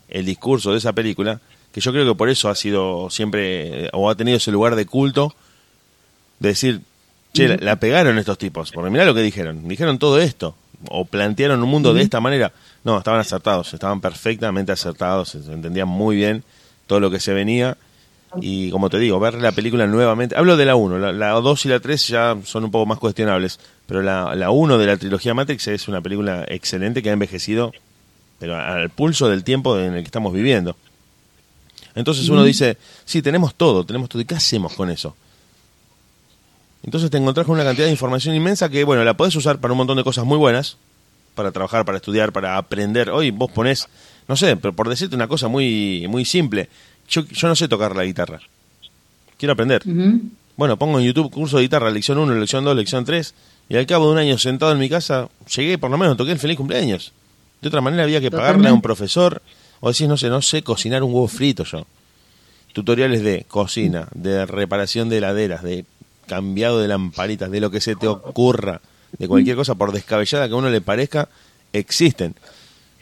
el 0.09 0.25
discurso 0.25 0.71
de 0.71 0.79
esa 0.79 0.93
película, 0.93 1.39
que 1.71 1.79
yo 1.79 1.91
creo 1.91 2.05
que 2.05 2.17
por 2.17 2.29
eso 2.29 2.49
ha 2.49 2.55
sido 2.55 3.09
siempre 3.09 3.89
o 3.93 4.09
ha 4.09 4.15
tenido 4.15 4.37
ese 4.37 4.51
lugar 4.51 4.75
de 4.75 4.85
culto 4.85 5.35
de 6.41 6.49
decir, 6.49 6.81
che, 7.33 7.57
la, 7.59 7.75
pegaron 7.75 8.17
estos 8.17 8.37
tipos, 8.39 8.71
porque 8.71 8.89
mirá 8.89 9.05
lo 9.05 9.13
que 9.13 9.21
dijeron, 9.21 9.67
dijeron 9.67 9.99
todo 9.99 10.19
esto, 10.19 10.55
o 10.89 11.05
plantearon 11.05 11.61
un 11.61 11.69
mundo 11.69 11.93
de 11.93 12.01
esta 12.01 12.19
manera. 12.19 12.51
No, 12.83 12.97
estaban 12.97 13.19
acertados, 13.19 13.71
estaban 13.75 14.01
perfectamente 14.01 14.71
acertados, 14.71 15.29
se 15.29 15.37
entendían 15.37 15.87
muy 15.87 16.15
bien 16.15 16.43
todo 16.87 16.99
lo 16.99 17.11
que 17.11 17.19
se 17.19 17.33
venía. 17.33 17.77
Y 18.41 18.71
como 18.71 18.89
te 18.89 18.97
digo, 18.97 19.19
ver 19.19 19.35
la 19.35 19.51
película 19.51 19.85
nuevamente, 19.85 20.35
hablo 20.35 20.57
de 20.57 20.65
la 20.65 20.75
1, 20.75 21.11
la, 21.11 21.29
2 21.31 21.65
y 21.65 21.69
la 21.69 21.79
3 21.79 22.07
ya 22.07 22.37
son 22.43 22.63
un 22.63 22.71
poco 22.71 22.87
más 22.87 22.97
cuestionables, 22.97 23.59
pero 23.85 24.01
la, 24.01 24.33
la 24.35 24.49
1 24.49 24.77
de 24.79 24.85
la 24.87 24.97
trilogía 24.97 25.33
Matrix 25.35 25.67
es 25.67 25.87
una 25.87 26.01
película 26.01 26.45
excelente 26.47 27.03
que 27.03 27.09
ha 27.09 27.13
envejecido, 27.13 27.71
pero 28.39 28.57
al 28.57 28.89
pulso 28.89 29.29
del 29.29 29.43
tiempo 29.43 29.77
en 29.77 29.93
el 29.93 30.01
que 30.01 30.07
estamos 30.07 30.33
viviendo. 30.33 30.75
Entonces 31.93 32.29
uno 32.29 32.43
dice, 32.43 32.77
sí, 33.05 33.21
tenemos 33.21 33.53
todo, 33.53 33.85
tenemos 33.85 34.09
todo, 34.09 34.21
¿y 34.21 34.25
qué 34.25 34.35
hacemos 34.35 34.73
con 34.73 34.89
eso? 34.89 35.15
Entonces 36.83 37.09
te 37.11 37.17
encontrás 37.17 37.45
con 37.45 37.55
una 37.55 37.63
cantidad 37.63 37.85
de 37.85 37.91
información 37.91 38.35
inmensa 38.35 38.69
que, 38.69 38.83
bueno, 38.83 39.03
la 39.03 39.15
podés 39.15 39.35
usar 39.35 39.59
para 39.59 39.73
un 39.73 39.77
montón 39.77 39.97
de 39.97 40.03
cosas 40.03 40.25
muy 40.25 40.37
buenas, 40.37 40.77
para 41.35 41.51
trabajar, 41.51 41.85
para 41.85 41.97
estudiar, 41.97 42.31
para 42.31 42.57
aprender. 42.57 43.09
Hoy 43.09 43.31
vos 43.31 43.51
ponés, 43.51 43.87
no 44.27 44.35
sé, 44.35 44.57
pero 44.57 44.73
por 44.73 44.89
decirte 44.89 45.15
una 45.15 45.27
cosa 45.27 45.47
muy, 45.47 46.05
muy 46.09 46.25
simple, 46.25 46.69
yo, 47.07 47.23
yo 47.25 47.47
no 47.47 47.55
sé 47.55 47.67
tocar 47.67 47.95
la 47.95 48.03
guitarra. 48.03 48.39
Quiero 49.37 49.53
aprender. 49.53 49.83
Bueno, 50.57 50.77
pongo 50.77 50.99
en 50.99 51.05
YouTube 51.05 51.31
curso 51.31 51.57
de 51.57 51.63
guitarra, 51.63 51.89
lección 51.89 52.17
1, 52.17 52.35
lección 52.35 52.63
2, 52.63 52.75
lección 52.75 53.05
3, 53.05 53.33
y 53.69 53.77
al 53.77 53.85
cabo 53.85 54.07
de 54.07 54.11
un 54.13 54.17
año 54.17 54.37
sentado 54.37 54.71
en 54.71 54.79
mi 54.79 54.89
casa, 54.89 55.29
llegué, 55.55 55.77
por 55.77 55.89
lo 55.89 55.97
menos 55.97 56.17
toqué 56.17 56.31
el 56.31 56.39
feliz 56.39 56.57
cumpleaños. 56.57 57.13
De 57.61 57.67
otra 57.67 57.81
manera 57.81 58.03
había 58.03 58.21
que 58.21 58.31
pagarle 58.31 58.69
a 58.69 58.73
un 58.73 58.81
profesor, 58.81 59.41
o 59.79 59.91
decís, 59.91 60.07
no 60.07 60.17
sé, 60.17 60.29
no 60.29 60.41
sé 60.41 60.61
cocinar 60.61 61.03
un 61.03 61.13
huevo 61.13 61.27
frito 61.27 61.63
yo. 61.63 61.85
Tutoriales 62.73 63.23
de 63.23 63.45
cocina, 63.47 64.07
de 64.13 64.45
reparación 64.45 65.09
de 65.09 65.17
heladeras, 65.17 65.63
de 65.63 65.85
cambiado 66.31 66.79
de 66.79 66.87
lamparitas, 66.87 67.51
de 67.51 67.59
lo 67.59 67.69
que 67.69 67.81
se 67.81 67.97
te 67.97 68.07
ocurra, 68.07 68.79
de 69.19 69.27
cualquier 69.27 69.57
cosa, 69.57 69.75
por 69.75 69.91
descabellada 69.91 70.47
que 70.47 70.53
a 70.53 70.55
uno 70.55 70.69
le 70.69 70.79
parezca, 70.79 71.27
existen. 71.73 72.35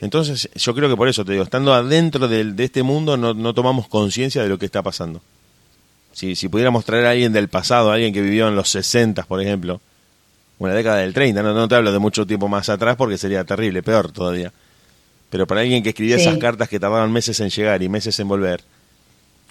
Entonces, 0.01 0.49
yo 0.55 0.73
creo 0.73 0.89
que 0.89 0.97
por 0.97 1.07
eso 1.07 1.23
te 1.23 1.33
digo, 1.33 1.43
estando 1.43 1.75
adentro 1.75 2.27
de, 2.27 2.55
este 2.57 2.81
mundo, 2.81 3.17
no, 3.17 3.53
tomamos 3.53 3.87
conciencia 3.87 4.41
de 4.41 4.49
lo 4.49 4.57
que 4.57 4.65
está 4.65 4.81
pasando. 4.81 5.21
Si, 6.11 6.35
si 6.35 6.49
pudiéramos 6.49 6.85
traer 6.85 7.05
a 7.05 7.11
alguien 7.11 7.31
del 7.31 7.49
pasado, 7.49 7.91
a 7.91 7.93
alguien 7.93 8.15
que 8.15 8.21
vivió 8.23 8.47
en 8.47 8.55
los 8.55 8.67
60, 8.71 9.21
por 9.25 9.39
ejemplo, 9.43 9.79
una 10.57 10.73
década 10.73 10.97
del 10.97 11.13
30, 11.13 11.43
no, 11.43 11.53
no 11.53 11.67
te 11.67 11.75
hablo 11.75 11.91
de 11.91 11.99
mucho 11.99 12.25
tiempo 12.25 12.47
más 12.47 12.67
atrás 12.69 12.95
porque 12.95 13.19
sería 13.19 13.43
terrible, 13.43 13.83
peor 13.83 14.11
todavía. 14.11 14.51
Pero 15.29 15.45
para 15.45 15.61
alguien 15.61 15.83
que 15.83 15.89
escribía 15.89 16.15
esas 16.15 16.39
cartas 16.39 16.67
que 16.67 16.79
tardaban 16.79 17.11
meses 17.11 17.39
en 17.41 17.51
llegar 17.51 17.83
y 17.83 17.89
meses 17.89 18.19
en 18.19 18.27
volver, 18.27 18.63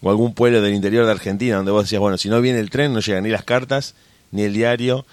o 0.01 0.11
algún 0.11 0.35
pueblo 0.35 0.63
del 0.63 0.75
interior 0.75 1.05
de 1.05 1.13
Argentina 1.13 1.57
donde 1.57 1.73
vos 1.73 1.85
decías, 1.85 2.01
bueno, 2.01 2.19
si 2.19 2.29
no 2.29 2.41
viene 2.41 2.61
el 2.61 2.71
tren 2.71 2.93
no 2.93 3.01
llegan 3.01 3.25
ni 3.25 3.31
las 3.31 3.45
cartas, 3.45 3.95
ni 4.31 4.43
el 4.43 4.53
diario, 4.53 5.05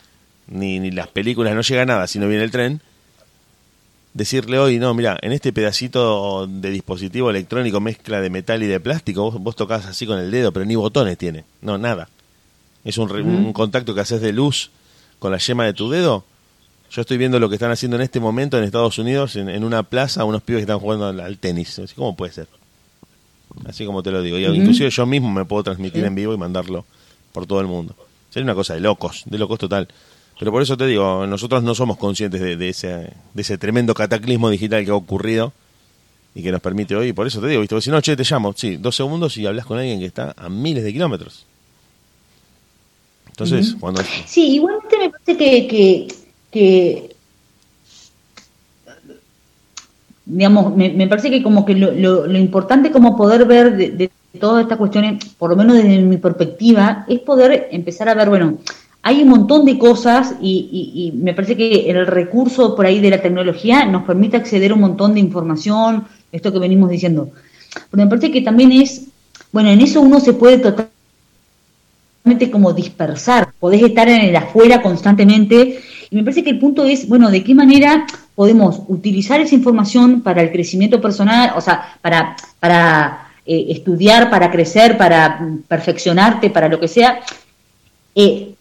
ni, 0.48 0.80
ni 0.80 0.92
las 0.92 1.08
películas, 1.08 1.56
no 1.56 1.62
llega 1.62 1.86
nada 1.86 2.08
si 2.08 2.20
no 2.20 2.28
viene 2.28 2.44
el 2.44 2.52
tren, 2.52 2.82
decirle 4.14 4.60
hoy, 4.60 4.80
no, 4.80 4.94
mira, 4.94 5.18
en 5.22 5.32
este 5.32 5.52
pedacito 5.52 6.48
de 6.48 6.70
dispositivo 6.70 7.30
electrónico 7.30 7.80
mezcla 7.82 8.22
de 8.22 8.30
metal 8.30 8.64
y 8.64 8.68
de 8.68 8.80
plástico, 8.80 9.24
vos, 9.24 9.42
vos 9.42 9.56
tocas 9.56 9.86
así 9.86 10.06
con 10.06 10.20
el 10.20 10.32
dedo, 10.32 10.52
pero 10.52 10.66
ni 10.66 10.76
botones 10.76 11.18
tiene, 11.18 11.44
no, 11.62 11.78
nada. 11.78 12.10
Es 12.84 12.98
un, 13.00 13.12
un 13.12 13.52
contacto 13.52 13.96
que 13.96 14.02
haces 14.02 14.22
de 14.22 14.32
luz 14.32 14.70
con 15.18 15.32
la 15.32 15.40
yema 15.40 15.66
de 15.66 15.74
tu 15.74 15.90
dedo. 15.90 16.24
Yo 16.92 17.02
estoy 17.02 17.18
viendo 17.18 17.40
lo 17.40 17.50
que 17.50 17.56
están 17.56 17.72
haciendo 17.72 17.98
en 17.98 18.04
este 18.04 18.20
momento 18.20 18.58
en 18.58 18.64
Estados 18.64 19.00
Unidos, 19.00 19.36
en, 19.36 19.64
una 19.64 19.82
plaza, 19.82 20.24
unos 20.24 20.44
pibes 20.44 20.60
que 20.60 20.72
están 20.72 20.80
jugando 20.80 21.08
al, 21.08 21.20
al 21.20 21.40
tenis. 21.40 21.82
¿Cómo 21.96 22.16
puede 22.16 22.32
ser? 22.32 22.48
Así 23.66 23.86
como 23.86 24.04
te 24.04 24.12
lo 24.12 24.22
digo. 24.22 24.38
Y 24.38 24.46
Inclusive 24.46 24.90
yo 24.90 25.06
mismo 25.06 25.32
me 25.32 25.46
puedo 25.46 25.64
transmitir 25.64 26.04
en 26.04 26.16
vivo 26.16 26.34
y 26.34 26.38
mandarlo 26.38 26.86
por 27.32 27.46
todo 27.46 27.62
el 27.62 27.68
mundo. 27.68 27.96
Sería 28.30 28.46
una 28.46 28.56
cosa 28.56 28.74
de 28.74 28.82
locos, 28.82 29.24
de 29.26 29.38
locos 29.38 29.60
total. 29.60 29.88
Pero 30.38 30.52
por 30.52 30.62
eso 30.62 30.76
te 30.76 30.86
digo, 30.86 31.26
nosotros 31.26 31.64
no 31.64 31.74
somos 31.74 31.98
conscientes 31.98 32.42
de, 32.42 32.70
ese, 32.70 32.88
de 33.34 33.42
ese 33.42 33.58
tremendo 33.58 33.94
cataclismo 33.94 34.50
digital 34.50 34.84
que 34.84 34.92
ha 34.92 34.96
ocurrido 34.96 35.54
y 36.34 36.44
que 36.44 36.52
nos 36.52 36.62
permite 36.62 36.96
hoy. 36.96 37.14
Por 37.14 37.28
eso 37.28 37.40
te 37.40 37.48
digo, 37.48 37.62
¿viste? 37.62 37.80
si 37.82 37.90
no, 37.90 38.02
che, 38.02 38.18
te 38.18 38.24
llamo, 38.24 38.54
sí, 38.56 38.76
dos 38.76 38.96
segundos 38.96 39.38
y 39.38 39.46
hablas 39.46 39.66
con 39.66 39.80
alguien 39.80 40.00
que 40.00 40.06
está 40.06 40.34
a 40.36 40.50
miles 40.50 40.84
de 40.84 40.92
kilómetros. 40.92 41.46
Entonces, 43.28 43.76
cuando... 43.80 44.02
Sí, 44.26 44.56
igualmente 44.56 44.98
me 44.98 45.10
parece 45.10 45.68
que, 45.68 46.08
que 46.52 47.15
digamos, 50.26 50.76
me, 50.76 51.08
parece 51.08 51.30
que 51.30 51.44
como 51.44 51.66
que 51.66 51.76
lo, 51.76 51.92
lo, 52.28 52.38
importante 52.38 52.92
como 52.92 53.16
poder 53.16 53.46
ver 53.46 53.76
de, 53.76 54.10
todas 54.40 54.64
estas 54.64 54.78
cuestiones, 54.78 55.24
por 55.38 55.50
lo 55.50 55.56
menos 55.56 55.78
desde 55.78 56.00
mi 56.00 56.18
perspectiva, 56.18 57.06
es 57.08 57.20
poder 57.20 57.70
empezar 57.72 58.10
a 58.10 58.16
ver, 58.16 58.30
bueno, 58.30 58.58
hay 59.02 59.22
un 59.22 59.30
montón 59.30 59.66
de 59.66 59.78
cosas 59.78 60.36
y, 60.42 61.14
me 61.16 61.34
parece 61.34 61.56
que 61.56 61.90
el 61.90 62.08
recurso 62.08 62.76
por 62.76 62.86
ahí 62.86 63.00
de 63.00 63.12
la 63.12 63.22
tecnología 63.22 63.86
nos 63.86 64.04
permite 64.04 64.38
acceder 64.38 64.72
a 64.72 64.74
un 64.74 64.82
montón 64.82 65.14
de 65.14 65.20
información, 65.20 66.06
esto 66.32 66.52
que 66.52 66.60
venimos 66.60 66.90
diciendo. 66.90 67.30
Pero 67.92 68.04
me 68.04 68.10
parece 68.10 68.32
que 68.32 68.42
también 68.42 68.72
es 68.72 69.10
bueno, 69.56 69.70
en 69.70 69.80
eso 69.80 70.02
uno 70.02 70.20
se 70.20 70.34
puede 70.34 70.58
totalmente 70.58 70.92
como 72.52 72.74
dispersar, 72.74 73.54
podés 73.58 73.84
estar 73.84 74.10
en 74.10 74.20
el 74.20 74.36
afuera 74.36 74.82
constantemente 74.82 75.80
y 76.16 76.18
me 76.18 76.24
parece 76.24 76.46
que 76.46 76.52
el 76.52 76.60
punto 76.60 76.86
es, 76.86 77.10
bueno, 77.10 77.30
de 77.30 77.44
qué 77.44 77.54
manera 77.54 78.08
podemos 78.36 78.84
utilizar 78.88 79.42
esa 79.42 79.54
información 79.54 80.22
para 80.22 80.42
el 80.42 80.50
crecimiento 80.50 81.02
personal, 81.02 81.52
o 81.58 81.60
sea, 81.60 81.98
para, 82.02 82.38
para 82.58 83.32
eh, 83.46 83.66
estudiar, 83.68 84.30
para 84.30 84.50
crecer, 84.50 84.98
para 84.98 85.46
perfeccionarte, 85.68 86.52
para 86.52 86.70
lo 86.70 86.80
que 86.80 86.88
sea, 86.88 87.20
eh, 88.16 88.54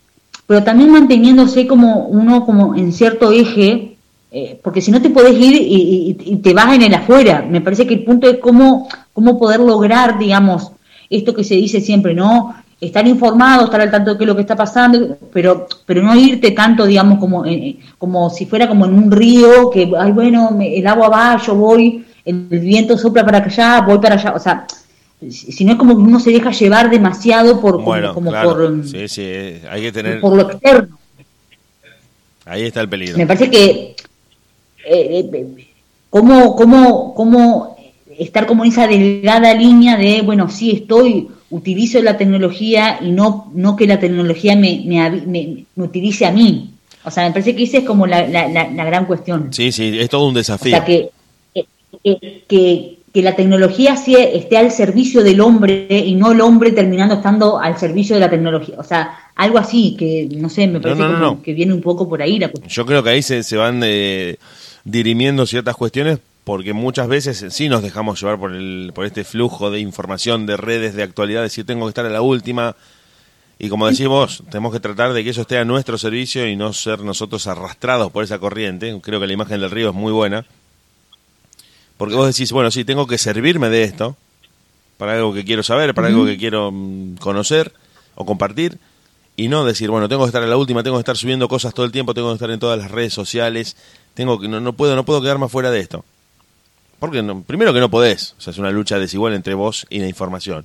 pero 0.49 0.65
también 0.65 0.91
manteniéndose 0.91 1.65
como 1.69 2.09
uno 2.09 2.45
como 2.45 2.75
en 2.75 2.93
cierto 2.93 3.31
eje, 3.31 3.99
eh, 4.33 4.59
porque 4.61 4.81
si 4.81 4.91
no 4.91 5.01
te 5.01 5.11
puedes 5.11 5.39
ir 5.39 5.55
y, 5.57 6.41
te 6.43 6.55
vas 6.55 6.75
en 6.75 6.83
el 6.83 6.95
afuera. 6.95 7.47
Me 7.49 7.61
parece 7.61 7.87
que 7.87 7.95
el 7.95 8.03
punto 8.03 8.29
es 8.29 8.39
cómo, 8.39 8.89
cómo 9.13 9.39
poder 9.39 9.61
lograr, 9.61 10.19
digamos, 10.19 10.73
esto 11.09 11.33
que 11.33 11.45
se 11.45 11.55
dice 11.55 11.81
siempre, 11.81 12.15
¿no? 12.15 12.57
Estar 12.81 13.07
informado, 13.07 13.65
estar 13.65 13.81
al 13.81 13.91
tanto 13.91 14.13
de 14.13 14.19
qué 14.19 14.25
es 14.25 14.29
lo 14.29 14.35
que 14.35 14.43
está 14.43 14.57
pasando, 14.57 15.17
pero, 15.33 15.67
pero 15.87 16.03
no 16.03 16.15
irte 16.15 16.51
tanto, 16.51 16.85
digamos, 16.85 17.19
como, 17.19 17.45
como 17.99 18.31
si 18.31 18.47
fuera 18.47 18.69
como 18.69 18.85
en 18.85 18.95
un 18.95 19.11
río, 19.11 19.71
que, 19.71 19.91
ay, 19.97 20.13
bueno, 20.13 20.57
el 20.61 20.87
agua 20.87 21.09
va, 21.09 21.43
yo 21.45 21.55
voy, 21.55 22.05
el 22.25 22.47
viento 22.49 22.99
sopla 22.99 23.25
para 23.25 23.39
allá, 23.39 23.81
voy 23.81 23.99
para 23.99 24.17
allá, 24.17 24.33
o 24.35 24.39
sea, 24.39 24.67
si 25.31 25.65
no 25.65 25.73
es 25.73 25.79
como 25.79 25.97
que 25.97 26.03
uno 26.03 26.21
se 26.21 26.31
deja 26.31 26.51
llevar 26.51 26.91
demasiado 26.91 27.61
por 27.61 27.83
como, 27.83 28.31
por 28.31 28.85
sí, 28.85 29.09
sí, 29.09 29.23
hay 29.71 29.83
que 29.83 29.93
tener 29.93 30.21
por 30.21 30.37
lo 30.37 30.51
externo. 30.51 30.99
Ahí 32.45 32.65
está 32.65 32.83
el 32.83 32.89
peligro. 32.89 33.17
Me 33.17 33.27
parece 33.27 33.51
que 33.51 33.97
eh, 34.85 35.31
eh 35.33 35.69
cómo, 36.11 36.55
cómo, 36.55 37.15
cómo 37.15 37.77
estar 38.19 38.47
como 38.47 38.65
en 38.65 38.71
esa 38.71 38.87
delgada 38.87 39.55
línea 39.55 39.97
de 39.97 40.23
bueno 40.23 40.49
sí 40.49 40.73
estoy 40.73 41.29
utilizo 41.51 42.03
la 42.03 42.17
tecnología 42.17 42.99
y 43.03 43.11
no 43.11 43.51
no 43.55 43.77
que 43.77 43.87
la 43.87 44.01
tecnología 44.01 44.57
me, 44.57 44.83
me, 44.87 45.65
utilice 45.77 46.27
a 46.27 46.33
mí 46.33 46.71
o 47.05 47.11
sea 47.11 47.25
me 47.27 47.33
parece 47.33 47.55
que 47.55 47.65
esa 47.65 47.79
es 47.79 47.85
como 47.85 48.07
la, 48.07 48.27
la, 48.27 48.49
la, 48.49 48.85
gran 48.85 49.07
cuestión 49.07 49.53
sí 49.53 49.71
sí 49.71 49.99
es 49.99 50.09
todo 50.09 50.27
un 50.29 50.35
desafío 50.35 50.75
o 50.75 50.77
sea 50.77 50.85
que, 50.85 51.11
que 52.49 52.99
que 53.15 53.23
la 53.23 53.37
tecnología 53.37 53.95
esté 53.95 54.57
al 54.57 54.73
servicio 54.73 55.23
del 55.23 55.41
hombre 55.41 55.87
y 55.89 56.17
no 56.17 56.33
el 56.33 56.41
hombre 56.41 56.73
terminando 56.73 57.15
estando 57.15 57.61
al 57.61 57.79
servicio 57.79 58.17
de 58.17 58.21
la 58.21 58.29
tecnología. 58.29 58.75
O 58.77 58.83
sea, 58.83 59.17
algo 59.37 59.57
así, 59.57 59.95
que 59.97 60.29
no 60.37 60.49
sé, 60.49 60.67
me 60.67 60.81
parece 60.81 61.05
que 61.45 61.55
viene 61.55 61.73
un 61.73 61.81
poco 61.81 62.09
por 62.09 62.21
ahí 62.21 62.41
la 62.41 62.49
cuestión. 62.49 62.69
Yo 62.69 62.85
creo 62.85 63.05
que 63.05 63.11
ahí 63.11 63.23
se, 63.23 63.45
se 63.45 63.57
van 63.57 63.83
eh, 63.85 64.37
dirimiendo 64.83 65.47
ciertas 65.47 65.77
cuestiones 65.77 66.19
porque 66.45 66.73
muchas 66.73 67.09
veces 67.09 67.45
sí 67.51 67.69
nos 67.69 67.83
dejamos 67.83 68.21
llevar 68.21 68.39
por, 68.39 68.55
el, 68.55 68.93
por 68.95 69.07
este 69.07 69.25
flujo 69.25 69.71
de 69.71 69.81
información, 69.81 70.47
de 70.47 70.57
redes, 70.57 70.95
de 70.95 71.03
actualidad, 71.03 71.41
de 71.41 71.45
decir 71.45 71.67
tengo 71.67 71.87
que 71.87 71.91
estar 71.91 72.07
a 72.07 72.11
la 72.11 72.23
última. 72.23 72.77
Y 73.59 73.69
como 73.69 73.87
decís 73.89 74.07
vos, 74.07 74.43
tenemos 74.51 74.73
que 74.73 74.81
tratar 74.81 75.13
de 75.13 75.25
que 75.25 75.31
eso 75.31 75.43
esté 75.43 75.59
a 75.59 75.65
nuestro 75.65 75.97
servicio 75.97 76.47
y 76.47 76.57
no 76.57 76.73
ser 76.73 77.01
nosotros 77.01 77.47
arrastrados 77.47 78.13
por 78.13 78.25
esa 78.25 78.39
corriente. 78.39 78.99
Creo 79.03 79.21
que 79.21 79.27
la 79.27 79.33
imagen 79.33 79.61
del 79.61 79.71
río 79.71 79.91
es 79.91 79.95
muy 79.95 80.13
buena 80.13 80.45
porque 81.97 82.15
vos 82.15 82.27
decís, 82.27 82.53
bueno, 82.53 82.71
sí, 82.71 82.85
tengo 82.85 83.07
que 83.07 83.19
servirme 83.19 83.69
de 83.69 83.85
esto 83.85 84.17
para 84.99 85.15
algo 85.15 85.33
que 85.33 85.45
quiero 85.45 85.63
saber, 85.63 85.95
para 85.95 86.09
algo 86.09 86.25
que 86.25 86.37
quiero 86.37 86.71
mm, 86.73 87.17
conocer 87.17 87.73
o 88.15 88.25
compartir, 88.25 88.79
y 89.37 89.49
no 89.49 89.65
decir, 89.65 89.91
bueno, 89.91 90.09
tengo 90.09 90.23
que 90.23 90.29
estar 90.29 90.43
en 90.43 90.51
la 90.51 90.57
última, 90.57 90.83
tengo 90.83 90.97
que 90.97 91.01
estar 91.01 91.17
subiendo 91.17 91.49
cosas 91.49 91.75
todo 91.75 91.85
el 91.85 91.93
tiempo, 91.93 92.15
tengo 92.15 92.29
que 92.29 92.35
estar 92.35 92.51
en 92.51 92.61
todas 92.61 92.79
las 92.79 92.91
redes 92.91 93.13
sociales, 93.13 93.77
tengo 94.15 94.39
que 94.39 94.47
no, 94.47 94.61
no 94.61 94.75
puedo 94.75 94.95
no 94.95 95.05
puedo 95.05 95.21
quedarme 95.21 95.49
fuera 95.49 95.71
de 95.71 95.81
esto. 95.81 96.05
Porque 97.05 97.23
no, 97.23 97.43
primero 97.43 97.75
que 97.75 97.81
no 97.81 97.91
podés, 97.91 98.35
o 98.39 98.41
sea, 98.41 98.51
es 98.51 98.59
una 98.59 98.71
lucha 98.71 98.99
desigual 98.99 99.35
entre 99.35 99.53
vos 99.53 99.87
y 99.91 99.99
la 99.99 100.09
información. 100.09 100.65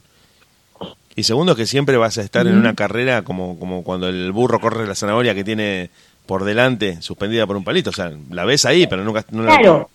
Y 1.16 1.24
segundo 1.24 1.54
que 1.54 1.66
siempre 1.66 1.98
vas 1.98 2.18
a 2.18 2.22
estar 2.22 2.48
en 2.48 2.56
una 2.56 2.76
carrera 2.76 3.24
como, 3.24 3.60
como 3.60 3.84
cuando 3.84 4.08
el 4.08 4.32
burro 4.32 4.62
corre 4.62 4.88
la 4.88 4.96
zanahoria 4.96 5.36
que 5.36 5.44
tiene 5.44 5.90
por 6.26 6.46
delante 6.46 7.02
suspendida 7.02 7.46
por 7.46 7.58
un 7.58 7.66
palito, 7.66 7.90
o 7.90 7.94
sea, 7.94 8.14
la 8.30 8.46
ves 8.46 8.64
ahí, 8.66 8.88
pero 8.88 9.04
nunca 9.04 9.26
no 9.32 9.44
claro. 9.44 9.90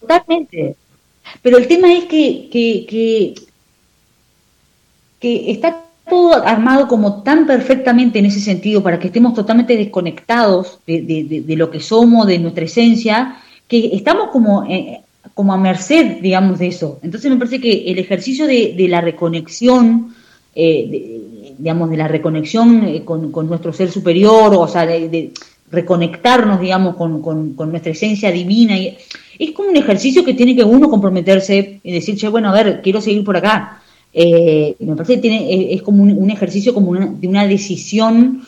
Totalmente. 0.00 0.76
Pero 1.42 1.58
el 1.58 1.66
tema 1.66 1.92
es 1.92 2.04
que, 2.04 2.48
que, 2.50 3.34
que, 5.20 5.50
está 5.50 5.82
todo 6.08 6.42
armado 6.46 6.88
como 6.88 7.22
tan 7.22 7.46
perfectamente 7.46 8.18
en 8.18 8.26
ese 8.26 8.40
sentido 8.40 8.82
para 8.82 8.98
que 8.98 9.08
estemos 9.08 9.34
totalmente 9.34 9.76
desconectados 9.76 10.78
de, 10.86 11.02
de, 11.02 11.56
lo 11.56 11.70
que 11.70 11.80
somos, 11.80 12.26
de 12.26 12.38
nuestra 12.38 12.64
esencia, 12.64 13.42
que 13.68 13.90
estamos 13.92 14.30
como, 14.30 14.64
eh, 14.64 15.02
como 15.34 15.52
a 15.52 15.58
merced, 15.58 16.18
digamos, 16.20 16.58
de 16.58 16.68
eso. 16.68 16.98
Entonces 17.02 17.30
me 17.30 17.36
parece 17.36 17.60
que 17.60 17.90
el 17.90 17.98
ejercicio 17.98 18.46
de, 18.46 18.74
la 18.88 19.00
reconexión, 19.00 20.14
eh, 20.54 21.54
digamos, 21.58 21.90
de 21.90 21.96
la 21.96 22.08
reconexión 22.08 22.84
eh, 22.84 23.02
con, 23.04 23.30
con, 23.32 23.48
nuestro 23.48 23.72
ser 23.72 23.90
superior, 23.90 24.54
o 24.54 24.68
sea, 24.68 24.86
de, 24.86 25.32
reconectarnos, 25.70 26.60
digamos, 26.60 26.96
con, 26.96 27.22
con, 27.22 27.70
nuestra 27.70 27.92
esencia 27.92 28.30
divina, 28.30 28.76
y, 28.78 28.96
es 29.38 29.52
como 29.52 29.68
un 29.68 29.76
ejercicio 29.76 30.24
que 30.24 30.34
tiene 30.34 30.56
que 30.56 30.64
uno 30.64 30.88
comprometerse 30.88 31.80
y 31.82 31.92
decir, 31.92 32.16
che, 32.16 32.28
bueno, 32.28 32.48
a 32.48 32.52
ver, 32.52 32.80
quiero 32.82 33.00
seguir 33.00 33.24
por 33.24 33.36
acá. 33.36 33.82
Eh, 34.12 34.74
me 34.78 34.96
parece 34.96 35.16
que 35.16 35.20
tiene, 35.20 35.74
es, 35.74 35.82
como 35.82 36.02
un, 36.02 36.30
ejercicio 36.30 36.72
como 36.72 36.94
de 36.94 37.28
una 37.28 37.46
decisión, 37.46 38.42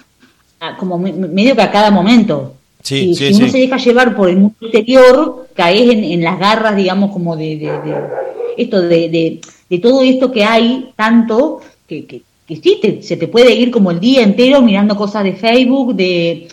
como 0.79 0.99
medio 0.99 1.55
que 1.55 1.63
a 1.63 1.71
cada 1.71 1.91
momento. 1.91 2.58
Sí, 2.83 3.15
si 3.15 3.33
uno 3.33 3.49
se 3.49 3.59
deja 3.59 3.77
llevar 3.77 4.17
por 4.17 4.29
el 4.31 4.37
mundo 4.37 4.57
exterior, 4.63 5.49
caes 5.55 5.91
en, 5.91 6.23
las 6.23 6.39
garras, 6.39 6.77
digamos, 6.77 7.11
como 7.11 7.37
de, 7.37 7.71
esto, 8.57 8.81
de, 8.81 9.41
de, 9.69 9.79
todo 9.79 10.03
esto 10.03 10.31
que 10.31 10.45
hay, 10.45 10.91
tanto, 10.97 11.61
que, 11.87 12.07
que, 12.07 12.23
sí, 12.49 12.81
se 13.03 13.17
te 13.17 13.29
puede 13.29 13.55
ir 13.55 13.71
como 13.71 13.91
el 13.91 14.01
día 14.01 14.23
entero 14.23 14.63
mirando 14.63 14.97
cosas 14.97 15.25
de 15.25 15.35
Facebook, 15.35 15.95
de 15.95 16.49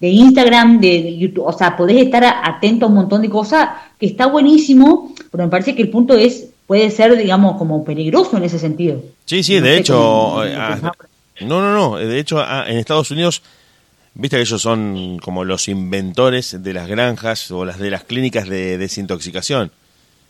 de 0.00 0.08
Instagram, 0.08 0.80
de, 0.80 1.16
YouTube, 1.16 1.44
o 1.44 1.52
sea, 1.52 1.76
podés 1.76 1.96
estar 1.96 2.24
atento 2.24 2.86
a 2.86 2.88
un 2.88 2.94
montón 2.94 3.22
de 3.22 3.28
cosas 3.28 3.68
que 3.98 4.06
está 4.06 4.26
buenísimo, 4.26 5.12
pero 5.30 5.44
me 5.44 5.50
parece 5.50 5.74
que 5.74 5.82
el 5.82 5.90
punto 5.90 6.14
es, 6.14 6.50
puede 6.66 6.90
ser, 6.90 7.16
digamos, 7.16 7.56
como 7.56 7.84
peligroso 7.84 8.36
en 8.36 8.44
ese 8.44 8.58
sentido. 8.58 9.02
Sí, 9.24 9.42
sí, 9.42 9.58
de 9.58 9.76
hecho, 9.76 10.44
eh, 10.44 10.54
ah, 10.56 10.92
no, 11.40 11.60
no, 11.60 11.72
no, 11.72 11.96
de 11.96 12.18
hecho, 12.18 12.38
ah, 12.38 12.64
en 12.68 12.78
Estados 12.78 13.10
Unidos, 13.10 13.42
viste 14.18 14.36
que 14.36 14.42
ellos 14.42 14.60
son 14.60 15.18
como 15.20 15.44
los 15.44 15.68
inventores 15.68 16.62
de 16.62 16.72
las 16.74 16.88
granjas 16.88 17.50
o 17.50 17.64
las 17.64 17.78
de 17.78 17.90
las 17.90 18.04
clínicas 18.04 18.48
de 18.48 18.76
desintoxicación, 18.76 19.72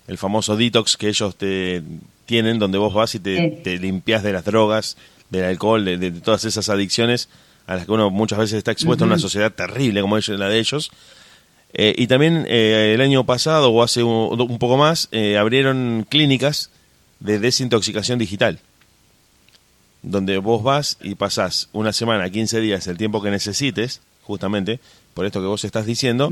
el 0.07 0.19
famoso 0.19 0.57
detox 0.57 0.97
que 0.97 1.09
ellos 1.09 1.35
te 1.37 1.83
tienen, 2.27 2.61
donde 2.61 2.79
vos 2.79 2.95
vas 2.95 3.17
y 3.17 3.19
te, 3.19 3.79
limpias 3.79 4.23
de 4.23 4.33
las 4.33 4.45
drogas, 4.45 4.97
del 5.31 5.45
alcohol, 5.45 5.85
de 5.85 6.11
todas 6.13 6.45
esas 6.45 6.69
adicciones 6.69 7.29
a 7.69 7.77
las 7.77 7.85
que 7.85 7.93
uno 7.93 8.11
muchas 8.11 8.39
veces 8.39 8.59
está 8.59 8.73
expuesto 8.73 9.05
en 9.05 9.11
una 9.11 9.19
sociedad 9.19 9.53
terrible 9.53 10.01
como 10.01 10.17
es 10.17 10.29
la 10.29 10.49
de 10.49 10.59
ellos. 10.59 10.91
Eh, 11.75 11.95
y 11.99 12.07
también 12.07 12.47
eh, 12.49 12.93
el 12.95 13.01
año 13.03 13.27
pasado 13.27 13.71
o 13.71 13.83
hace 13.83 14.03
un, 14.03 14.59
poco 14.59 14.79
más 14.79 15.09
eh, 15.13 15.37
abrieron 15.37 16.07
clínicas 16.09 16.71
de 17.21 17.39
desintoxicación 17.39 18.19
digital, 18.19 18.61
donde 20.03 20.39
vos 20.39 20.63
vas 20.63 20.97
y 21.03 21.15
pasás 21.15 21.69
una 21.73 21.93
semana, 21.93 22.31
15 22.31 22.61
días, 22.61 22.87
el 22.87 22.97
tiempo 22.97 23.23
que 23.23 23.31
necesites, 23.31 24.01
justamente 24.23 24.81
por 25.15 25.27
esto 25.27 25.41
que 25.41 25.47
vos 25.47 25.65
estás 25.65 25.87
diciendo, 25.87 26.31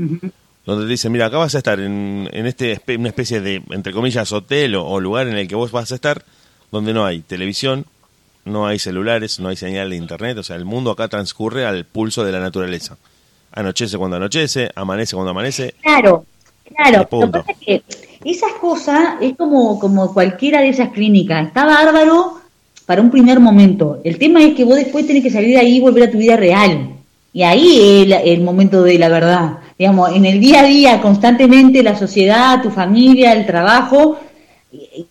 donde 0.65 0.85
te 0.85 0.89
dicen, 0.89 1.11
mira, 1.11 1.27
acá 1.27 1.37
vas 1.37 1.55
a 1.55 1.57
estar 1.57 1.79
en, 1.79 2.29
en 2.31 2.45
este 2.45 2.79
una 2.97 3.09
especie 3.09 3.41
de, 3.41 3.61
entre 3.71 3.93
comillas, 3.93 4.31
hotel 4.31 4.75
o 4.75 4.99
lugar 4.99 5.27
en 5.27 5.37
el 5.37 5.47
que 5.47 5.55
vos 5.55 5.71
vas 5.71 5.91
a 5.91 5.95
estar, 5.95 6.23
donde 6.71 6.93
no 6.93 7.05
hay 7.05 7.21
televisión, 7.21 7.85
no 8.45 8.65
hay 8.65 8.79
celulares, 8.79 9.39
no 9.39 9.49
hay 9.49 9.55
señal 9.55 9.89
de 9.89 9.97
internet, 9.97 10.37
o 10.37 10.43
sea, 10.43 10.55
el 10.55 10.65
mundo 10.65 10.91
acá 10.91 11.07
transcurre 11.07 11.65
al 11.65 11.85
pulso 11.85 12.23
de 12.23 12.31
la 12.31 12.39
naturaleza. 12.39 12.97
Anochece 13.51 13.97
cuando 13.97 14.17
anochece, 14.17 14.71
amanece 14.75 15.15
cuando 15.15 15.31
amanece. 15.31 15.73
Claro, 15.81 16.25
claro. 16.75 17.07
Lo 17.11 17.19
que 17.19 17.27
pasa 17.27 17.51
es 17.51 17.57
que 17.57 17.83
esas 18.23 18.53
cosas 18.53 19.15
es 19.21 19.35
como, 19.35 19.79
como 19.79 20.13
cualquiera 20.13 20.61
de 20.61 20.69
esas 20.69 20.89
clínicas. 20.89 21.47
Está 21.47 21.65
bárbaro 21.65 22.36
para 22.87 23.01
un 23.01 23.11
primer 23.11 23.41
momento. 23.41 23.99
El 24.05 24.17
tema 24.17 24.41
es 24.41 24.55
que 24.55 24.63
vos 24.63 24.77
después 24.77 25.05
tenés 25.05 25.21
que 25.21 25.29
salir 25.29 25.49
de 25.49 25.59
ahí 25.59 25.75
y 25.75 25.81
volver 25.81 26.03
a 26.03 26.11
tu 26.11 26.17
vida 26.17 26.37
real. 26.37 26.93
Y 27.33 27.43
ahí 27.43 28.07
es 28.09 28.21
el, 28.23 28.41
momento 28.41 28.81
de 28.81 28.97
la 28.97 29.09
verdad. 29.09 29.57
Digamos, 29.77 30.15
en 30.15 30.25
el 30.25 30.39
día 30.39 30.61
a 30.61 30.63
día, 30.63 31.01
constantemente, 31.01 31.83
la 31.83 31.97
sociedad, 31.97 32.63
tu 32.63 32.71
familia, 32.71 33.33
el 33.33 33.45
trabajo, 33.45 34.17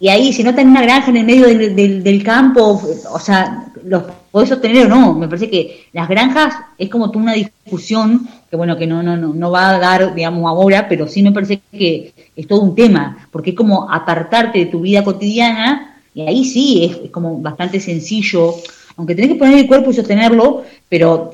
y 0.00 0.08
ahí, 0.08 0.32
si 0.32 0.42
no 0.42 0.54
tenés 0.54 0.70
una 0.70 0.82
granja 0.82 1.10
en 1.10 1.18
el 1.18 1.26
medio 1.26 1.46
del, 1.46 2.22
campo, 2.24 2.80
o 3.12 3.18
sea, 3.20 3.66
los 3.84 4.04
podés 4.30 4.48
sostener 4.48 4.86
o 4.86 4.88
no. 4.88 5.12
Me 5.12 5.28
parece 5.28 5.50
que 5.50 5.86
las 5.92 6.08
granjas 6.08 6.54
es 6.78 6.88
como 6.88 7.12
una 7.14 7.34
discusión 7.34 8.26
que, 8.48 8.56
bueno, 8.56 8.78
que 8.78 8.86
no, 8.86 9.02
no, 9.02 9.18
no, 9.18 9.34
no 9.34 9.50
va 9.50 9.70
a 9.70 9.78
dar, 9.78 10.14
digamos, 10.14 10.48
ahora, 10.48 10.88
pero 10.88 11.06
sí 11.06 11.22
me 11.22 11.32
parece 11.32 11.60
que 11.70 12.14
es 12.34 12.46
todo 12.46 12.62
un 12.62 12.74
tema, 12.74 13.28
porque 13.30 13.50
es 13.50 13.56
como 13.56 13.92
apartarte 13.92 14.60
de 14.60 14.66
tu 14.66 14.80
vida 14.80 15.04
cotidiana 15.04 15.85
y 16.16 16.22
ahí 16.22 16.44
sí 16.46 16.84
es, 17.04 17.10
como 17.10 17.38
bastante 17.42 17.78
sencillo, 17.78 18.54
aunque 18.96 19.14
tenés 19.14 19.32
que 19.32 19.36
poner 19.36 19.58
el 19.58 19.66
cuerpo 19.66 19.90
y 19.90 19.94
sostenerlo, 19.94 20.64
pero 20.88 21.30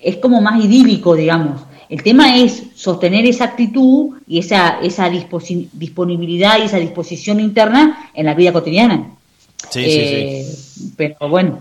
es 0.00 0.16
como 0.16 0.40
más 0.40 0.64
idílico, 0.64 1.14
digamos. 1.14 1.60
El 1.90 2.02
tema 2.02 2.38
es 2.38 2.62
sostener 2.74 3.26
esa 3.26 3.44
actitud 3.44 4.16
y 4.26 4.38
esa, 4.38 4.80
esa 4.80 5.10
disponibilidad 5.10 6.58
y 6.58 6.62
esa 6.62 6.78
disposición 6.78 7.40
interna 7.40 8.10
en 8.14 8.24
la 8.24 8.32
vida 8.34 8.54
cotidiana. 8.54 9.10
Sí, 9.70 9.82
Eh, 9.86 10.46
Pero 10.96 11.28
bueno, 11.28 11.58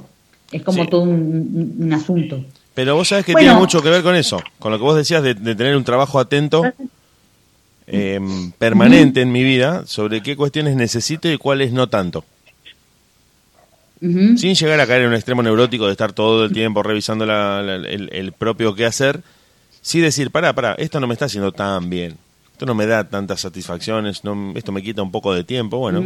es 0.50 0.64
como 0.64 0.84
Sí. 0.86 0.90
todo 0.90 1.02
un, 1.02 1.76
un 1.78 1.94
asunto. 1.94 2.40
Pero 2.74 2.96
vos 2.96 3.10
sabés 3.10 3.26
que 3.26 3.34
Bueno. 3.34 3.48
tiene 3.50 3.60
mucho 3.60 3.82
que 3.82 3.90
ver 3.90 4.02
con 4.02 4.16
eso, 4.16 4.42
con 4.60 4.72
lo 4.72 4.78
que 4.78 4.84
vos 4.86 4.96
decías 4.96 5.22
de, 5.22 5.34
de 5.34 5.56
tener 5.56 5.76
un 5.76 5.84
trabajo 5.84 6.20
atento, 6.20 6.64
eh, 7.88 8.20
permanente 8.58 9.20
en 9.22 9.32
mi 9.34 9.44
vida, 9.44 9.84
sobre 9.86 10.24
qué 10.24 10.38
cuestiones 10.38 10.78
necesito 10.78 11.30
y 11.30 11.38
cuáles 11.38 11.74
no 11.74 11.90
tanto. 11.90 12.24
Sin 14.38 14.56
llegar 14.56 14.80
a 14.80 14.88
caer 14.88 15.04
en 15.04 15.10
un 15.10 15.14
extremo 15.14 15.44
neurótico 15.44 15.86
de 15.86 15.92
estar 15.92 16.12
todo 16.14 16.46
el 16.46 16.52
tiempo 16.52 16.82
revisando 16.82 17.26
la- 17.26 17.62
la- 17.62 17.76
el, 17.76 18.10
el 18.12 18.32
propio 18.34 18.74
qué 18.74 18.86
hacer, 18.86 19.22
sí 19.82 20.00
decir, 20.00 20.32
pará, 20.32 20.54
pará, 20.54 20.74
esto 20.80 21.00
no 21.00 21.08
me 21.08 21.14
está 21.14 21.26
haciendo 21.26 21.52
tan 21.52 21.90
bien, 21.90 22.18
esto 22.52 22.66
no 22.66 22.74
me 22.74 22.88
da 22.88 23.08
tantas 23.10 23.42
satisfacciones, 23.42 24.24
no, 24.24 24.54
esto 24.56 24.72
me 24.72 24.82
quita 24.82 25.02
un 25.04 25.12
poco 25.12 25.34
de 25.36 25.44
tiempo, 25.44 25.78
bueno, 25.78 26.02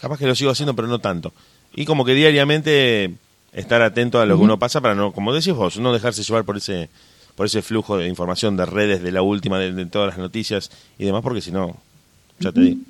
capaz 0.00 0.18
que 0.18 0.26
lo 0.26 0.34
sigo 0.36 0.50
haciendo, 0.52 0.74
pero 0.76 0.86
no 0.88 1.00
tanto. 1.00 1.32
Y 1.74 1.84
como 1.84 2.04
que 2.04 2.14
diariamente 2.14 3.12
estar 3.52 3.82
atento 3.82 4.20
a 4.20 4.26
lo 4.26 4.36
que 4.36 4.44
uno 4.44 4.58
pasa 4.58 4.80
para 4.80 4.94
no, 4.94 5.12
como 5.12 5.34
decís 5.34 5.52
vos, 5.52 5.78
no 5.78 5.92
dejarse 5.92 6.22
llevar 6.22 6.44
por 6.44 6.56
ese 6.58 6.88
por 7.34 7.44
ese 7.46 7.60
flujo 7.60 7.98
de 7.98 8.08
información 8.08 8.56
de 8.56 8.64
redes, 8.64 9.02
de 9.02 9.12
la 9.12 9.20
última, 9.20 9.58
de, 9.58 9.70
de 9.72 9.84
todas 9.84 10.08
las 10.08 10.18
noticias 10.18 10.70
y 10.98 11.04
demás, 11.04 11.20
porque 11.22 11.42
si 11.42 11.50
no, 11.52 11.76
ya 12.40 12.50
te 12.50 12.60
digo. 12.62 12.80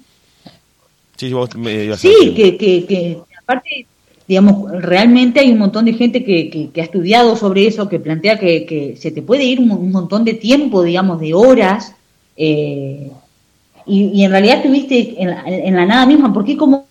Sí, 1.17 1.33
vos 1.33 1.53
me 1.57 1.85
ibas 1.85 1.99
a 1.99 2.03
Sí, 2.03 2.09
decir. 2.11 2.35
que, 2.35 2.57
que, 2.57 2.87
que 2.87 3.19
aparte, 3.43 3.87
digamos, 4.29 4.71
realmente 4.83 5.41
hay 5.41 5.53
un 5.53 5.59
montón 5.59 5.85
de 5.85 5.93
gente 5.93 6.25
que, 6.25 6.51
que, 6.51 6.71
que 6.71 6.81
ha 6.81 6.85
estudiado 6.85 7.37
sobre 7.37 7.67
eso, 7.67 7.89
que 7.89 8.01
plantea 8.01 8.39
que, 8.39 8.67
que 8.67 8.97
se 8.97 9.11
te 9.11 9.23
puede 9.23 9.45
ir 9.45 9.61
un, 9.61 9.93
montón 9.93 10.25
de 10.25 10.35
tiempo, 10.35 10.83
digamos, 10.83 11.21
de 11.21 11.35
horas, 11.35 11.95
eh, 12.37 13.11
y, 13.87 14.25
en 14.25 14.31
realidad 14.33 14.57
estuviste 14.57 15.23
en 15.23 15.29
en 15.47 15.77
la 15.77 15.87
nada 15.87 16.07
misma, 16.07 16.33
porque 16.33 16.57
como, 16.57 16.87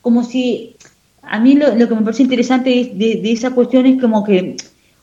como 0.00 0.24
si, 0.24 0.76
a 1.22 1.38
mí 1.38 1.54
lo, 1.54 1.76
que 1.76 1.94
me 1.94 2.02
parece 2.02 2.22
interesante 2.22 2.80
es 2.80 2.98
de, 2.98 3.16
de 3.16 3.32
esa 3.32 3.50
cuestión 3.50 3.84
es 3.84 4.00
como 4.00 4.24
que 4.24 4.56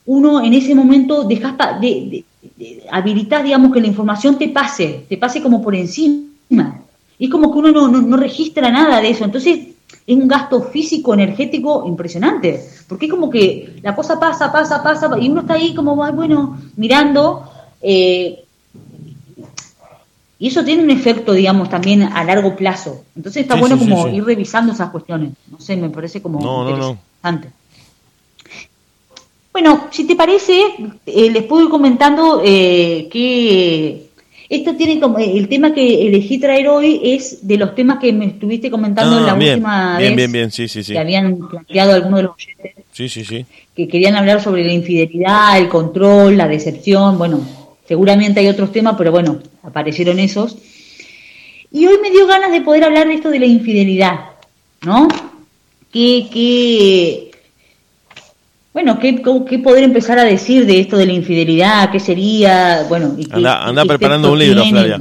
uno 0.06 0.44
en 0.44 0.54
ese 0.54 0.74
momento 0.74 1.22
dejas 1.22 1.54
de, 1.80 2.24
de- 2.58 2.82
habilitas, 2.90 3.44
digamos, 3.44 3.72
que 3.72 3.80
la 3.80 3.86
información 3.86 4.38
te 4.38 4.48
pase, 4.48 5.04
te 5.08 5.16
pase 5.16 5.40
como 5.40 5.62
por 5.62 5.76
encima. 5.76 6.82
Y 7.18 7.26
es 7.26 7.30
como 7.30 7.52
que 7.52 7.58
uno 7.58 7.70
no, 7.70 7.88
no, 7.88 8.00
no 8.00 8.16
registra 8.16 8.70
nada 8.70 9.00
de 9.00 9.10
eso. 9.10 9.24
Entonces 9.24 9.69
es 10.06 10.16
un 10.16 10.26
gasto 10.28 10.62
físico, 10.62 11.14
energético 11.14 11.84
impresionante. 11.86 12.64
Porque 12.88 13.06
es 13.06 13.10
como 13.12 13.30
que 13.30 13.78
la 13.82 13.94
cosa 13.94 14.18
pasa, 14.18 14.50
pasa, 14.50 14.82
pasa, 14.82 15.10
y 15.20 15.28
uno 15.28 15.42
está 15.42 15.54
ahí 15.54 15.74
como, 15.74 16.02
"Ay, 16.04 16.12
bueno, 16.12 16.58
mirando. 16.76 17.44
eh, 17.82 18.44
y 20.38 20.48
eso 20.48 20.64
tiene 20.64 20.82
un 20.82 20.90
efecto, 20.90 21.32
digamos, 21.32 21.68
también 21.68 22.02
a 22.02 22.24
largo 22.24 22.56
plazo. 22.56 23.04
Entonces 23.14 23.42
está 23.42 23.54
Sí, 23.54 23.60
bueno 23.60 23.76
sí, 23.76 23.84
como 23.88 24.08
sí. 24.08 24.16
ir 24.16 24.24
revisando 24.24 24.72
esas 24.72 24.90
cuestiones. 24.90 25.32
No 25.50 25.60
sé, 25.60 25.76
me 25.76 25.90
parece 25.90 26.22
como 26.22 26.40
No, 26.40 26.64
no, 26.64 26.76
no. 26.76 26.98
interesante. 27.22 27.50
Bueno, 29.52 29.88
si 29.90 30.06
te 30.06 30.16
parece, 30.16 30.62
eh, 31.04 31.30
les 31.30 31.42
puedo 31.44 31.64
ir 31.64 31.68
comentando 31.70 32.40
eh, 32.44 33.08
que 33.12 34.09
esto 34.50 34.74
tiene 34.76 35.00
como 35.00 35.18
el 35.18 35.48
tema 35.48 35.72
que 35.72 36.06
elegí 36.08 36.38
traer 36.38 36.68
hoy 36.68 37.00
es 37.02 37.46
de 37.46 37.56
los 37.56 37.74
temas 37.74 37.98
que 38.00 38.12
me 38.12 38.26
estuviste 38.26 38.70
comentando 38.70 39.16
en 39.18 39.22
Ah, 39.22 39.26
la 39.28 39.34
bien, 39.34 39.50
última 39.54 39.96
bien, 39.98 40.08
vez 40.10 40.16
bien, 40.16 40.32
bien, 40.32 40.50
sí, 40.50 40.68
sí, 40.68 40.82
sí. 40.82 40.92
que 40.92 40.98
habían 40.98 41.38
planteado 41.48 41.94
algunos 41.94 42.16
de 42.18 42.22
los 42.24 42.32
oyentes 42.34 42.74
Sí, 42.92 43.08
sí, 43.08 43.24
sí. 43.24 43.46
que 43.74 43.86
querían 43.88 44.16
hablar 44.16 44.42
sobre 44.42 44.64
la 44.64 44.72
infidelidad, 44.72 45.56
el 45.58 45.68
control, 45.68 46.36
la 46.36 46.48
decepción, 46.48 47.16
bueno, 47.16 47.40
seguramente 47.86 48.40
hay 48.40 48.48
otros 48.48 48.72
temas, 48.72 48.96
pero 48.98 49.12
bueno, 49.12 49.38
aparecieron 49.62 50.18
esos. 50.18 50.58
Y 51.72 51.86
hoy 51.86 51.98
me 52.02 52.10
dio 52.10 52.26
ganas 52.26 52.50
de 52.50 52.60
poder 52.62 52.82
hablar 52.84 53.06
de 53.06 53.14
esto 53.14 53.30
de 53.30 53.38
la 53.38 53.46
infidelidad, 53.46 54.20
¿no? 54.84 55.06
Que, 55.92 56.26
que 56.32 57.29
bueno, 58.72 58.98
¿qué, 58.98 59.22
qué 59.48 59.58
poder 59.58 59.84
empezar 59.84 60.18
a 60.18 60.24
decir 60.24 60.64
de 60.66 60.80
esto 60.80 60.96
de 60.96 61.06
la 61.06 61.12
infidelidad? 61.12 61.90
¿Qué 61.90 61.98
sería? 62.00 62.84
Bueno, 62.88 63.14
y 63.18 63.24
qué- 63.26 63.34
Anda, 63.34 63.64
anda 63.64 63.82
qué 63.82 63.88
preparando 63.88 64.32
un 64.32 64.38
libro, 64.38 64.62
tiene. 64.62 64.78
Flavia. 64.78 65.00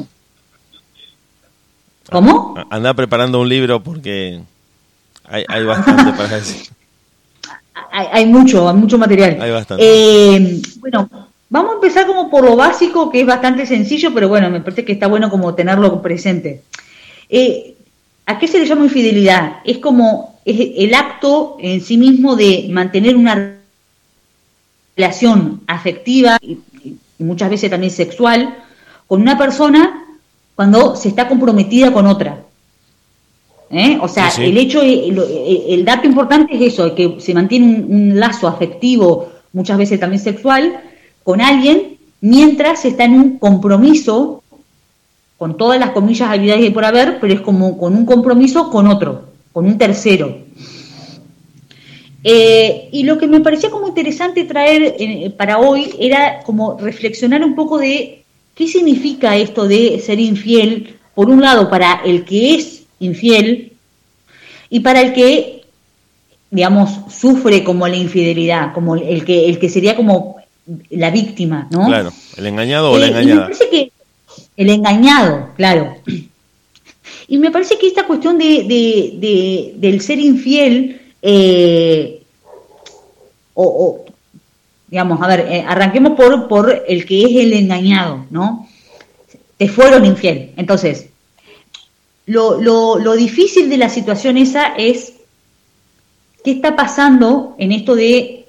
¿Cómo? 2.11 2.55
Anda 2.69 2.93
preparando 2.93 3.39
un 3.39 3.49
libro 3.49 3.83
porque 3.83 4.39
hay, 5.25 5.43
hay 5.47 5.63
bastante 5.63 6.11
para 6.13 6.35
decir. 6.37 6.67
Hay, 7.91 8.05
hay 8.11 8.25
mucho, 8.27 8.69
hay 8.69 8.75
mucho 8.75 8.99
material. 8.99 9.41
Hay 9.41 9.49
bastante. 9.51 9.83
Eh, 9.83 10.61
bueno, 10.79 11.09
vamos 11.49 11.71
a 11.71 11.75
empezar 11.75 12.05
como 12.05 12.29
por 12.29 12.43
lo 12.43 12.55
básico, 12.55 13.09
que 13.09 13.21
es 13.21 13.25
bastante 13.25 13.65
sencillo, 13.65 14.13
pero 14.13 14.29
bueno, 14.29 14.47
me 14.51 14.59
parece 14.61 14.85
que 14.85 14.91
está 14.91 15.07
bueno 15.07 15.27
como 15.29 15.55
tenerlo 15.55 15.99
presente. 15.99 16.61
Eh, 17.29 17.73
¿A 18.27 18.37
qué 18.37 18.47
se 18.47 18.59
le 18.59 18.67
llama 18.67 18.83
infidelidad? 18.83 19.57
Es 19.65 19.79
como 19.79 20.39
es 20.45 20.55
el 20.77 20.93
acto 20.93 21.57
en 21.59 21.81
sí 21.81 21.97
mismo 21.97 22.35
de 22.35 22.67
mantener 22.69 23.15
una 23.15 23.55
relación 24.99 25.61
afectiva 25.65 26.37
y, 26.41 26.57
y 26.83 27.23
muchas 27.23 27.49
veces 27.49 27.69
también 27.69 27.91
sexual 27.91 28.57
con 29.07 29.21
una 29.21 29.37
persona 29.37 30.05
cuando 30.55 30.95
se 30.97 31.07
está 31.07 31.27
comprometida 31.29 31.93
con 31.93 32.05
otra. 32.05 32.43
¿Eh? 33.71 33.97
O 34.01 34.07
sea, 34.09 34.29
Sí, 34.29 34.41
sí. 34.41 34.49
el 34.49 34.57
hecho, 34.57 34.81
el, 34.81 35.17
el- 35.69 35.85
dato 35.85 36.05
importante 36.07 36.53
es 36.55 36.73
eso, 36.73 36.93
que 36.95 37.15
se 37.19 37.33
mantiene 37.33 37.65
un, 37.67 37.93
un 38.11 38.19
lazo 38.19 38.47
afectivo, 38.47 39.29
muchas 39.53 39.77
veces 39.77 39.99
también 39.99 40.21
sexual, 40.21 40.81
con 41.23 41.39
alguien 41.39 41.97
mientras 42.19 42.81
se 42.81 42.89
está 42.89 43.05
en 43.05 43.13
un 43.13 43.37
compromiso, 43.39 44.43
con 45.37 45.55
todas 45.55 45.79
las 45.79 45.91
comillas 45.91 46.29
habilidades 46.29 46.63
de 46.63 46.71
por 46.71 46.83
haber, 46.83 47.19
pero 47.21 47.33
es 47.33 47.41
como 47.41 47.77
con 47.77 47.95
un 47.95 48.05
compromiso 48.05 48.69
con 48.69 48.87
otro, 48.87 49.25
con 49.53 49.65
un 49.65 49.77
tercero. 49.77 50.39
Eh, 52.23 52.89
y 52.91 53.03
lo 53.03 53.17
que 53.17 53.27
me 53.27 53.39
parecía 53.39 53.69
como 53.69 53.87
interesante 53.87 54.43
traer 54.43 54.95
eh, 54.99 55.29
para 55.37 55.57
hoy 55.59 55.89
era 55.99 56.41
como 56.45 56.77
reflexionar 56.77 57.43
un 57.43 57.55
poco 57.55 57.77
de 57.77 58.23
qué 58.55 58.67
significa 58.67 59.37
esto 59.37 59.67
de 59.67 59.99
ser 60.05 60.19
infiel, 60.19 60.95
por 61.15 61.29
un 61.29 61.41
lado, 61.41 61.69
para 61.69 62.01
el 62.05 62.25
que 62.25 62.55
es 62.55 62.83
infiel 62.99 63.71
y 64.69 64.81
para 64.81 65.01
el 65.01 65.13
que, 65.13 65.61
digamos, 66.51 66.89
sufre 67.13 67.63
como 67.63 67.87
la 67.87 67.95
infidelidad, 67.95 68.73
como 68.73 68.95
el 68.97 69.23
que, 69.23 69.47
el 69.49 69.57
que 69.59 69.69
sería 69.69 69.95
como 69.95 70.37
la 70.89 71.09
víctima, 71.11 71.67
¿no? 71.71 71.85
Claro, 71.87 72.11
el 72.37 72.45
engañado 72.47 72.91
o 72.91 72.97
la 72.97 73.07
Eh, 73.07 73.09
y 73.09 73.13
me 73.13 73.19
engañada. 73.21 73.43
parece 73.43 73.69
que 73.69 73.91
el 74.57 74.69
engañado, 74.69 75.49
claro. 75.55 75.95
Y 77.29 77.37
me 77.37 77.49
parece 77.51 77.77
que 77.77 77.87
esta 77.87 78.05
cuestión 78.05 78.37
de, 78.37 78.63
de- 78.63 79.13
de- 79.19 79.73
del 79.77 80.01
ser 80.01 80.19
infiel, 80.19 80.99
eh, 81.21 82.23
o, 83.53 84.05
digamos, 84.87 85.21
a 85.21 85.27
ver, 85.27 85.41
eh, 85.49 85.65
arranquemos 85.67 86.13
por, 86.13 86.47
por 86.47 86.83
el 86.87 87.05
que 87.05 87.23
es 87.23 87.35
el 87.35 87.53
engañado, 87.53 88.25
¿no? 88.29 88.67
Te 89.57 89.67
fueron 89.67 90.05
infiel. 90.05 90.53
Entonces, 90.55 91.09
lo, 92.25 92.61
lo, 92.61 92.97
lo 92.99 93.13
difícil 93.15 93.69
de 93.69 93.77
la 93.77 93.89
situación 93.89 94.37
esa 94.37 94.75
es 94.77 95.13
qué 96.43 96.51
está 96.51 96.75
pasando 96.75 97.55
en 97.57 97.71
esto 97.71 97.95
de, 97.95 98.45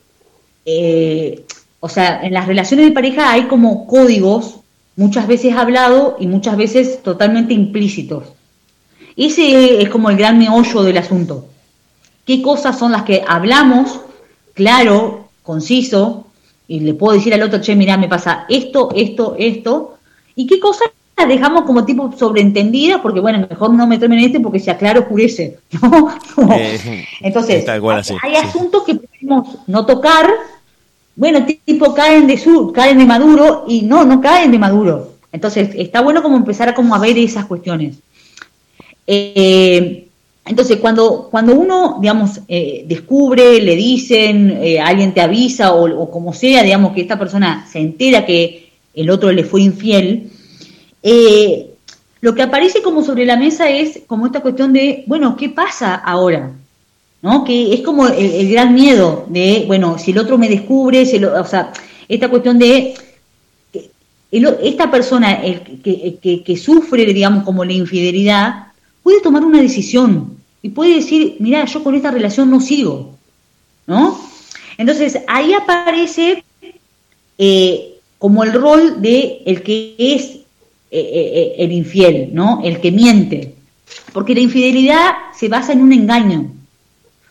eh, 0.64 1.44
o 1.80 1.88
sea, 1.88 2.20
en 2.22 2.32
las 2.32 2.46
relaciones 2.46 2.86
de 2.86 2.92
pareja 2.92 3.32
hay 3.32 3.44
como 3.44 3.86
códigos, 3.86 4.60
muchas 4.96 5.26
veces 5.26 5.54
hablados 5.54 6.14
y 6.20 6.26
muchas 6.26 6.56
veces 6.56 7.02
totalmente 7.02 7.54
implícitos. 7.54 8.24
Ese 9.16 9.82
es 9.82 9.88
como 9.88 10.10
el 10.10 10.16
gran 10.16 10.38
meollo 10.38 10.82
del 10.82 10.98
asunto. 10.98 11.46
¿Qué 12.30 12.42
cosas 12.42 12.78
son 12.78 12.92
las 12.92 13.02
que 13.02 13.24
hablamos, 13.26 14.02
claro, 14.54 15.30
conciso, 15.42 16.28
y 16.68 16.78
le 16.78 16.94
puedo 16.94 17.14
decir 17.14 17.34
al 17.34 17.42
otro, 17.42 17.60
che, 17.60 17.74
mirá, 17.74 17.96
me 17.96 18.06
pasa 18.06 18.46
esto, 18.48 18.90
esto, 18.94 19.34
esto, 19.36 19.98
y 20.36 20.46
qué 20.46 20.60
cosas 20.60 20.90
las 21.16 21.26
dejamos 21.26 21.62
como 21.62 21.84
tipo 21.84 22.12
sobreentendidas, 22.16 23.00
porque 23.00 23.18
bueno, 23.18 23.48
mejor 23.50 23.72
no 23.74 23.84
meterme 23.88 24.16
en 24.16 24.26
este 24.26 24.38
porque 24.38 24.60
si 24.60 24.70
aclaro 24.70 25.00
oscurece, 25.00 25.58
¿no? 25.82 26.08
Eh, 26.56 27.04
entonces, 27.20 27.68
hay, 27.68 27.80
así, 27.88 28.14
hay 28.22 28.36
sí. 28.36 28.46
asuntos 28.46 28.84
que 28.84 28.94
preferimos 28.94 29.48
no 29.66 29.84
tocar, 29.84 30.30
bueno, 31.16 31.44
tipo 31.44 31.94
caen 31.94 32.28
de 32.28 32.38
su, 32.38 32.70
caen 32.70 32.98
de 32.98 33.06
maduro 33.06 33.64
y 33.66 33.82
no, 33.82 34.04
no 34.04 34.20
caen 34.20 34.52
de 34.52 34.58
maduro. 34.60 35.14
Entonces, 35.32 35.70
está 35.74 36.00
bueno 36.00 36.22
como 36.22 36.36
empezar 36.36 36.68
a 36.68 36.74
como 36.74 36.94
a 36.94 37.00
ver 37.00 37.18
esas 37.18 37.46
cuestiones. 37.46 37.96
Eh, 39.04 40.06
entonces, 40.50 40.78
cuando, 40.78 41.28
cuando 41.30 41.54
uno, 41.54 41.98
digamos, 42.00 42.40
eh, 42.48 42.84
descubre, 42.86 43.60
le 43.62 43.76
dicen, 43.76 44.58
eh, 44.60 44.80
alguien 44.80 45.14
te 45.14 45.20
avisa 45.20 45.72
o, 45.72 46.02
o 46.02 46.10
como 46.10 46.32
sea, 46.32 46.62
digamos, 46.64 46.92
que 46.92 47.00
esta 47.02 47.18
persona 47.18 47.66
se 47.70 47.78
entera 47.78 48.26
que 48.26 48.70
el 48.92 49.08
otro 49.10 49.30
le 49.32 49.44
fue 49.44 49.62
infiel, 49.62 50.30
eh, 51.02 51.70
lo 52.20 52.34
que 52.34 52.42
aparece 52.42 52.82
como 52.82 53.02
sobre 53.02 53.24
la 53.24 53.36
mesa 53.36 53.70
es 53.70 54.00
como 54.06 54.26
esta 54.26 54.40
cuestión 54.40 54.72
de, 54.72 55.04
bueno, 55.06 55.36
¿qué 55.36 55.48
pasa 55.48 55.94
ahora? 55.94 56.52
¿No? 57.22 57.44
Que 57.44 57.72
es 57.72 57.80
como 57.82 58.08
el, 58.08 58.50
gran 58.50 58.74
miedo 58.74 59.26
de, 59.28 59.64
bueno, 59.66 59.98
si 59.98 60.10
el 60.10 60.18
otro 60.18 60.36
me 60.36 60.48
descubre, 60.48 61.06
si 61.06 61.16
el 61.16 61.26
o- 61.26 61.44
sea, 61.44 61.72
esta 62.08 62.28
cuestión 62.28 62.58
de 62.58 62.94
o- 63.74 64.58
esta 64.62 64.90
persona 64.90 65.34
el 65.34 65.60
que, 65.82 66.18
que- 66.20 66.42
que 66.42 66.56
sufre, 66.56 67.04
digamos, 67.06 67.44
como 67.44 67.64
la 67.64 67.72
infidelidad, 67.72 68.66
puede 69.02 69.20
tomar 69.20 69.44
una 69.44 69.60
decisión. 69.62 70.39
Y 70.62 70.70
puede 70.70 70.96
decir, 70.96 71.36
mira, 71.38 71.64
yo 71.64 71.82
con 71.82 71.94
esta 71.94 72.10
relación 72.10 72.50
no 72.50 72.60
sigo, 72.60 73.16
¿no? 73.86 74.20
Entonces 74.76 75.18
ahí 75.28 75.52
aparece 75.52 76.44
eh, 77.38 77.98
como 78.18 78.44
el 78.44 78.52
rol 78.52 79.00
de 79.00 79.42
el 79.46 79.62
que 79.62 79.94
es 79.98 80.22
eh, 80.22 80.42
eh, 80.92 81.54
el 81.58 81.72
infiel, 81.72 82.30
¿no? 82.32 82.60
El 82.62 82.80
que 82.80 82.90
miente. 82.90 83.54
Porque 84.12 84.34
la 84.34 84.40
infidelidad 84.40 85.10
se 85.38 85.48
basa 85.48 85.72
en 85.72 85.82
un 85.82 85.92
engaño. 85.92 86.50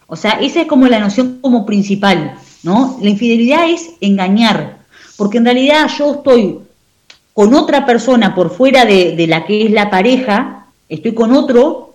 O 0.08 0.15
sea, 0.15 0.39
esa 0.42 0.62
es 0.62 0.68
como 0.68 0.88
la 0.88 1.00
noción 1.00 1.39
como 1.42 1.65
principal, 1.65 2.36
¿no? 2.63 2.98
La 3.02 3.10
infidelidad 3.10 3.70
es 3.70 3.92
engañar. 4.02 4.80
Porque 5.18 5.38
en 5.38 5.46
realidad 5.46 5.89
yo 5.98 6.15
estoy 6.15 6.60
con 7.34 7.54
otra 7.54 7.86
persona 7.86 8.34
por 8.34 8.50
fuera 8.50 8.86
de, 8.86 9.26
la 9.28 9.46
que 9.46 9.65
es 9.65 9.72
la 9.72 9.89
pareja, 9.89 10.68
estoy 10.89 11.13
con 11.13 11.32
otro, 11.34 11.88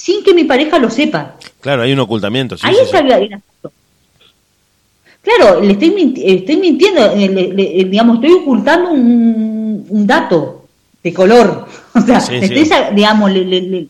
sin 0.00 0.24
que 0.24 0.32
mi 0.32 0.44
pareja 0.44 0.78
lo 0.78 0.88
sepa. 0.88 1.36
Claro, 1.60 1.82
hay 1.82 1.92
un 1.92 1.98
ocultamiento. 2.00 2.56
Ahí 2.62 2.76
está 2.82 3.04
Claro, 5.22 5.60
le 5.60 5.72
estoy, 5.72 6.14
estoy 6.24 6.56
mintiendo, 6.56 7.12
eh, 7.14 7.86
digamos, 7.86 8.16
estoy 8.16 8.32
ocultando 8.32 8.92
un, 8.92 10.06
dato 10.06 10.64
de 11.02 11.12
color. 11.12 11.66
O 11.92 12.00
sea, 12.00 12.20
le 12.30 12.38
estoy, 12.38 12.94
digamos, 12.94 13.30
le, 13.30 13.88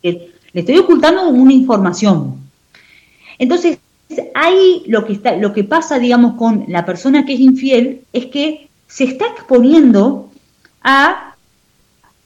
estoy 0.52 0.78
ocultando 0.78 1.28
una 1.28 1.52
información. 1.52 2.40
Entonces, 3.38 3.78
ahí 4.34 4.82
lo 4.86 5.04
que, 5.04 5.12
está, 5.12 5.36
lo 5.36 5.52
que 5.52 5.62
pasa, 5.62 6.00
digamos, 6.00 6.34
con 6.34 6.64
la 6.66 6.84
persona 6.84 7.24
que 7.24 7.34
es 7.34 7.40
infiel 7.40 8.00
es 8.12 8.26
que 8.26 8.68
se 8.88 9.04
está 9.04 9.26
exponiendo 9.26 10.28
a, 10.82 11.29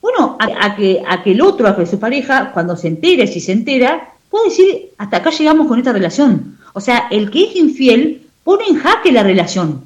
bueno, 0.05 0.37
a, 0.39 0.77
que, 0.77 1.03
a 1.09 1.23
que 1.23 1.31
el 1.31 1.41
otro, 1.41 1.67
a 1.67 1.75
que 1.75 1.87
su 1.87 1.99
pareja, 1.99 2.51
cuando 2.53 2.77
se 2.77 2.89
entere, 2.89 3.27
si 3.27 3.41
se 3.41 3.53
entera, 3.53 4.13
puede 4.29 4.51
decir, 4.51 4.91
hasta 4.99 5.17
acá 5.17 5.31
llegamos 5.31 5.67
con 5.67 5.79
esta 5.79 5.95
relación. 5.95 6.59
O 6.75 6.81
sea, 6.83 7.09
el 7.11 7.31
que 7.31 7.45
es 7.45 7.57
infiel 7.57 8.27
pone 8.45 8.67
en 8.69 8.77
jaque 8.77 9.11
la 9.11 9.23
relación, 9.23 9.83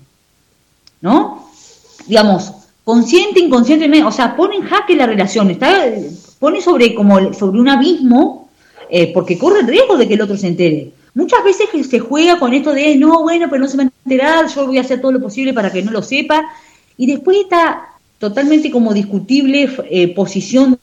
¿no? 1.03 1.49
Digamos, 2.09 2.53
consciente, 2.83 3.39
inconscientemente, 3.39 4.05
o 4.05 4.11
sea, 4.11 4.35
pone 4.35 4.57
en 4.57 4.63
jaque 4.63 4.97
la 4.97 5.07
relación, 5.07 5.53
está, 5.53 5.85
pone 6.41 6.61
sobre, 6.63 6.97
como, 6.97 7.33
sobre 7.33 7.61
un 7.61 7.69
abismo, 7.69 8.51
eh, 8.91 9.13
porque 9.15 9.39
corre 9.39 9.61
el 9.61 9.69
riesgo 9.69 9.97
de 9.97 10.09
que 10.09 10.15
el 10.15 10.23
otro 10.23 10.37
se 10.37 10.49
entere. 10.49 10.91
Muchas 11.15 11.45
veces 11.45 11.69
se 11.89 12.01
juega 12.01 12.41
con 12.41 12.53
esto 12.53 12.73
de, 12.73 12.97
no, 12.97 13.23
bueno, 13.23 13.47
pero 13.49 13.63
no 13.63 13.69
se 13.69 13.77
va 13.77 13.85
a 13.85 13.91
enterar, 14.05 14.49
yo 14.49 14.67
voy 14.67 14.79
a 14.79 14.81
hacer 14.81 15.01
todo 15.01 15.13
lo 15.13 15.21
posible 15.21 15.53
para 15.53 15.71
que 15.71 15.81
no 15.81 15.93
lo 15.93 16.03
sepa, 16.03 16.45
y 16.97 17.07
después 17.07 17.37
está 17.39 17.88
totalmente 18.19 18.71
como 18.71 18.93
discutible 18.93 19.71
eh, 19.91 20.15
posición 20.15 20.79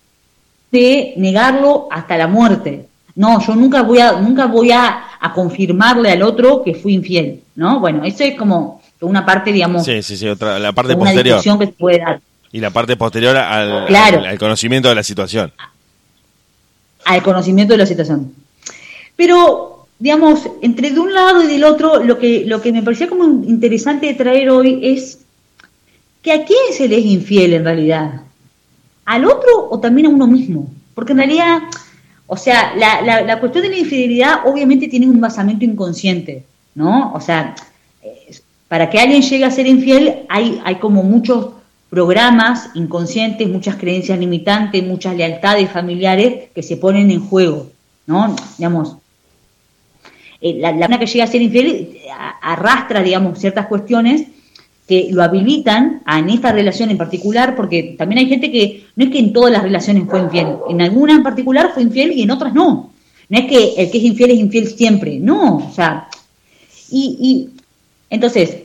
de 0.72 1.14
negarlo 1.18 1.88
hasta 1.92 2.18
la 2.18 2.28
muerte. 2.28 2.88
No, 3.16 3.40
yo 3.46 3.56
nunca 3.56 3.82
voy 3.82 4.00
a, 4.00 4.14
nunca 4.14 4.46
voy 4.48 4.72
a, 4.72 5.02
confirmarle 5.34 6.12
al 6.12 6.22
otro 6.22 6.62
que 6.62 6.76
fui 6.76 6.94
infiel, 6.94 7.42
¿no? 7.56 7.80
Bueno, 7.80 8.04
eso 8.04 8.24
es 8.24 8.38
como 8.38 8.84
una 9.02 9.26
parte, 9.26 9.52
digamos. 9.52 9.84
Sí, 9.84 10.04
sí, 10.04 10.18
sí, 10.18 10.28
otra, 10.28 10.60
la 10.60 10.72
parte 10.72 10.96
posterior. 10.96 11.42
que 11.42 11.66
se 11.66 11.72
puede 11.74 12.00
dar. 12.00 12.22
Y 12.52 12.60
la 12.60 12.70
parte 12.70 12.96
posterior 12.96 13.36
al, 13.36 13.94
al, 13.96 14.38
conocimiento 14.38 14.88
de 14.88 14.96
la 14.96 15.02
situación. 15.02 15.52
Al 17.06 17.24
conocimiento 17.24 17.74
de 17.74 17.80
la 17.80 17.86
situación. 17.88 18.34
Pero, 19.16 19.88
digamos, 19.98 20.48
entre 20.62 20.92
de 20.92 21.00
un 21.00 21.12
lado 21.12 21.42
y 21.44 21.48
del 21.48 21.64
otro, 21.64 22.04
lo 22.04 22.20
que, 22.20 22.44
lo 22.46 22.62
que 22.62 22.72
me 22.72 22.84
parecía 22.84 23.10
como 23.10 23.26
interesante 23.26 24.06
de 24.06 24.14
traer 24.14 24.52
hoy 24.52 24.80
es 24.84 25.25
que 26.26 26.34
a 26.34 26.44
quién 26.44 26.74
se 26.74 26.90
le 26.90 26.98
es 26.98 27.06
infiel 27.06 27.54
en 27.54 27.64
realidad. 27.64 28.22
¿Al 29.06 29.26
otro 29.26 29.70
o 29.70 29.80
también 29.80 30.08
a 30.08 30.10
uno 30.10 30.28
mismo? 30.28 30.68
Porque 30.96 31.14
en 31.14 31.20
realidad 31.20 31.62
o 32.28 32.38
sea, 32.38 32.74
la, 32.76 33.22
la, 33.22 33.40
cuestión 33.40 33.64
de 33.64 33.70
la 33.70 33.78
infidelidad 33.78 34.40
obviamente 34.46 34.88
tiene 34.88 35.08
un 35.08 35.22
basamento 35.22 35.64
inconsciente, 35.64 36.44
¿no? 36.74 37.14
O 37.14 37.22
sea, 37.22 37.54
para 38.68 38.90
que 38.90 39.00
alguien 39.00 39.22
llegue 39.22 39.46
a 39.46 39.52
ser 39.52 39.68
infiel 39.68 40.26
hay, 40.28 40.60
hay 40.66 40.76
como 40.76 41.04
muchos 41.04 41.50
programas 41.92 42.72
inconscientes, 42.74 43.48
muchas 43.48 43.76
creencias 43.76 44.18
limitantes, 44.18 44.84
muchas 44.84 45.16
lealtades 45.16 45.70
familiares 45.70 46.50
que 46.56 46.64
se 46.64 46.78
ponen 46.78 47.12
en 47.12 47.24
juego, 47.24 47.70
¿no? 48.08 48.36
Digamos, 48.58 48.98
eh, 50.42 50.56
la, 50.60 50.72
persona 50.72 51.00
que 51.00 51.06
llega 51.06 51.24
a 51.26 51.28
ser 51.28 51.44
infiel 51.44 51.68
eh, 51.68 52.08
arrastra, 52.42 53.04
digamos, 53.04 53.38
ciertas 53.38 53.68
cuestiones 53.68 54.24
que 54.88 55.10
lo 55.12 55.24
habilitan 55.24 56.02
a, 56.06 56.20
en 56.20 56.30
esta 56.30 56.52
relación 56.52 56.92
en 56.92 56.98
particular, 56.98 57.56
porque 57.56 57.96
también 57.98 58.20
hay 58.20 58.28
gente 58.28 58.52
que 58.52 58.86
no 58.96 59.06
es 59.06 59.12
que 59.12 59.20
en 59.20 59.34
todas 59.34 59.52
las 59.52 59.64
relaciones 59.64 60.04
fue 60.08 60.20
infiel, 60.20 60.48
en 60.70 60.82
algunas 60.82 61.18
en 61.18 61.24
particular 61.24 61.72
fue 61.74 61.84
infiel 61.84 62.12
y 62.12 62.24
en 62.24 62.32
otras 62.32 62.54
no. 62.54 62.92
No 63.28 63.40
es 63.40 63.46
que 63.46 63.74
el 63.78 63.90
que 63.90 63.98
es 63.98 64.04
infiel 64.04 64.32
es 64.32 64.40
infiel 64.40 64.68
siempre, 64.68 65.20
no, 65.20 65.58
o 65.58 65.72
sea, 65.74 66.08
y, 66.92 67.18
y 67.20 67.60
entonces, 68.12 68.58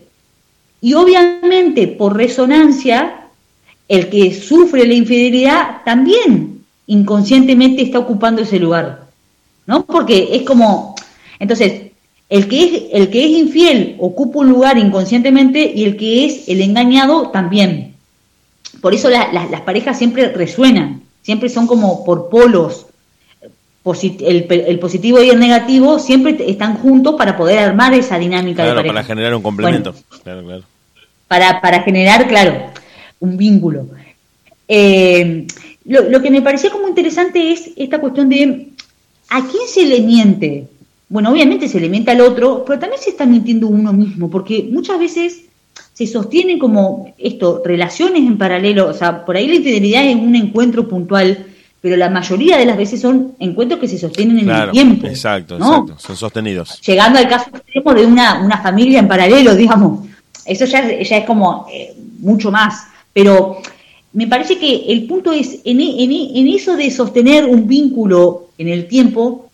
y 0.83 0.93
obviamente 0.93 1.89
por 1.89 2.17
resonancia, 2.17 3.21
el 3.89 4.09
que 4.09 4.35
sufre 4.35 4.87
la 4.87 4.95
infidelidad 4.95 5.83
también 5.85 6.65
inconscientemente 6.87 7.83
está 7.83 7.99
ocupando 7.99 8.43
ese 8.43 8.59
lugar, 8.59 9.07
¿no? 9.67 9.85
Porque 9.87 10.29
es 10.33 10.43
como, 10.43 10.95
entonces, 11.39 11.90
el 12.31 12.47
que, 12.49 12.63
es, 12.63 12.83
el 12.93 13.11
que 13.11 13.25
es 13.25 13.31
infiel 13.33 13.97
ocupa 13.99 14.39
un 14.39 14.49
lugar 14.49 14.79
inconscientemente 14.79 15.73
y 15.75 15.85
el 15.85 15.97
que 15.97 16.25
es 16.25 16.49
el 16.49 16.61
engañado 16.61 17.31
también. 17.31 17.95
Por 18.81 18.95
eso 18.95 19.11
las 19.11 19.61
parejas 19.63 19.99
siempre 19.99 20.29
resuenan, 20.29 21.03
siempre 21.23 21.49
son 21.49 21.67
como 21.67 22.05
por 22.05 22.31
polos. 22.31 22.87
El, 23.85 24.79
positivo 24.79 25.21
y 25.21 25.31
el 25.31 25.41
negativo 25.41 25.99
siempre 25.99 26.37
están 26.47 26.77
juntos 26.77 27.17
para 27.19 27.37
poder 27.37 27.59
armar 27.59 27.95
esa 27.95 28.19
dinámica 28.19 28.63
de 28.63 28.75
pareja. 28.75 28.95
para 28.95 29.05
generar 29.05 29.35
un 29.35 29.43
complemento. 29.43 29.95
Para, 31.27 31.61
para 31.61 31.83
generar, 31.83 32.29
claro, 32.29 32.71
un 33.19 33.37
vínculo. 33.37 33.87
Eh, 34.69 35.47
lo, 35.87 36.09
lo 36.09 36.23
que 36.23 36.31
me 36.31 36.43
parecía 36.43 36.71
como 36.71 36.87
interesante 36.87 37.53
es 37.53 37.71
esta 37.75 38.01
cuestión 38.01 38.29
de 38.29 38.69
a 39.31 39.41
quién 39.41 39.67
se 39.67 39.85
le 39.85 40.01
miente 40.01 40.69
bueno, 41.11 41.33
obviamente 41.33 41.69
se 41.69 41.81
le 41.81 41.89
miente 41.89 42.13
al 42.13 42.21
otro, 42.21 42.65
pero 42.65 42.79
también 42.79 43.03
se 43.03 43.11
está 43.11 43.27
mintiendo 43.27 43.67
uno 43.67 43.93
mismo, 43.93 44.31
porque 44.31 44.69
muchas 44.71 44.99
veces 44.99 45.43
se 45.93 46.07
sostienen 46.07 46.59
como 46.59 47.13
esto, 47.19 47.63
relaciones 47.65 48.23
en 48.23 48.39
paralelo, 48.39 48.89
o 48.89 48.95
sea, 48.95 49.25
por 49.25 49.37
ahí 49.37 49.49
la 49.49 49.57
infidelidad 49.57 50.05
es 50.05 50.15
un 50.15 50.37
encuentro 50.37 50.89
puntual, 50.89 51.47
pero 51.81 51.97
la 51.97 52.11
mayoría 52.11 52.57
de 52.57 52.65
las 52.65 52.77
veces 52.77 53.01
son 53.01 53.33
encuentros 53.41 53.81
que 53.81 53.89
se 53.89 53.99
sostienen 53.99 54.39
en 54.39 54.51
el 54.51 54.71
tiempo. 54.71 55.09
Exacto, 55.09 55.57
exacto, 55.57 55.97
son 55.99 56.17
sostenidos. 56.17 56.81
Llegando 56.81 57.19
al 57.19 57.29
caso 57.29 57.51
extremo 57.53 57.93
de 57.93 58.07
una, 58.07 58.41
una 58.45 58.59
familia 58.59 59.01
en 59.01 59.09
paralelo, 59.09 59.57
digamos, 59.57 60.07
eso 60.47 60.65
ya, 60.65 61.03
ya 61.03 61.17
es 61.17 61.25
como 61.25 61.67
eh, 61.73 61.93
mucho 62.21 62.53
más, 62.53 62.85
pero 63.13 63.59
me 64.13 64.29
parece 64.29 64.59
que 64.59 64.85
el 64.89 65.09
punto 65.09 65.33
es, 65.33 65.59
en, 65.65 65.81
en, 65.81 66.13
en 66.13 66.49
eso 66.49 66.77
de 66.77 66.89
sostener 66.93 67.47
un 67.47 67.67
vínculo 67.67 68.51
en 68.59 68.69
el 68.69 68.87
tiempo, 68.87 69.50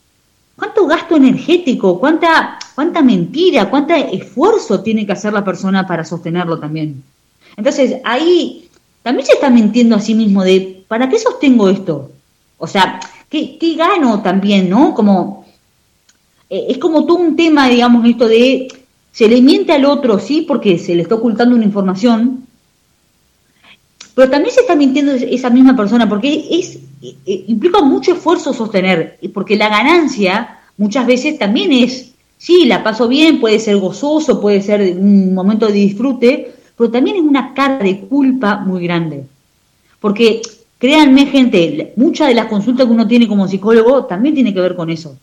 ¿Cuánto 0.57 0.87
gasto 0.87 1.16
energético, 1.16 2.01
cuánta, 2.01 2.59
cuánta 2.75 3.03
mentira, 3.03 3.69
cuánto 3.69 3.95
esfuerzo 3.95 4.83
tiene 4.83 5.05
que 5.05 5.12
hacer 5.12 5.33
la 5.33 5.45
persona 5.45 5.87
para 5.87 6.05
sostenerlo 6.05 6.59
también? 6.59 7.03
Entonces, 7.57 8.01
ahí 8.05 8.69
también 9.03 9.27
se 9.27 9.35
está 9.35 9.51
mintiendo 9.51 9.97
a 9.97 10.01
sí 10.01 10.14
mismo 10.14 10.42
de, 10.42 10.85
¿para 10.88 11.09
qué 11.09 11.19
sostengo 11.19 11.69
esto? 11.69 12.11
O 12.59 12.66
sea, 12.66 13.01
¿qué, 13.29 13.59
gano 13.77 14.23
también, 14.23 14.71
no? 14.71 14.95
Como, 14.95 15.47
eh, 16.49 16.66
es 16.71 16.79
como 16.79 17.05
todo 17.05 17.19
un 17.19 17.37
tema, 17.37 17.69
digamos, 17.69 18.07
esto 18.07 18.27
de, 18.27 18.69
se 19.12 19.29
le 19.29 19.42
miente 19.42 19.73
al 19.73 19.85
otro, 19.85 20.19
sí, 20.19 20.42
porque 20.42 20.79
se 20.79 20.95
le 20.95 21.03
está 21.03 21.16
ocultando 21.16 21.55
una 21.55 21.64
información, 21.64 22.46
pero 24.16 24.31
también 24.31 24.55
se 24.55 24.62
está 24.62 24.74
mintiendo 24.74 25.12
esa 25.12 25.50
misma 25.50 25.76
persona, 25.76 26.09
porque 26.09 26.46
es 26.50 26.79
implica 27.26 27.83
mucho 27.83 28.14
esfuerzo 28.14 28.55
sostener, 28.55 29.18
porque 29.35 29.57
la 29.57 29.68
ganancia 29.68 30.59
muchas 30.79 31.06
veces 31.06 31.38
también 31.38 31.71
es, 31.71 32.12
sí, 32.38 32.64
la 32.64 32.83
paso 32.83 33.08
bien, 33.08 33.40
puede 33.40 33.58
ser 33.58 33.77
gozoso, 33.77 34.40
puede 34.40 34.62
ser 34.62 34.96
un 34.96 35.35
momento 35.35 35.67
de 35.67 35.75
disfrute, 35.75 36.50
pero 36.79 36.90
también 36.90 37.17
es 37.17 37.23
una 37.23 37.52
carga 37.52 37.85
de 37.85 38.00
culpa 38.00 38.56
muy 38.56 38.83
grande. 38.85 39.25
Porque 40.00 40.40
créanme 40.79 41.27
gente, 41.27 41.92
muchas 41.96 42.29
de 42.29 42.35
las 42.37 42.46
consultas 42.46 42.87
que 42.87 42.92
uno 42.92 43.06
tiene 43.06 43.29
como 43.29 43.46
psicólogo 43.46 44.06
también 44.06 44.35
tiene 44.35 44.54
que 44.54 44.60
ver 44.62 44.77
con 44.77 44.88
eso. 44.88 45.14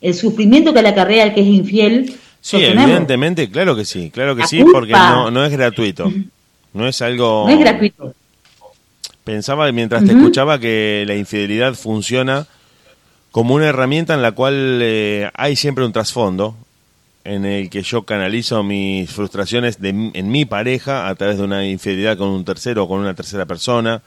El 0.00 0.14
sufrimiento 0.14 0.72
que 0.72 0.80
la 0.80 0.94
carrera 0.94 1.24
al 1.24 1.34
que 1.34 1.42
es 1.42 1.48
infiel. 1.48 2.14
Sí, 2.40 2.56
evidentemente, 2.56 3.50
claro 3.50 3.76
que 3.76 3.84
sí, 3.84 4.08
claro 4.10 4.34
que 4.34 4.46
sí, 4.46 4.64
porque 4.72 4.92
no, 4.92 5.30
no 5.30 5.44
es 5.44 5.52
gratuito. 5.52 6.10
No 6.72 6.88
es 6.88 7.02
algo... 7.02 7.44
No 7.46 7.52
es 7.52 7.58
gratuito. 7.58 8.14
Pensaba 9.28 9.70
mientras 9.72 10.06
te 10.06 10.12
escuchaba 10.12 10.58
que 10.58 11.04
la 11.06 11.14
infidelidad 11.14 11.74
funciona 11.74 12.46
como 13.30 13.56
una 13.56 13.66
herramienta 13.66 14.14
en 14.14 14.22
la 14.22 14.32
cual 14.32 14.80
eh, 14.80 15.30
hay 15.34 15.54
siempre 15.54 15.84
un 15.84 15.92
trasfondo 15.92 16.56
en 17.24 17.44
el 17.44 17.68
que 17.68 17.82
yo 17.82 18.04
canalizo 18.04 18.62
mis 18.62 19.10
frustraciones 19.10 19.82
de, 19.82 19.90
en 20.14 20.30
mi 20.30 20.46
pareja 20.46 21.10
a 21.10 21.14
través 21.14 21.36
de 21.36 21.44
una 21.44 21.66
infidelidad 21.66 22.16
con 22.16 22.30
un 22.30 22.46
tercero 22.46 22.84
o 22.84 22.88
con 22.88 23.00
una 23.00 23.12
tercera 23.12 23.44
persona, 23.44 24.00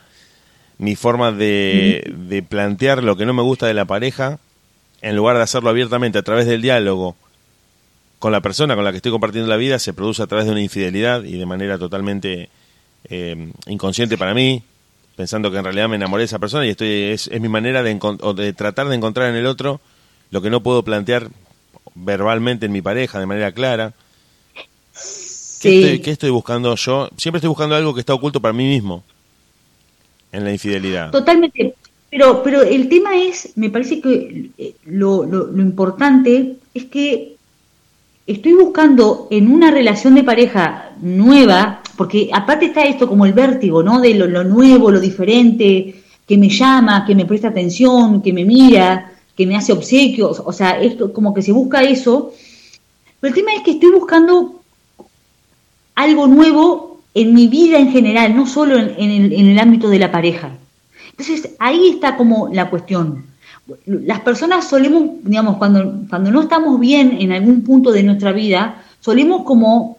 mi 0.79 0.95
forma 0.95 1.31
de, 1.31 2.15
de 2.27 2.41
plantear 2.41 3.03
lo 3.03 3.15
que 3.15 3.27
no 3.27 3.35
me 3.35 3.43
gusta 3.43 3.67
de 3.67 3.75
la 3.75 3.85
pareja 3.85 4.39
en 5.03 5.15
lugar 5.15 5.37
de 5.37 5.43
hacerlo 5.43 5.69
abiertamente 5.69 6.17
a 6.17 6.23
través 6.23 6.47
del 6.47 6.63
diálogo 6.63 7.15
con 8.17 8.31
la 8.31 8.41
persona 8.41 8.73
con 8.73 8.83
la 8.83 8.89
que 8.89 8.97
estoy 8.97 9.11
compartiendo 9.11 9.47
la 9.47 9.57
vida, 9.57 9.77
se 9.77 9.93
produce 9.93 10.23
a 10.23 10.25
través 10.25 10.47
de 10.47 10.51
una 10.53 10.61
infidelidad 10.61 11.23
y 11.25 11.37
de 11.37 11.45
manera 11.45 11.77
totalmente 11.77 12.49
eh, 13.03 13.51
inconsciente 13.67 14.17
para 14.17 14.33
mí, 14.33 14.63
pensando 15.21 15.51
que 15.51 15.57
en 15.57 15.63
realidad 15.63 15.87
me 15.87 15.97
enamoré 15.97 16.21
de 16.21 16.25
esa 16.25 16.39
persona 16.39 16.65
y 16.65 16.71
estoy 16.71 16.89
es, 17.11 17.27
es 17.27 17.39
mi 17.39 17.47
manera 17.47 17.83
de, 17.83 17.93
de 18.35 18.53
tratar 18.53 18.87
de 18.87 18.95
encontrar 18.95 19.29
en 19.29 19.35
el 19.35 19.45
otro 19.45 19.79
lo 20.31 20.41
que 20.41 20.49
no 20.49 20.63
puedo 20.63 20.81
plantear 20.81 21.29
verbalmente 21.93 22.65
en 22.65 22.71
mi 22.71 22.81
pareja 22.81 23.19
de 23.19 23.27
manera 23.27 23.51
clara. 23.51 23.93
¿Qué, 25.61 26.01
estoy, 26.03 26.31
buscando 26.31 26.73
yo? 26.73 27.07
Siempre 27.17 27.37
estoy 27.37 27.49
buscando 27.49 27.75
algo 27.75 27.93
que 27.93 27.99
está 27.99 28.15
oculto 28.15 28.41
para 28.41 28.51
mí 28.51 28.63
mismo 28.63 29.03
en 30.31 30.43
la 30.43 30.51
infidelidad. 30.51 31.11
Totalmente. 31.11 31.75
Pero, 32.09 32.41
pero 32.41 32.63
el 32.63 32.89
tema 32.89 33.15
es, 33.15 33.55
me 33.57 33.69
parece 33.69 34.01
que 34.01 34.49
eh, 34.57 34.73
lo, 34.85 35.23
lo, 35.23 35.61
importante 35.61 36.55
es 36.73 36.85
que 36.85 37.35
estoy 38.33 38.53
buscando 38.53 39.27
en 39.29 39.51
una 39.51 39.71
relación 39.71 40.15
de 40.15 40.23
pareja 40.23 40.91
nueva, 41.01 41.81
porque 41.97 42.29
aparte 42.33 42.65
está 42.65 42.83
esto 42.83 43.07
como 43.07 43.25
el 43.25 43.33
vértigo, 43.33 43.83
¿no? 43.83 43.99
De 43.99 44.13
lo, 44.13 44.43
nuevo, 44.43 44.91
lo 44.91 44.99
diferente, 44.99 46.03
que 46.27 46.37
me 46.37 46.49
llama, 46.49 47.05
que 47.05 47.15
me 47.15 47.25
presta 47.25 47.49
atención, 47.49 48.21
que 48.21 48.33
me 48.33 48.45
mira, 48.45 49.11
que 49.35 49.45
me 49.45 49.55
hace 49.55 49.73
obsequios, 49.73 50.41
o 50.43 50.53
sea, 50.53 50.81
esto 50.81 51.11
como 51.11 51.33
que 51.33 51.41
se 51.41 51.51
busca 51.51 51.83
eso. 51.83 52.33
Pero 53.19 53.29
el 53.29 53.35
tema 53.35 53.53
es 53.53 53.63
que 53.63 53.71
estoy 53.71 53.91
buscando 53.91 54.61
algo 55.95 56.27
nuevo 56.27 57.01
en 57.13 57.33
mi 57.33 57.47
vida 57.47 57.77
en 57.77 57.91
general, 57.91 58.35
no 58.35 58.47
solo 58.47 58.77
en, 58.77 58.89
el, 58.99 59.59
ámbito 59.59 59.89
de 59.89 59.99
la 59.99 60.11
pareja. 60.11 60.51
Entonces, 61.09 61.55
ahí 61.59 61.89
está 61.89 62.15
como 62.15 62.49
la 62.53 62.69
cuestión. 62.69 63.30
Las 63.85 64.21
personas 64.21 64.67
solemos, 64.67 65.23
digamos, 65.23 65.57
cuando, 65.57 66.07
cuando 66.09 66.31
no 66.31 66.41
estamos 66.41 66.79
bien 66.79 67.17
en 67.19 67.31
algún 67.31 67.61
punto 67.63 67.91
de 67.91 68.03
nuestra 68.03 68.31
vida, 68.31 68.83
solemos 68.99 69.43
como 69.43 69.97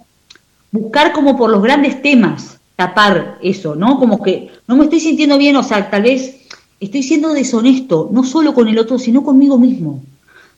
buscar 0.70 1.12
como 1.12 1.36
por 1.36 1.50
los 1.50 1.62
grandes 1.62 2.02
temas 2.02 2.58
tapar 2.76 3.38
eso, 3.42 3.74
¿no? 3.74 3.98
Como 3.98 4.22
que 4.22 4.50
no 4.66 4.76
me 4.76 4.84
estoy 4.84 5.00
sintiendo 5.00 5.38
bien, 5.38 5.56
o 5.56 5.62
sea, 5.62 5.90
tal 5.90 6.02
vez 6.02 6.36
estoy 6.80 7.02
siendo 7.02 7.32
deshonesto, 7.32 8.08
no 8.12 8.24
solo 8.24 8.54
con 8.54 8.68
el 8.68 8.78
otro, 8.78 8.98
sino 8.98 9.22
conmigo 9.22 9.58
mismo. 9.58 10.02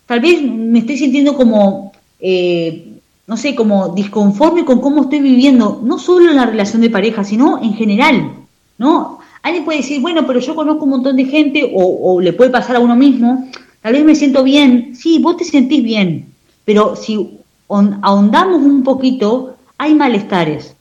Tal 0.06 0.20
vez 0.20 0.42
me 0.42 0.80
estoy 0.80 0.96
sintiendo 0.98 1.34
como 1.34 1.92
eh, 2.20 2.94
no 3.26 3.36
sé, 3.36 3.54
como 3.54 3.88
disconforme 3.90 4.64
con 4.64 4.80
cómo 4.80 5.02
estoy 5.02 5.20
viviendo, 5.20 5.80
no 5.82 5.98
solo 5.98 6.30
en 6.30 6.36
la 6.36 6.46
relación 6.46 6.82
de 6.82 6.90
pareja, 6.90 7.24
sino 7.24 7.62
en 7.62 7.74
general, 7.74 8.32
¿no? 8.76 9.18
Alguien 9.44 9.66
puede 9.66 9.80
decir, 9.80 10.00
bueno, 10.00 10.26
pero 10.26 10.40
yo 10.40 10.54
conozco 10.54 10.84
un 10.84 10.90
montón 10.90 11.16
de 11.16 11.26
gente, 11.26 11.70
o, 11.74 12.18
le 12.18 12.32
puede 12.32 12.48
pasar 12.48 12.76
a 12.76 12.80
uno 12.80 12.96
mismo, 12.96 13.46
tal 13.82 13.92
vez 13.92 14.02
me 14.02 14.14
siento 14.14 14.42
bien, 14.42 14.96
sí, 14.96 15.18
vos 15.18 15.36
te 15.36 15.44
sentís 15.44 15.84
bien, 15.84 16.32
pero 16.64 16.96
si 16.96 17.38
ahondamos 17.68 18.62
un 18.62 18.82
poquito, 18.82 19.58
hay 19.76 19.94
malestares. 19.94 20.74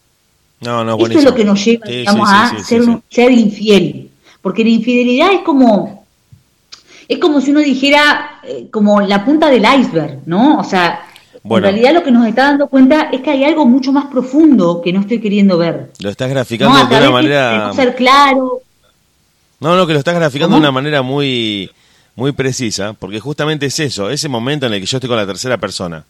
No, 0.61 0.81
no, 0.85 0.95
Esto 0.95 1.19
es 1.19 1.25
lo 1.25 1.35
que 1.35 1.43
nos 1.43 1.63
lleva, 1.63 1.85
digamos, 1.85 2.29
a 2.31 2.57
ser, 2.63 2.83
ser 3.09 3.31
infiel, 3.33 4.09
porque 4.41 4.63
la 4.63 4.69
infidelidad 4.69 5.33
es 5.33 5.41
como, 5.41 6.05
es 7.09 7.19
como 7.19 7.41
si 7.41 7.51
uno 7.51 7.59
dijera, 7.59 8.39
eh, 8.45 8.67
como 8.71 9.01
la 9.01 9.25
punta 9.25 9.49
del 9.49 9.65
iceberg, 9.77 10.21
¿no? 10.25 10.59
O 10.59 10.63
sea, 10.63 11.01
en 11.43 11.61
realidad 11.61 11.93
lo 11.93 12.03
que 12.03 12.11
nos 12.11 12.25
está 12.27 12.43
dando 12.43 12.67
cuenta 12.67 13.09
es 13.11 13.21
que 13.21 13.31
hay 13.31 13.43
algo 13.43 13.65
mucho 13.65 13.91
más 13.91 14.05
profundo 14.05 14.81
que 14.81 14.93
no 14.93 15.01
estoy 15.01 15.19
queriendo 15.19 15.57
ver. 15.57 15.91
Lo 15.99 16.09
estás 16.09 16.29
graficando 16.29 16.77
de 16.77 16.97
una 16.97 17.11
manera... 17.11 17.67
No 17.67 17.73
ser 17.73 17.95
claro. 17.95 18.61
No, 19.59 19.75
no, 19.75 19.85
que 19.85 19.93
lo 19.93 19.99
estás 19.99 20.15
graficando 20.15 20.55
de 20.55 20.61
una 20.61 20.71
manera 20.71 21.01
muy, 21.01 21.69
muy 22.15 22.31
precisa, 22.31 22.93
porque 22.93 23.19
justamente 23.19 23.65
es 23.65 23.79
eso, 23.79 24.09
ese 24.09 24.29
momento 24.29 24.65
en 24.67 24.73
el 24.73 24.79
que 24.79 24.85
yo 24.85 24.97
estoy 24.97 25.07
con 25.07 25.17
la 25.17 25.25
tercera 25.27 25.57
persona, 25.57 26.05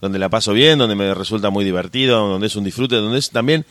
donde 0.00 0.18
la 0.18 0.28
paso 0.28 0.52
bien, 0.52 0.78
donde 0.78 0.94
me 0.94 1.14
resulta 1.14 1.50
muy 1.50 1.64
divertido, 1.64 2.28
donde 2.28 2.46
es 2.46 2.56
un 2.56 2.64
disfrute, 2.64 2.96
donde 2.96 3.18
es 3.18 3.30
también, 3.30 3.64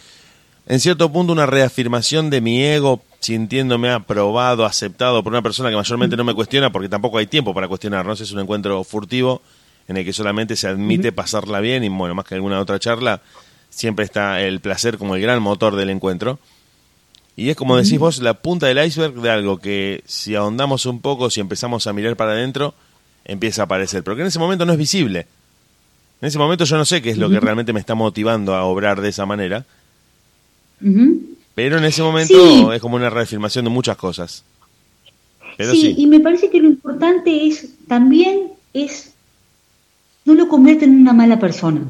en 0.68 0.80
cierto 0.80 1.12
punto, 1.12 1.34
una 1.34 1.46
reafirmación 1.46 2.30
de 2.30 2.42
mi 2.42 2.64
ego, 2.64 3.02
sintiéndome 3.20 3.90
aprobado, 3.90 4.66
aceptado 4.66 5.24
por 5.24 5.34
una 5.34 5.42
persona 5.42 5.70
que 5.70 5.76
mayormente 5.76 6.18
no 6.18 6.24
me 6.24 6.34
cuestiona, 6.34 6.72
porque 6.72 6.90
tampoco 6.90 7.18
hay 7.18 7.28
tiempo 7.28 7.54
para 7.54 7.68
cuestionarnos, 7.68 8.20
es 8.22 8.32
un 8.32 8.40
encuentro 8.40 8.84
furtivo 8.84 9.42
en 9.88 9.98
el 9.98 10.06
que 10.06 10.14
solamente 10.14 10.56
se 10.56 10.68
admite 10.68 11.12
pasarla 11.12 11.60
bien 11.60 11.84
y 11.84 11.90
bueno, 11.90 12.16
más 12.16 12.26
que 12.26 12.36
alguna 12.36 12.60
otra 12.60 12.80
charla, 12.80 13.22
siempre 13.70 14.06
está 14.06 14.42
el 14.42 14.60
placer 14.60 14.98
como 14.98 15.16
el 15.16 15.22
gran 15.22 15.42
motor 15.42 15.76
del 15.76 15.90
encuentro. 15.90 16.40
Y 17.36 17.50
es 17.50 17.56
como 17.56 17.78
decís 17.78 17.98
vos, 17.98 18.22
la 18.22 18.36
punta 18.36 18.68
del 18.68 18.86
iceberg 18.86 19.16
de 19.16 19.30
algo 19.30 19.58
que 19.58 20.04
si 20.06 20.36
ahondamos 20.36 20.86
un 20.86 21.02
poco, 21.02 21.30
si 21.30 21.42
empezamos 21.42 21.88
a 21.88 21.94
mirar 21.94 22.16
para 22.16 22.34
adentro, 22.34 22.76
empieza 23.26 23.64
a 23.64 23.66
aparecer. 23.66 24.04
Pero 24.04 24.16
que 24.16 24.22
en 24.22 24.28
ese 24.28 24.40
momento 24.40 24.66
no 24.66 24.74
es 24.74 24.78
visible. 24.78 25.26
En 26.22 26.28
ese 26.28 26.38
momento 26.38 26.64
yo 26.64 26.78
no 26.78 26.86
sé 26.86 27.02
qué 27.02 27.10
es 27.10 27.18
lo 27.18 27.30
que 27.30 27.40
realmente 27.40 27.74
me 27.74 27.80
está 27.80 27.96
motivando 27.96 28.54
a 28.54 28.64
obrar 28.66 29.02
de 29.02 29.10
esa 29.10 29.26
manera. 29.26 29.66
Pero 31.56 31.78
en 31.78 31.86
ese 31.86 32.04
momento 32.04 32.72
es 32.72 32.82
como 32.82 32.96
una 32.96 33.10
reafirmación 33.10 33.66
de 33.66 33.72
muchas 33.72 33.98
cosas. 33.98 34.44
sí, 35.58 35.96
y 35.98 36.08
me 36.08 36.20
parece 36.20 36.50
que 36.50 36.60
lo 36.60 36.68
importante 36.68 37.48
es 37.48 37.70
también 37.88 38.54
es 38.74 39.13
no 40.26 40.34
lo 40.34 40.48
convierte 40.48 40.86
en 40.86 41.02
una 41.02 41.14
mala 41.14 41.40
persona. 41.40 41.82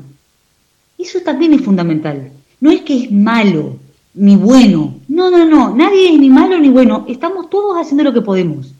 Eso 0.97 1.19
también 1.21 1.53
es 1.53 1.61
fundamental. 1.61 2.31
No 2.59 2.71
es 2.71 2.81
que 2.81 3.03
es 3.03 3.11
malo 3.11 3.77
ni 4.13 4.36
bueno. 4.36 4.95
No, 5.07 5.29
no, 5.29 5.45
no. 5.45 5.75
Nadie 5.75 6.13
es 6.13 6.19
ni 6.19 6.29
malo 6.29 6.57
ni 6.59 6.69
bueno. 6.69 7.05
Estamos 7.07 7.49
todos 7.49 7.77
haciendo 7.77 8.03
lo 8.03 8.13
que 8.13 8.21
podemos. 8.21 8.73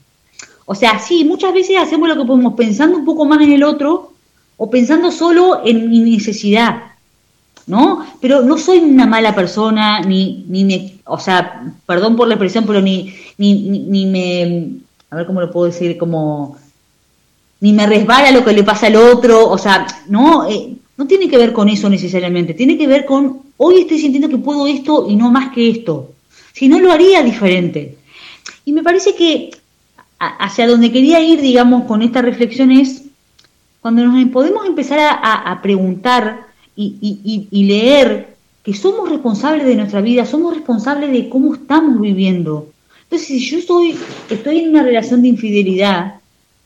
O 0.66 0.74
sea, 0.74 0.98
sí, 0.98 1.24
muchas 1.24 1.52
veces 1.52 1.76
hacemos 1.78 2.08
lo 2.08 2.16
que 2.16 2.24
podemos 2.24 2.54
pensando 2.54 2.96
un 2.96 3.04
poco 3.04 3.26
más 3.26 3.40
en 3.42 3.52
el 3.52 3.62
otro 3.62 4.12
o 4.56 4.70
pensando 4.70 5.10
solo 5.10 5.60
en 5.64 5.90
mi 5.90 6.00
necesidad. 6.00 6.82
¿No? 7.66 8.04
Pero 8.20 8.42
no 8.42 8.58
soy 8.58 8.78
una 8.78 9.06
mala 9.06 9.34
persona, 9.34 10.00
ni, 10.00 10.44
ni 10.48 10.64
me, 10.64 10.96
o 11.06 11.18
sea, 11.18 11.64
perdón 11.86 12.14
por 12.14 12.28
la 12.28 12.34
expresión, 12.34 12.64
pero 12.66 12.82
ni, 12.82 13.14
ni, 13.38 13.54
ni 13.70 14.04
me, 14.04 14.80
a 15.08 15.16
ver 15.16 15.26
cómo 15.26 15.40
lo 15.40 15.50
puedo 15.50 15.66
decir, 15.66 15.96
como 15.96 16.58
ni 17.64 17.72
me 17.72 17.86
resbala 17.86 18.30
lo 18.30 18.44
que 18.44 18.52
le 18.52 18.62
pasa 18.62 18.88
al 18.88 18.96
otro, 18.96 19.48
o 19.48 19.56
sea, 19.56 19.86
no, 20.08 20.46
eh, 20.46 20.76
no 20.98 21.06
tiene 21.06 21.30
que 21.30 21.38
ver 21.38 21.54
con 21.54 21.70
eso 21.70 21.88
necesariamente, 21.88 22.52
tiene 22.52 22.76
que 22.76 22.86
ver 22.86 23.06
con, 23.06 23.40
hoy 23.56 23.80
estoy 23.80 23.98
sintiendo 24.00 24.28
que 24.28 24.36
puedo 24.36 24.66
esto 24.66 25.06
y 25.08 25.16
no 25.16 25.30
más 25.30 25.50
que 25.54 25.70
esto, 25.70 26.12
si 26.52 26.68
no 26.68 26.78
lo 26.78 26.92
haría 26.92 27.22
diferente. 27.22 27.96
Y 28.66 28.72
me 28.74 28.82
parece 28.82 29.14
que 29.14 29.50
hacia 30.18 30.66
donde 30.66 30.92
quería 30.92 31.20
ir, 31.20 31.40
digamos, 31.40 31.84
con 31.84 32.02
esta 32.02 32.20
reflexión 32.20 32.70
es, 32.70 33.04
cuando 33.80 34.04
nos 34.04 34.22
podemos 34.28 34.66
empezar 34.66 34.98
a, 35.00 35.58
preguntar 35.62 36.46
y, 36.76 37.48
y 37.50 37.64
leer 37.64 38.36
que 38.62 38.74
somos 38.74 39.08
responsables 39.08 39.64
de 39.64 39.76
nuestra 39.76 40.02
vida, 40.02 40.26
somos 40.26 40.52
responsables 40.54 41.10
de 41.12 41.30
cómo 41.30 41.54
estamos 41.54 41.98
viviendo. 41.98 42.68
Entonces, 43.04 43.26
si 43.26 43.38
yo 43.38 43.56
estoy, 43.56 43.96
estoy 44.28 44.58
en 44.58 44.68
una 44.68 44.82
relación 44.82 45.22
de 45.22 45.28
infidelidad, 45.28 46.16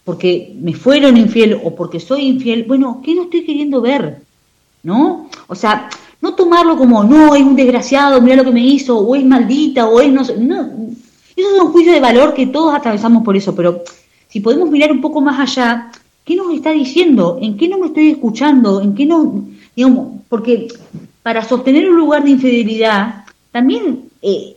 porque 0.09 0.57
me 0.59 0.73
fueron 0.73 1.19
infiel 1.19 1.61
o 1.63 1.75
porque 1.75 2.01
soy 2.01 2.23
infiel, 2.23 2.65
bueno, 2.65 3.03
¿qué 3.05 3.15
no 3.15 3.25
estoy 3.25 3.45
queriendo 3.45 3.83
ver? 3.83 4.23
¿No? 4.83 5.29
O 5.49 5.55
sea, 5.55 5.91
no 6.23 6.35
tomarlo 6.35 6.79
como, 6.79 7.05
no, 7.05 7.35
es 7.35 7.43
un 7.43 7.55
desgraciado, 7.55 8.19
mira 8.23 8.37
lo 8.37 8.45
que 8.45 8.53
me 8.53 8.65
hizo, 8.65 8.97
o 8.97 9.15
es 9.15 9.23
maldita, 9.23 9.87
o 9.87 10.01
es 10.01 10.11
no 10.11 10.25
sé. 10.25 10.39
No, 10.39 10.63
eso 11.37 11.55
es 11.55 11.61
un 11.63 11.73
juicio 11.73 11.93
de 11.93 12.01
valor 12.01 12.33
que 12.33 12.47
todos 12.47 12.75
atravesamos 12.75 13.23
por 13.23 13.37
eso, 13.37 13.55
pero 13.55 13.83
si 14.31 14.41
podemos 14.41 14.71
mirar 14.71 14.91
un 14.93 15.03
poco 15.03 15.21
más 15.21 15.39
allá, 15.41 15.93
¿qué 16.25 16.35
nos 16.35 16.55
está 16.55 16.71
diciendo? 16.71 17.39
¿En 17.43 17.59
qué 17.59 17.69
no 17.69 17.77
me 17.77 17.89
estoy 17.89 18.13
escuchando? 18.13 18.81
¿En 18.81 18.95
qué 18.95 19.05
no? 19.05 19.45
Digamos, 19.77 20.23
porque 20.31 20.69
para 21.23 21.45
sostener 21.45 21.87
un 21.87 21.97
lugar 21.97 22.25
de 22.25 22.31
infidelidad, 22.31 23.27
también 23.53 24.09
eh, 24.23 24.57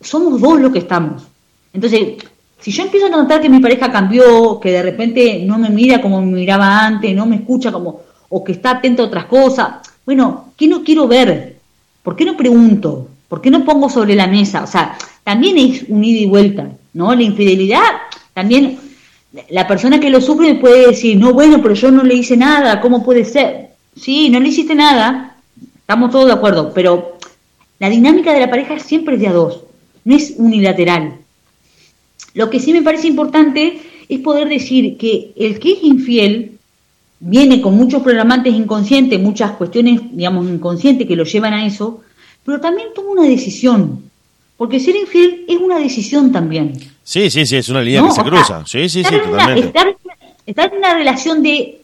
somos 0.00 0.40
dos 0.40 0.60
los 0.60 0.70
que 0.70 0.78
estamos. 0.78 1.24
Entonces, 1.72 2.18
si 2.60 2.70
yo 2.70 2.82
empiezo 2.84 3.06
a 3.06 3.10
notar 3.10 3.40
que 3.40 3.48
mi 3.48 3.58
pareja 3.58 3.90
cambió, 3.90 4.60
que 4.60 4.70
de 4.70 4.82
repente 4.82 5.42
no 5.44 5.58
me 5.58 5.70
mira 5.70 6.00
como 6.00 6.20
me 6.20 6.32
miraba 6.32 6.84
antes, 6.86 7.14
no 7.14 7.26
me 7.26 7.36
escucha 7.36 7.72
como, 7.72 8.02
o 8.28 8.44
que 8.44 8.52
está 8.52 8.72
atento 8.72 9.02
a 9.02 9.06
otras 9.06 9.24
cosas, 9.24 9.76
bueno, 10.04 10.52
¿qué 10.56 10.66
no 10.66 10.84
quiero 10.84 11.08
ver? 11.08 11.56
¿Por 12.02 12.16
qué 12.16 12.24
no 12.24 12.36
pregunto? 12.36 13.08
¿Por 13.28 13.40
qué 13.40 13.50
no 13.50 13.64
pongo 13.64 13.88
sobre 13.88 14.14
la 14.14 14.26
mesa? 14.26 14.62
O 14.62 14.66
sea, 14.66 14.96
también 15.24 15.56
es 15.58 15.84
un 15.88 16.04
ida 16.04 16.20
y 16.20 16.26
vuelta, 16.26 16.68
¿no? 16.92 17.14
La 17.14 17.22
infidelidad, 17.22 17.80
también 18.34 18.78
la 19.48 19.66
persona 19.66 20.00
que 20.00 20.10
lo 20.10 20.20
sufre 20.20 20.56
puede 20.56 20.88
decir, 20.88 21.16
no, 21.16 21.32
bueno, 21.32 21.62
pero 21.62 21.74
yo 21.74 21.90
no 21.90 22.02
le 22.02 22.14
hice 22.14 22.36
nada, 22.36 22.80
¿cómo 22.80 23.04
puede 23.04 23.24
ser? 23.24 23.70
Sí, 23.96 24.28
no 24.30 24.40
le 24.40 24.48
hiciste 24.48 24.74
nada, 24.74 25.36
estamos 25.76 26.10
todos 26.10 26.26
de 26.26 26.32
acuerdo, 26.32 26.72
pero 26.74 27.16
la 27.78 27.88
dinámica 27.88 28.34
de 28.34 28.40
la 28.40 28.50
pareja 28.50 28.78
siempre 28.78 29.14
es 29.14 29.20
de 29.20 29.28
a 29.28 29.32
dos, 29.32 29.62
no 30.04 30.16
es 30.16 30.34
unilateral. 30.36 31.19
Lo 32.34 32.50
que 32.50 32.60
sí 32.60 32.72
me 32.72 32.82
parece 32.82 33.08
importante 33.08 33.80
es 34.08 34.18
poder 34.20 34.48
decir 34.48 34.96
que 34.96 35.32
el 35.36 35.58
que 35.58 35.72
es 35.72 35.82
infiel 35.82 36.58
viene 37.20 37.60
con 37.60 37.76
muchos 37.76 38.02
programantes 38.02 38.54
inconscientes, 38.54 39.20
muchas 39.20 39.52
cuestiones, 39.52 40.00
digamos, 40.12 40.48
inconscientes 40.48 41.06
que 41.06 41.16
lo 41.16 41.24
llevan 41.24 41.52
a 41.52 41.66
eso, 41.66 42.02
pero 42.44 42.60
también 42.60 42.88
toma 42.94 43.10
una 43.10 43.24
decisión. 43.24 44.02
Porque 44.56 44.80
ser 44.80 44.96
infiel 44.96 45.44
es 45.48 45.58
una 45.58 45.78
decisión 45.78 46.32
también. 46.32 46.72
Sí, 47.02 47.30
sí, 47.30 47.46
sí, 47.46 47.56
es 47.56 47.68
una 47.68 47.82
línea 47.82 48.02
que 48.02 48.12
se 48.12 48.22
cruza. 48.22 48.62
sí, 48.66 48.88
sí, 48.88 49.02
sí, 49.02 49.14
totalmente. 49.24 49.72
estar 50.46 50.72
en 50.72 50.78
una 50.78 50.94
relación 50.94 51.42
de, 51.42 51.80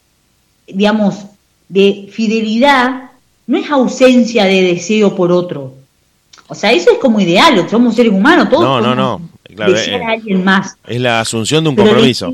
digamos, 0.66 1.24
de 1.68 2.08
fidelidad 2.12 3.10
no 3.46 3.56
es 3.56 3.70
ausencia 3.70 4.44
de 4.44 4.62
deseo 4.62 5.14
por 5.14 5.32
otro. 5.32 5.74
O 6.48 6.54
sea, 6.54 6.72
eso 6.72 6.90
es 6.92 6.98
como 6.98 7.20
ideal, 7.20 7.66
somos 7.68 7.94
seres 7.94 8.12
humanos, 8.12 8.48
todos. 8.50 8.62
No, 8.62 8.80
no, 8.80 8.94
no. 8.94 9.20
Claro, 9.54 9.74
alguien 10.08 10.44
más. 10.44 10.76
Es 10.86 11.00
la 11.00 11.20
asunción 11.20 11.62
de 11.64 11.70
un 11.70 11.76
Pero 11.76 11.88
compromiso. 11.88 12.32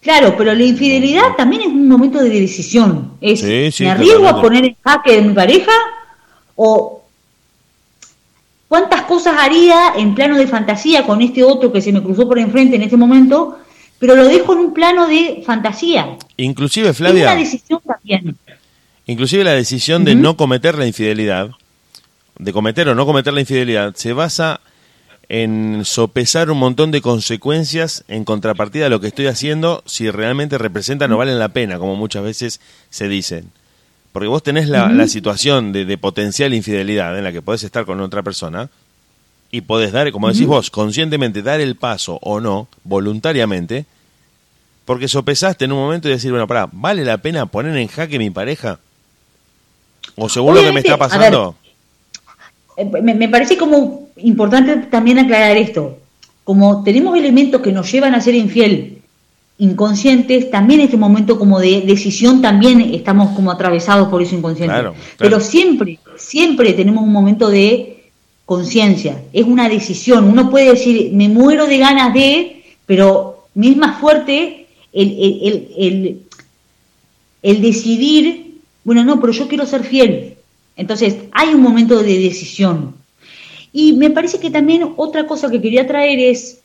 Claro, 0.00 0.34
pero 0.36 0.52
la 0.54 0.64
infidelidad 0.64 1.34
también 1.36 1.62
es 1.62 1.68
un 1.68 1.88
momento 1.88 2.18
de 2.22 2.28
decisión. 2.30 3.12
Es, 3.20 3.40
Sí, 3.40 3.70
sí, 3.70 3.84
¿me 3.84 3.90
arriesgo 3.90 4.26
a 4.26 4.40
poner 4.40 4.64
en 4.64 4.76
jaque 4.84 5.16
de 5.16 5.22
mi 5.22 5.32
pareja? 5.32 5.70
¿O 6.56 7.04
cuántas 8.66 9.02
cosas 9.02 9.36
haría 9.38 9.92
en 9.96 10.14
plano 10.14 10.36
de 10.38 10.46
fantasía 10.48 11.06
con 11.06 11.22
este 11.22 11.44
otro 11.44 11.72
que 11.72 11.80
se 11.80 11.92
me 11.92 12.02
cruzó 12.02 12.26
por 12.26 12.38
enfrente 12.38 12.76
en 12.76 12.82
este 12.82 12.96
momento? 12.96 13.58
Pero 14.00 14.16
lo 14.16 14.24
dejo 14.26 14.54
en 14.54 14.58
un 14.58 14.74
plano 14.74 15.06
de 15.06 15.44
fantasía. 15.46 16.16
Inclusive, 16.36 16.88
Es 16.88 16.98
una 16.98 17.10
Flavia, 17.10 17.36
decisión 17.36 17.80
también. 17.86 18.36
inclusive 19.06 19.44
la 19.44 19.52
decisión 19.52 20.04
de 20.04 20.16
no 20.16 20.36
cometer 20.36 20.76
la 20.76 20.86
infidelidad, 20.88 21.50
de 22.38 22.52
cometer 22.52 22.88
o 22.88 22.96
no 22.96 23.06
cometer 23.06 23.32
la 23.32 23.40
infidelidad, 23.40 23.94
se 23.94 24.12
basa 24.12 24.60
en 25.32 25.86
sopesar 25.86 26.50
un 26.50 26.58
montón 26.58 26.90
de 26.90 27.00
consecuencias 27.00 28.04
en 28.06 28.22
contrapartida 28.26 28.84
de 28.84 28.90
lo 28.90 29.00
que 29.00 29.06
estoy 29.06 29.28
haciendo 29.28 29.82
si 29.86 30.10
realmente 30.10 30.58
representan 30.58 31.10
o 31.10 31.16
valen 31.16 31.38
la 31.38 31.48
pena, 31.48 31.78
como 31.78 31.96
muchas 31.96 32.22
veces 32.22 32.60
se 32.90 33.08
dicen. 33.08 33.50
Porque 34.12 34.28
vos 34.28 34.42
tenés 34.42 34.68
la, 34.68 34.90
la 34.90 35.08
situación 35.08 35.72
de, 35.72 35.86
de 35.86 35.96
potencial 35.96 36.52
infidelidad 36.52 37.16
en 37.16 37.24
la 37.24 37.32
que 37.32 37.40
podés 37.40 37.64
estar 37.64 37.86
con 37.86 37.98
otra 38.02 38.22
persona 38.22 38.68
y 39.50 39.62
podés 39.62 39.90
dar, 39.92 40.12
como 40.12 40.28
decís 40.28 40.46
vos, 40.46 40.70
conscientemente 40.70 41.40
dar 41.40 41.62
el 41.62 41.76
paso 41.76 42.18
o 42.20 42.38
no, 42.38 42.68
voluntariamente, 42.84 43.86
porque 44.84 45.08
sopesaste 45.08 45.64
en 45.64 45.72
un 45.72 45.78
momento 45.78 46.08
y 46.08 46.12
decir, 46.12 46.30
bueno, 46.30 46.46
pará, 46.46 46.68
¿vale 46.70 47.06
la 47.06 47.16
pena 47.16 47.46
poner 47.46 47.74
en 47.78 47.88
jaque 47.88 48.18
mi 48.18 48.28
pareja? 48.28 48.80
O 50.14 50.28
según 50.28 50.56
lo 50.56 50.60
que 50.60 50.72
me 50.72 50.80
está 50.80 50.94
a 50.94 50.98
pasando. 50.98 51.56
Eh, 52.76 52.84
Me, 53.02 53.14
me 53.14 53.28
parece 53.28 53.56
como 53.56 54.08
importante 54.18 54.76
también 54.90 55.18
aclarar 55.18 55.56
esto. 55.56 55.98
Como 56.44 56.82
tenemos 56.82 57.16
elementos 57.16 57.60
que 57.60 57.72
nos 57.72 57.90
llevan 57.90 58.14
a 58.14 58.20
ser 58.20 58.34
infiel 58.34 58.98
inconscientes, 59.58 60.50
también 60.50 60.80
en 60.80 60.86
este 60.86 60.96
momento 60.96 61.38
como 61.38 61.60
de 61.60 61.82
decisión 61.82 62.42
también 62.42 62.80
estamos 62.80 63.30
como 63.36 63.50
atravesados 63.52 64.08
por 64.08 64.20
eso 64.20 64.34
inconsciente. 64.34 64.72
Claro, 64.72 64.92
claro. 64.92 65.14
Pero 65.18 65.40
siempre, 65.40 65.98
siempre 66.16 66.72
tenemos 66.72 67.04
un 67.04 67.12
momento 67.12 67.48
de 67.48 68.02
conciencia. 68.44 69.22
Es 69.32 69.44
una 69.44 69.68
decisión. 69.68 70.28
Uno 70.28 70.50
puede 70.50 70.70
decir, 70.70 71.12
me 71.12 71.28
muero 71.28 71.66
de 71.66 71.78
ganas 71.78 72.12
de, 72.12 72.64
pero 72.86 73.44
me 73.54 73.68
es 73.70 73.76
más 73.76 74.00
fuerte 74.00 74.66
el, 74.92 75.08
el, 75.10 75.38
el, 75.42 75.68
el- 75.78 76.18
el 77.42 77.60
decidir, 77.60 78.58
bueno, 78.84 79.04
no, 79.04 79.20
pero 79.20 79.32
yo 79.32 79.48
quiero 79.48 79.66
ser 79.66 79.82
fiel. 79.84 80.34
Entonces, 80.76 81.16
hay 81.32 81.54
un 81.54 81.62
momento 81.62 82.02
de 82.02 82.18
decisión. 82.18 82.94
Y 83.72 83.94
me 83.94 84.10
parece 84.10 84.38
que 84.38 84.50
también 84.50 84.92
otra 84.96 85.26
cosa 85.26 85.50
que 85.50 85.60
quería 85.60 85.86
traer 85.86 86.18
es, 86.18 86.60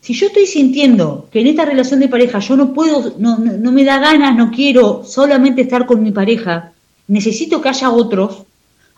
si 0.00 0.14
yo 0.14 0.26
estoy 0.26 0.46
sintiendo 0.46 1.28
que 1.30 1.40
en 1.40 1.46
esta 1.46 1.64
relación 1.64 2.00
de 2.00 2.08
pareja 2.08 2.40
yo 2.40 2.56
no 2.56 2.72
puedo, 2.72 3.14
no, 3.18 3.38
no, 3.38 3.52
no 3.52 3.72
me 3.72 3.84
da 3.84 3.98
ganas, 3.98 4.36
no 4.36 4.50
quiero 4.50 5.04
solamente 5.04 5.62
estar 5.62 5.86
con 5.86 6.02
mi 6.02 6.10
pareja, 6.10 6.72
necesito 7.06 7.60
que 7.60 7.68
haya 7.68 7.90
otros, 7.90 8.42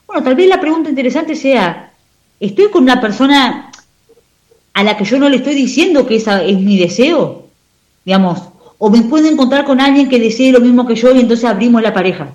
bueno, 0.06 0.22
tal 0.22 0.34
vez 0.34 0.48
la 0.48 0.60
pregunta 0.60 0.90
interesante 0.90 1.34
sea, 1.34 1.92
¿estoy 2.40 2.70
con 2.70 2.84
una 2.84 3.00
persona 3.00 3.70
a 4.72 4.82
la 4.82 4.96
que 4.96 5.04
yo 5.04 5.18
no 5.18 5.28
le 5.28 5.36
estoy 5.36 5.54
diciendo 5.54 6.06
que 6.06 6.16
esa 6.16 6.42
es 6.42 6.58
mi 6.58 6.78
deseo? 6.78 7.48
Digamos, 8.04 8.42
o 8.78 8.90
me 8.90 9.02
puedo 9.02 9.26
encontrar 9.28 9.64
con 9.64 9.80
alguien 9.80 10.08
que 10.08 10.18
desee 10.18 10.52
lo 10.52 10.60
mismo 10.60 10.86
que 10.86 10.94
yo 10.94 11.14
y 11.14 11.20
entonces 11.20 11.44
abrimos 11.44 11.82
la 11.82 11.94
pareja. 11.94 12.34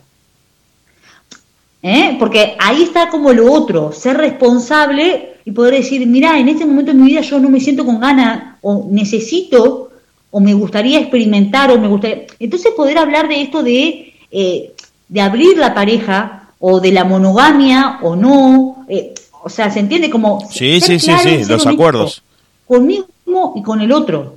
¿Eh? 1.81 2.17
Porque 2.19 2.55
ahí 2.59 2.83
está 2.83 3.09
como 3.09 3.31
lo 3.31 3.51
otro, 3.51 3.91
ser 3.93 4.17
responsable 4.17 5.37
y 5.45 5.51
poder 5.51 5.75
decir, 5.75 6.05
mira, 6.05 6.37
en 6.37 6.49
este 6.49 6.65
momento 6.65 6.91
de 6.91 6.97
mi 6.97 7.07
vida 7.07 7.21
yo 7.21 7.39
no 7.39 7.49
me 7.49 7.61
siento 7.61 7.85
con 7.85 7.99
ganas 7.99 8.57
o 8.61 8.87
necesito 8.89 9.89
o 10.31 10.39
me 10.39 10.53
gustaría 10.53 10.99
experimentar 10.99 11.71
o 11.71 11.79
me 11.79 11.87
gustaría... 11.87 12.25
Entonces 12.39 12.73
poder 12.73 12.97
hablar 12.97 13.29
de 13.29 13.41
esto 13.41 13.63
de, 13.63 14.13
eh, 14.29 14.73
de 15.07 15.21
abrir 15.21 15.57
la 15.57 15.73
pareja 15.73 16.49
o 16.59 16.81
de 16.81 16.91
la 16.91 17.05
monogamia 17.05 17.99
o 18.01 18.15
no, 18.15 18.85
eh, 18.89 19.13
o 19.41 19.49
sea, 19.49 19.71
se 19.71 19.79
entiende 19.79 20.09
como... 20.09 20.41
Sí, 20.51 20.81
sí, 20.81 20.99
sí, 20.99 21.05
claro 21.05 21.29
sí, 21.29 21.45
los 21.45 21.65
acuerdos. 21.65 22.21
Conmigo 22.67 23.07
y 23.55 23.63
con 23.63 23.81
el 23.81 23.91
otro. 23.91 24.35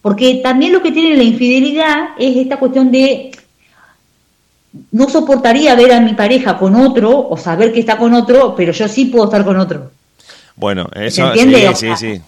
Porque 0.00 0.36
también 0.36 0.72
lo 0.72 0.82
que 0.82 0.92
tiene 0.92 1.16
la 1.16 1.22
infidelidad 1.22 2.10
es 2.18 2.36
esta 2.36 2.58
cuestión 2.58 2.90
de 2.90 3.32
no 4.92 5.08
soportaría 5.08 5.74
ver 5.74 5.92
a 5.92 6.00
mi 6.00 6.14
pareja 6.14 6.58
con 6.58 6.74
otro 6.76 7.28
o 7.28 7.36
saber 7.36 7.72
que 7.72 7.80
está 7.80 7.96
con 7.98 8.14
otro, 8.14 8.54
pero 8.56 8.72
yo 8.72 8.88
sí 8.88 9.06
puedo 9.06 9.24
estar 9.26 9.44
con 9.44 9.56
otro. 9.58 9.90
Bueno, 10.56 10.88
eso 10.94 11.26
entiende? 11.28 11.58
sí, 11.60 11.66
O 11.66 11.74
sí, 11.74 11.86
sea, 11.86 11.96
sí. 11.96 12.20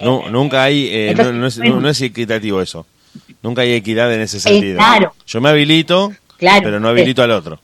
Nu- 0.00 0.28
nunca 0.30 0.64
hay, 0.64 0.86
eh, 0.86 1.10
entonces, 1.10 1.34
no, 1.58 1.80
no 1.80 1.88
es, 1.88 2.00
no 2.00 2.06
equitativo 2.06 2.60
eso. 2.60 2.86
Nunca 3.42 3.62
hay 3.62 3.72
equidad 3.72 4.12
en 4.12 4.20
ese 4.22 4.40
sentido. 4.40 4.76
claro. 4.78 5.14
Yo 5.26 5.40
me 5.40 5.48
habilito, 5.48 6.12
Claro. 6.36 6.60
pero 6.64 6.80
no 6.80 6.88
habilito 6.88 7.22
al 7.22 7.30
otro. 7.30 7.60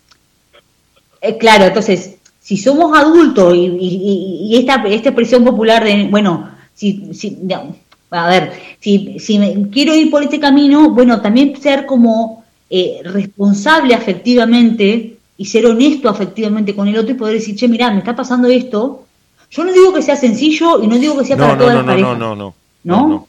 Eh, 1.21 1.37
claro, 1.39 1.65
entonces, 1.67 2.17
si 2.41 2.57
somos 2.57 2.97
adultos 2.99 3.55
y, 3.55 3.59
y- 3.59 3.67
y- 3.69 4.55
y 4.55 4.57
esta, 4.59 4.83
esta 4.87 5.11
expresión 5.11 5.45
popular 5.45 5.85
de, 5.85 6.05
bueno, 6.05 6.51
si, 6.75 7.13
si 7.13 7.37
no, 7.43 7.77
a 8.11 8.29
ver, 8.29 8.53
si, 8.81 9.19
si 9.19 9.39
me- 9.39 9.69
quiero 9.71 9.95
ir 9.95 10.11
por 10.11 10.23
este 10.23 10.41
camino, 10.41 10.91
bueno, 10.91 11.21
también 11.21 11.61
ser 11.61 11.85
como 11.85 12.40
eh, 12.71 13.01
responsable 13.05 13.95
afectivamente 13.95 15.17
y 15.37 15.45
ser 15.47 15.67
honesto 15.67 16.09
afectivamente 16.09 16.75
con 16.75 16.87
el 16.89 16.97
otro 16.97 17.11
y 17.11 17.15
poder 17.15 17.35
decir, 17.35 17.57
che, 17.57 17.67
mirá, 17.69 17.91
me 17.91 17.99
está 17.99 18.15
pasando 18.15 18.49
esto. 18.49 19.07
Yo 19.51 19.65
no 19.65 19.73
digo 19.73 19.93
que 19.93 20.03
sea 20.03 20.15
sencillo 20.17 20.81
y 20.83 20.87
no 20.87 20.97
digo 20.99 21.19
que 21.19 21.25
sea 21.25 21.37
No, 21.37 21.43
para 21.45 21.55
no, 21.57 21.59
todas 21.61 21.75
no, 21.75 21.79
las 21.79 21.87
no, 21.87 21.93
parejas. 21.93 22.19
no, 22.19 22.35
no, 22.37 22.37
no. 22.37 22.55
¿no? 22.85 23.09
no. 23.09 23.27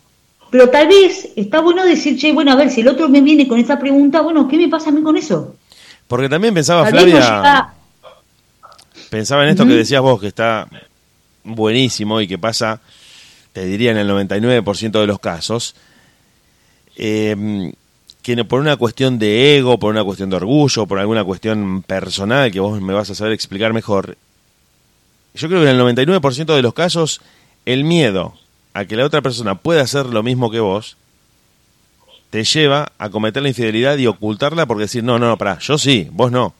Pero 0.51 0.69
tal 0.69 0.87
vez 0.87 1.29
está 1.35 1.61
bueno 1.61 1.83
decir, 1.85 2.17
che, 2.19 2.31
bueno, 2.33 2.51
a 2.51 2.55
ver, 2.55 2.69
si 2.69 2.81
el 2.81 2.87
otro 2.89 3.07
me 3.09 3.21
viene 3.21 3.47
con 3.47 3.57
esta 3.57 3.79
pregunta, 3.79 4.21
bueno, 4.21 4.47
¿qué 4.47 4.57
me 4.57 4.67
pasa 4.67 4.89
a 4.89 4.93
mí 4.93 5.01
con 5.01 5.15
eso? 5.17 5.55
Porque 6.07 6.27
también 6.27 6.53
pensaba, 6.53 6.83
Tal 6.83 6.91
Flavia, 6.91 7.13
llega- 7.15 7.73
pensaba 9.09 9.43
en 9.43 9.49
esto 9.51 9.65
que 9.65 9.73
decías 9.73 10.01
vos, 10.01 10.19
que 10.19 10.27
está 10.27 10.67
buenísimo 11.45 12.19
y 12.19 12.27
que 12.27 12.37
pasa, 12.37 12.81
te 13.53 13.65
diría, 13.65 13.91
en 13.91 13.97
el 13.97 14.09
99% 14.09 14.99
de 14.99 15.07
los 15.07 15.19
casos, 15.19 15.73
eh, 16.97 17.71
que 18.21 18.43
por 18.45 18.59
una 18.59 18.77
cuestión 18.77 19.17
de 19.17 19.57
ego, 19.57 19.79
por 19.79 19.91
una 19.91 20.03
cuestión 20.03 20.29
de 20.29 20.35
orgullo, 20.35 20.85
por 20.85 20.99
alguna 20.99 21.23
cuestión 21.23 21.81
personal 21.81 22.51
que 22.51 22.59
vos 22.59 22.79
me 22.81 22.93
vas 22.93 23.09
a 23.09 23.15
saber 23.15 23.33
explicar 23.33 23.73
mejor, 23.73 24.17
yo 25.33 25.47
creo 25.47 25.61
que 25.61 25.69
en 25.69 25.79
el 25.79 25.81
99% 25.81 26.55
de 26.55 26.61
los 26.61 26.73
casos 26.73 27.21
el 27.65 27.83
miedo 27.83 28.33
a 28.73 28.85
que 28.85 28.95
la 28.95 29.05
otra 29.05 29.21
persona 29.21 29.55
pueda 29.55 29.81
hacer 29.81 30.05
lo 30.07 30.23
mismo 30.23 30.51
que 30.51 30.59
vos 30.59 30.97
te 32.29 32.43
lleva 32.43 32.91
a 32.97 33.09
cometer 33.09 33.43
la 33.43 33.49
infidelidad 33.49 33.97
y 33.97 34.07
ocultarla 34.07 34.65
porque 34.65 34.83
decir, 34.83 35.03
no, 35.03 35.19
no, 35.19 35.27
no, 35.27 35.37
pará, 35.37 35.59
yo 35.59 35.77
sí, 35.77 36.07
vos 36.11 36.31
no. 36.31 36.53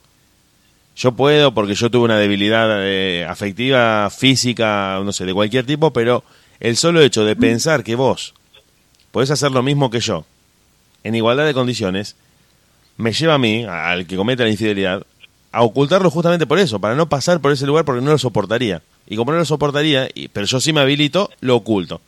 Yo 0.94 1.12
puedo 1.12 1.54
porque 1.54 1.74
yo 1.74 1.90
tuve 1.90 2.04
una 2.04 2.18
debilidad 2.18 2.68
eh, 2.86 3.24
afectiva, 3.26 4.10
física, 4.10 5.00
no 5.02 5.12
sé, 5.12 5.24
de 5.24 5.32
cualquier 5.32 5.64
tipo, 5.64 5.90
pero 5.90 6.22
el 6.60 6.76
solo 6.76 7.00
hecho 7.00 7.24
de 7.24 7.34
pensar 7.34 7.82
que 7.82 7.94
vos 7.94 8.34
podés 9.10 9.30
hacer 9.30 9.50
lo 9.50 9.62
mismo 9.62 9.90
que 9.90 10.00
yo, 10.00 10.26
en 11.04 11.14
igualdad 11.14 11.44
de 11.46 11.54
condiciones, 11.54 12.16
me 12.96 13.12
lleva 13.12 13.34
a 13.34 13.38
mí, 13.38 13.64
al 13.64 14.06
que 14.06 14.16
cometa 14.16 14.44
la 14.44 14.50
infidelidad, 14.50 15.02
a 15.50 15.62
ocultarlo 15.62 16.10
justamente 16.10 16.46
por 16.46 16.58
eso, 16.58 16.78
para 16.78 16.94
no 16.94 17.08
pasar 17.08 17.40
por 17.40 17.52
ese 17.52 17.66
lugar 17.66 17.84
porque 17.84 18.02
no 18.02 18.10
lo 18.10 18.18
soportaría. 18.18 18.82
Y 19.06 19.16
como 19.16 19.32
no 19.32 19.38
lo 19.38 19.44
soportaría, 19.44 20.08
y- 20.14 20.28
pero 20.28 20.46
yo 20.46 20.60
sí 20.60 20.72
me 20.72 20.80
habilito, 20.80 21.30
lo 21.40 21.56
oculto. 21.56 22.00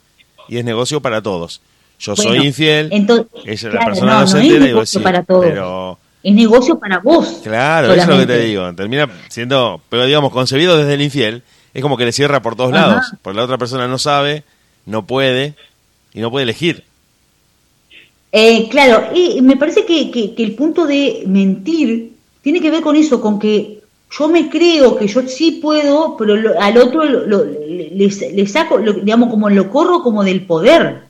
Y 0.49 0.59
es 0.59 0.65
negocio 0.65 1.01
para 1.01 1.21
todos. 1.23 1.61
Yo 1.99 2.15
Bueno, 2.15 2.33
soy 2.33 2.47
infiel, 2.47 2.89
entonces, 2.93 3.27
ella, 3.45 3.69
la 3.69 3.71
claro, 3.77 3.87
persona 3.87 4.21
no, 4.21 4.27
se 4.27 4.41
entera 4.41 4.65
negocio 4.65 5.01
sí, 5.01 5.05
para 5.05 5.23
todos. 5.23 5.45
pero... 5.45 5.99
Es 6.23 6.35
negocio 6.35 6.79
para 6.79 6.99
vos. 7.01 7.41
Claro, 7.43 7.93
eso 7.93 8.03
es 8.03 8.09
lo 8.09 8.19
que 8.19 8.27
te 8.27 8.41
digo. 8.41 8.73
Termina 8.75 9.09
siendo, 9.29 9.81
pero 9.91 10.07
digamos, 10.07 10.33
concebido 10.33 10.77
desde 10.79 10.95
el 10.95 11.03
infiel, 11.03 11.43
es 11.75 11.83
como 11.83 11.97
que 11.99 12.07
le 12.07 12.13
cierra 12.13 12.41
por 12.41 12.57
todos 12.57 12.73
Ajá. 12.73 12.87
lados. 12.87 13.07
Porque 13.21 13.37
la 13.37 13.45
otra 13.45 13.59
persona 13.59 13.87
no 13.89 13.99
sabe, 13.99 14.43
no 14.87 15.07
puede 15.07 15.55
y 16.15 16.21
no 16.21 16.31
puede 16.31 16.45
elegir. 16.45 16.85
Eh, 18.37 18.69
claro, 18.69 19.15
y 19.15 19.41
me 19.43 19.57
parece 19.57 19.85
que, 19.85 20.11
que- 20.11 20.35
que 20.35 20.43
el 20.43 20.55
punto 20.57 20.87
de 20.87 21.23
mentir 21.27 22.15
tiene 22.43 22.61
que 22.61 22.71
ver 22.73 22.83
con 22.83 22.97
eso, 22.97 23.21
con 23.21 23.39
que 23.39 23.79
yo 24.19 24.29
me 24.29 24.49
creo 24.51 24.97
que 24.97 25.07
yo 25.07 25.23
sí 25.29 25.61
puedo, 25.63 26.17
pero 26.17 26.35
lo- 26.37 26.61
al 26.61 26.77
otro 26.79 27.05
lo- 27.05 27.45
le, 27.45 27.91
le- 28.37 28.47
saco, 28.49 28.79
digamos, 28.79 29.31
como 29.31 29.49
lo 29.51 29.71
corro 29.71 30.03
como 30.03 30.25
del 30.25 30.43
poder. 30.47 31.05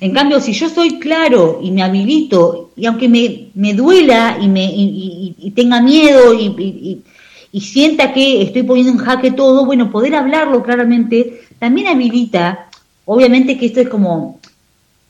En 0.00 0.12
cambio, 0.12 0.40
si 0.40 0.52
yo 0.54 0.68
soy 0.70 0.98
claro 0.98 1.60
y 1.62 1.70
me 1.70 1.82
habilito, 1.82 2.70
y 2.76 2.86
aunque 2.86 3.08
me, 3.08 3.48
me 3.54 3.74
duela 3.74 4.38
y, 4.40 4.48
me, 4.48 4.64
y, 4.64 4.82
y- 5.38 5.46
y 5.48 5.50
tenga 5.52 5.80
miedo 5.82 6.32
y- 6.34 7.02
y 7.52 7.60
sienta 7.60 8.12
que 8.12 8.42
estoy 8.42 8.62
poniendo 8.64 8.92
en 8.92 8.98
jaque 8.98 9.32
todo, 9.32 9.64
bueno, 9.66 9.90
poder 9.90 10.14
hablarlo 10.14 10.62
claramente 10.62 11.42
también 11.58 11.88
habilita, 11.88 12.68
obviamente 13.04 13.56
que 13.58 13.66
esto 13.66 13.80
es 13.80 13.88
como, 13.88 14.40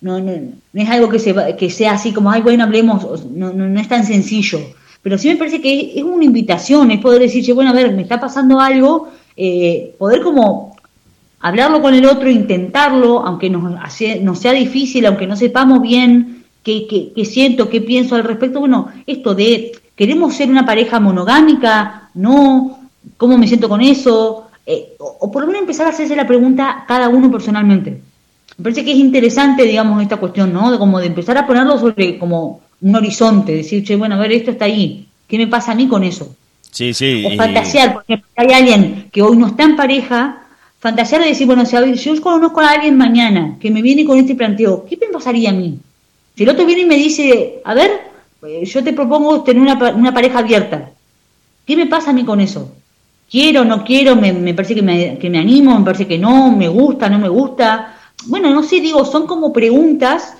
no, 0.07 0.21
no, 0.21 0.33
no 0.73 0.83
es 0.83 0.89
algo 0.89 1.09
que, 1.09 1.19
se, 1.19 1.35
que 1.59 1.69
sea 1.69 1.93
así 1.93 2.13
como, 2.13 2.31
ay, 2.31 2.41
bueno, 2.41 2.63
hablemos, 2.63 3.27
no, 3.27 3.53
no, 3.53 3.69
no 3.69 3.81
es 3.81 3.89
tan 3.89 4.05
sencillo. 4.05 4.61
Pero 5.03 5.19
sí 5.19 5.29
me 5.29 5.37
parece 5.37 5.61
que 5.61 5.93
es 5.97 6.03
una 6.05 6.25
invitación, 6.25 6.91
es 6.93 7.01
poder 7.01 7.21
decir, 7.21 7.53
bueno, 7.55 7.71
a 7.71 7.75
ver, 7.75 7.93
me 7.93 8.03
está 8.03 8.21
pasando 8.21 8.61
algo, 8.61 9.09
eh, 9.37 9.95
poder 9.99 10.23
como 10.23 10.77
hablarlo 11.41 11.83
con 11.83 11.95
el 11.95 12.07
otro, 12.07 12.31
intentarlo, 12.31 13.27
aunque 13.27 13.51
nos, 13.51 13.63
nos 14.23 14.39
sea 14.39 14.53
difícil, 14.53 15.07
aunque 15.07 15.27
no 15.27 15.37
sepamos 15.37 15.83
bien 15.83 16.45
qué, 16.63 17.13
qué, 17.15 17.25
siento, 17.25 17.69
qué 17.69 17.81
pienso 17.81 18.15
al 18.15 18.25
respecto. 18.25 18.61
Bueno, 18.61 18.89
esto 19.07 19.35
de, 19.35 19.73
¿queremos 19.95 20.35
ser 20.35 20.49
una 20.51 20.65
pareja 20.65 21.01
monogámica? 21.01 22.11
No, 22.15 22.79
¿cómo 23.17 23.39
me 23.39 23.47
siento 23.49 23.69
con 23.69 23.81
eso? 23.81 24.49
Eh, 24.65 24.95
o, 24.99 25.31
por 25.31 25.43
lo 25.43 25.47
menos 25.47 25.63
empezar 25.63 25.87
a 25.87 25.91
hacerse 25.91 26.17
la 26.17 26.27
pregunta 26.27 26.85
cada 26.89 27.09
uno 27.09 27.31
personalmente. 27.31 28.03
Me 28.59 28.63
parece 28.63 28.85
que 28.85 28.93
es 28.93 28.99
interesante, 28.99 29.65
digamos, 29.65 30.03
esta 30.03 30.17
cuestión, 30.17 30.53
¿no? 30.53 30.71
De 30.71 30.79
como 30.79 30.99
de 30.99 31.07
empezar 31.07 31.37
a 31.37 31.47
ponerlo 31.47 31.79
sobre 31.79 32.19
como 32.19 32.61
un 32.81 32.95
horizonte, 32.95 33.53
decir, 33.53 33.85
che, 33.85 33.97
bueno, 33.97 34.15
a 34.15 34.19
ver, 34.19 34.33
esto 34.33 34.51
está 34.51 34.65
ahí, 34.65 35.07
¿qué 35.27 35.39
me 35.39 35.47
pasa 35.47 35.73
a 35.73 35.75
mí 35.75 35.89
con 35.89 36.05
eso? 36.05 36.35
Sí, 36.71 36.93
sí. 36.93 37.25
O 37.27 37.37
fantasear, 37.37 37.95
porque 37.95 38.23
hay 38.37 38.53
alguien 38.53 39.09
que 39.11 39.23
hoy 39.23 39.37
no 39.37 39.47
está 39.47 39.65
en 39.65 39.77
pareja, 39.77 40.47
fantasear 40.79 41.23
de 41.23 41.29
decir, 41.29 41.47
bueno, 41.47 41.65
si 41.65 41.77
yo 41.95 42.21
conozco 42.21 42.61
a 42.61 42.73
alguien 42.73 42.97
mañana 42.97 43.57
que 43.61 43.71
me 43.71 43.83
viene 43.83 44.05
con 44.05 44.19
este 44.19 44.35
planteo, 44.35 44.85
¿qué 44.89 44.97
me 44.97 45.13
pasaría 45.13 45.51
a 45.51 45.55
mí? 45.55 45.79
Si 46.35 46.43
el 46.43 46.51
otro 46.51 46.67
viene 46.67 46.83
y 46.83 46.87
me 46.87 46.97
dice, 46.97 47.61
a 47.65 47.75
ver, 47.75 47.91
eh, 48.47 48.65
yo 48.65 48.85
te 48.85 48.93
propongo 48.93 49.43
tener 49.43 49.63
una, 49.63 49.75
una 49.95 50.13
pareja 50.13 50.41
abierta, 50.41 50.91
¿qué 51.67 51.77
me 51.77 51.87
pasa 51.87 52.11
a 52.11 52.15
mí 52.15 52.25
con 52.25 52.41
eso? 52.41 52.71
Quiero, 53.31 53.65
no 53.65 53.83
quiero, 53.83 54.15
me, 54.15 54.33
me 54.33 54.55
parece 54.55 54.75
que 54.75 54.83
me, 54.83 55.19
que 55.19 55.31
me 55.31 55.39
animo, 55.39 55.79
me 55.79 55.85
parece 55.85 56.07
que 56.07 56.19
no, 56.19 56.53
me 56.53 56.69
gusta, 56.69 57.09
no 57.09 57.19
me 57.19 57.29
gusta. 57.29 57.96
Bueno, 58.29 58.51
no 58.51 58.63
sé, 58.63 58.81
digo, 58.81 59.05
son 59.05 59.27
como 59.27 59.53
preguntas 59.53 60.35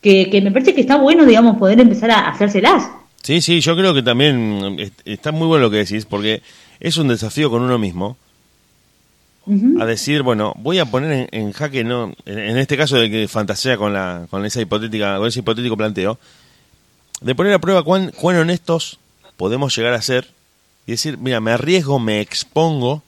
que, 0.00 0.30
que 0.30 0.40
me 0.40 0.50
parece 0.50 0.74
que 0.74 0.80
está 0.80 0.96
bueno, 0.96 1.26
digamos, 1.26 1.56
poder 1.58 1.80
empezar 1.80 2.10
a 2.10 2.28
hacérselas. 2.28 2.88
Sí, 3.22 3.40
sí, 3.42 3.60
yo 3.60 3.76
creo 3.76 3.92
que 3.92 4.02
también 4.02 4.92
está 5.04 5.30
muy 5.30 5.46
bueno 5.46 5.64
lo 5.64 5.70
que 5.70 5.78
decís, 5.78 6.06
porque 6.06 6.42
es 6.80 6.96
un 6.96 7.08
desafío 7.08 7.50
con 7.50 7.62
uno 7.62 7.78
mismo. 7.78 8.16
Uh 9.46 9.54
-huh. 9.54 9.82
A 9.82 9.86
decir, 9.86 10.22
bueno, 10.22 10.54
voy 10.58 10.78
a 10.78 10.84
poner 10.86 11.12
en, 11.12 11.28
en 11.32 11.52
jaque, 11.52 11.82
no, 11.84 12.12
en, 12.24 12.38
en, 12.38 12.58
este 12.58 12.76
caso 12.76 12.96
de 12.96 13.10
que 13.10 13.26
fantasea 13.28 13.76
con 13.76 13.92
la, 13.92 14.26
con 14.30 14.44
esa 14.44 14.60
hipotética, 14.60 15.18
con 15.18 15.28
ese 15.28 15.40
hipotético 15.40 15.76
planteo, 15.76 16.18
de 17.20 17.34
poner 17.34 17.52
a 17.54 17.58
prueba 17.58 17.82
cuán, 17.82 18.10
cuán 18.10 18.36
honestos 18.36 18.98
podemos 19.36 19.74
llegar 19.76 19.94
a 19.94 20.02
ser 20.02 20.28
y 20.86 20.92
decir, 20.92 21.18
mira, 21.18 21.40
me 21.40 21.52
arriesgo, 21.52 21.98
me 21.98 22.20
expongo, 22.20 23.02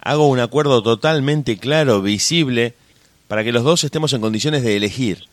hago 0.00 0.28
un 0.28 0.40
acuerdo 0.40 0.82
totalmente 0.82 1.58
claro, 1.58 2.02
visible, 2.02 2.74
para 3.28 3.44
que 3.44 3.52
los 3.52 3.62
dos 3.62 3.84
estemos 3.84 4.12
en 4.12 4.20
condiciones 4.20 4.62
de 4.62 4.76
elegir 4.76 5.28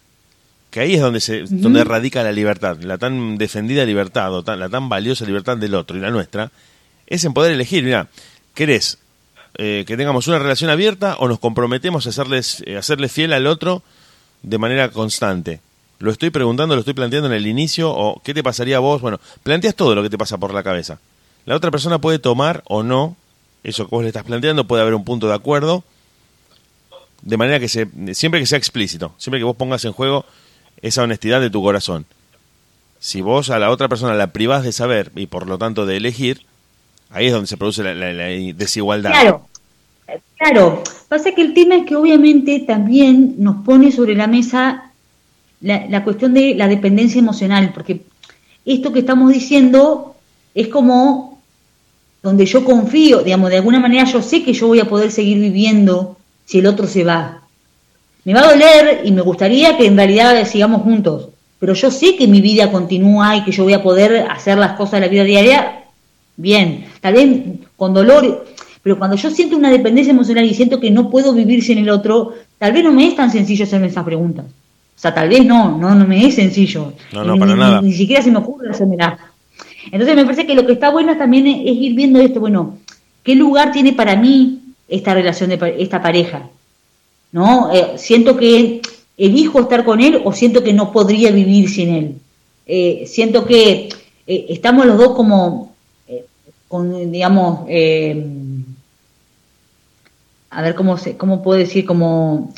que 0.76 0.82
ahí 0.82 0.96
es 0.96 1.00
donde 1.00 1.22
se 1.22 1.44
uh 1.44 1.46
-huh. 1.46 1.62
donde 1.62 1.86
radica 1.86 2.22
la 2.22 2.34
libertad, 2.34 2.78
la 2.82 2.98
tan 2.98 3.38
defendida 3.38 3.86
libertad, 3.86 4.34
o 4.34 4.44
tan, 4.44 4.60
la 4.60 4.68
tan 4.68 4.90
valiosa 4.90 5.24
libertad 5.24 5.56
del 5.56 5.74
otro 5.74 5.96
y 5.96 6.02
la 6.02 6.12
nuestra, 6.12 6.52
es 7.08 7.24
en 7.24 7.34
poder 7.34 7.54
elegir, 7.54 7.86
mira, 7.86 8.10
¿querés 8.54 8.98
eh, 9.58 9.86
que 9.88 9.96
tengamos 9.96 10.28
una 10.28 10.38
relación 10.38 10.70
abierta 10.70 11.16
o 11.20 11.30
nos 11.30 11.40
comprometemos 11.40 12.06
a 12.06 12.10
hacerles, 12.10 12.62
eh, 12.66 12.76
hacerle 12.76 13.08
fiel 13.08 13.32
al 13.32 13.48
otro 13.48 13.84
de 14.44 14.58
manera 14.58 14.92
constante? 14.92 15.62
Lo 16.00 16.12
estoy 16.12 16.30
preguntando, 16.30 16.76
lo 16.76 16.82
estoy 16.82 16.94
planteando 16.94 17.28
en 17.28 17.36
el 17.36 17.48
inicio, 17.48 17.90
o 17.90 18.22
¿qué 18.22 18.34
te 18.34 18.44
pasaría 18.44 18.76
a 18.76 18.80
vos? 18.82 19.02
Bueno, 19.02 19.22
planteas 19.44 19.76
todo 19.76 19.96
lo 19.96 20.04
que 20.04 20.10
te 20.10 20.18
pasa 20.18 20.38
por 20.38 20.54
la 20.54 20.62
cabeza. 20.62 21.00
La 21.46 21.56
otra 21.56 21.72
persona 21.72 22.00
puede 22.00 22.20
tomar 22.20 22.64
o 22.66 22.84
no 22.84 23.16
eso 23.64 23.86
que 23.86 23.96
vos 23.96 24.04
le 24.04 24.10
estás 24.10 24.26
planteando, 24.26 24.68
puede 24.68 24.82
haber 24.82 24.94
un 24.94 25.06
punto 25.06 25.30
de 25.30 25.36
acuerdo, 25.36 25.86
de 27.26 27.38
manera 27.38 27.60
que 27.60 27.68
se, 27.68 27.88
siempre 28.14 28.40
que 28.40 28.46
sea 28.46 28.58
explícito, 28.58 29.14
siempre 29.18 29.40
que 29.40 29.44
vos 29.44 29.56
pongas 29.56 29.84
en 29.84 29.92
juego 29.92 30.26
esa 30.82 31.04
honestidad 31.04 31.42
de 31.42 31.50
tu 31.50 31.62
corazón. 31.62 32.06
Si 33.00 33.22
vos 33.22 33.50
a 33.50 33.60
la 33.60 33.72
otra 33.72 33.90
persona 33.90 34.14
la 34.14 34.28
privás 34.28 34.64
de 34.64 34.72
saber 34.72 35.12
y 35.16 35.26
por 35.26 35.48
lo 35.48 35.58
tanto 35.58 35.86
de 35.86 35.98
elegir, 35.98 36.42
ahí 37.10 37.26
es 37.26 37.34
donde 37.34 37.48
se 37.48 37.58
produce 37.58 37.84
la, 37.84 37.94
la, 37.94 38.26
desigualdad. 38.54 39.12
Claro, 39.12 39.48
claro. 40.38 40.84
Pasa 41.10 41.32
que 41.32 41.42
el 41.42 41.54
tema 41.54 41.76
es 41.76 41.86
que 41.86 41.96
obviamente 41.96 42.60
también 42.62 43.36
nos 43.40 43.64
pone 43.66 43.92
sobre 43.92 44.16
la 44.16 44.28
mesa 44.28 44.92
la, 45.62 45.88
la 45.88 46.04
cuestión 46.04 46.34
de 46.34 46.54
la 46.56 46.68
dependencia 46.68 47.20
emocional, 47.20 47.72
porque 47.74 48.02
esto 48.66 48.94
que 48.94 49.00
estamos 49.00 49.34
diciendo 49.34 50.16
es 50.54 50.68
como 50.68 51.42
donde 52.22 52.46
yo 52.46 52.64
confío, 52.64 53.24
digamos, 53.24 53.50
de 53.50 53.58
alguna 53.58 53.80
manera 53.80 54.04
yo 54.06 54.22
sé 54.22 54.44
que 54.44 54.54
yo 54.54 54.68
voy 54.68 54.80
a 54.80 54.90
poder 54.90 55.12
seguir 55.12 55.40
viviendo 55.40 56.18
si 56.46 56.60
el 56.60 56.68
otro 56.68 56.88
se 56.88 57.04
va. 57.04 57.42
Me 58.24 58.34
va 58.34 58.42
a 58.42 58.52
doler 58.52 59.02
y 59.04 59.12
me 59.12 59.22
gustaría 59.22 59.78
que 59.78 59.86
en 59.86 59.98
realidad 59.98 60.44
sigamos 60.48 60.82
juntos, 60.82 61.30
pero 61.60 61.74
yo 61.74 61.92
sé 61.92 62.16
que 62.16 62.28
mi 62.28 62.42
vida 62.42 62.72
continúa 62.72 63.36
y 63.36 63.44
que 63.44 63.52
yo 63.52 63.64
voy 63.64 63.74
a 63.74 63.84
poder 63.84 64.28
hacer 64.30 64.58
las 64.58 64.74
cosas 64.74 64.94
de 64.94 65.02
la 65.02 65.08
vida 65.08 65.24
diaria 65.24 65.84
bien, 66.38 66.86
tal 67.02 67.14
vez 67.14 67.44
con 67.78 67.94
dolor, 67.94 68.46
pero 68.82 68.98
cuando 68.98 69.16
yo 69.16 69.30
siento 69.30 69.58
una 69.58 69.70
dependencia 69.70 70.12
emocional 70.12 70.46
y 70.46 70.54
siento 70.54 70.80
que 70.80 70.92
no 70.92 71.10
puedo 71.10 71.34
vivir 71.34 71.64
sin 71.64 71.78
el 71.78 71.90
otro, 71.90 72.34
tal 72.58 72.72
vez 72.72 72.84
no 72.84 72.92
me 72.92 73.08
es 73.08 73.16
tan 73.16 73.32
sencillo 73.32 73.64
hacerme 73.64 73.88
esas 73.88 74.04
preguntas. 74.04 74.46
O 74.46 75.00
sea, 75.00 75.14
tal 75.14 75.28
vez 75.28 75.46
no, 75.46 75.78
no, 75.78 75.94
no 75.94 76.08
me 76.08 76.26
es 76.26 76.36
sencillo. 76.36 76.94
No, 77.12 77.24
no, 77.24 77.38
para 77.38 77.54
ni, 77.54 77.60
nada. 77.60 77.82
Ni, 77.82 77.90
ni 77.90 77.94
siquiera 77.94 78.22
se 78.22 78.32
me 78.32 78.38
ocurre 78.38 78.70
hacerme 78.70 78.96
nada. 78.96 79.20
Entonces 79.92 80.16
me 80.16 80.24
parece 80.24 80.46
que 80.46 80.56
lo 80.56 80.66
que 80.66 80.74
está 80.74 80.90
bueno 80.90 81.18
también 81.18 81.48
es, 81.48 81.58
es, 81.62 81.78
ir 81.78 81.94
viendo 81.94 82.20
esto, 82.20 82.40
bueno, 82.40 82.78
¿qué 83.24 83.36
lugar 83.36 83.72
tiene 83.72 83.94
para 83.94 84.16
mí 84.16 84.62
esta 84.88 85.14
relación 85.14 85.50
de 85.50 85.76
esta 85.80 86.02
pareja? 86.02 86.50
¿No? 87.32 87.72
Eh, 87.74 87.98
siento 87.98 88.38
que 88.38 88.82
elijo 89.18 89.62
estar 89.62 89.84
con 89.84 90.02
él 90.02 90.22
o 90.24 90.34
siento 90.34 90.64
que 90.64 90.74
no 90.74 90.92
podría 90.92 91.32
vivir 91.32 91.70
sin 91.70 91.90
él. 91.90 92.16
Eh, 92.66 93.04
siento 93.08 93.46
que 93.46 93.90
eh, 94.28 94.46
estamos 94.50 94.86
los 94.86 94.98
dos 94.98 95.16
como 95.16 95.76
con, 96.68 97.12
digamos, 97.12 97.68
a 100.50 100.62
ver 100.62 100.76
cómo 100.76 100.98
se, 100.98 101.16
cómo 101.16 101.44
puedo 101.44 101.60
decir, 101.60 101.86
como 101.86 102.52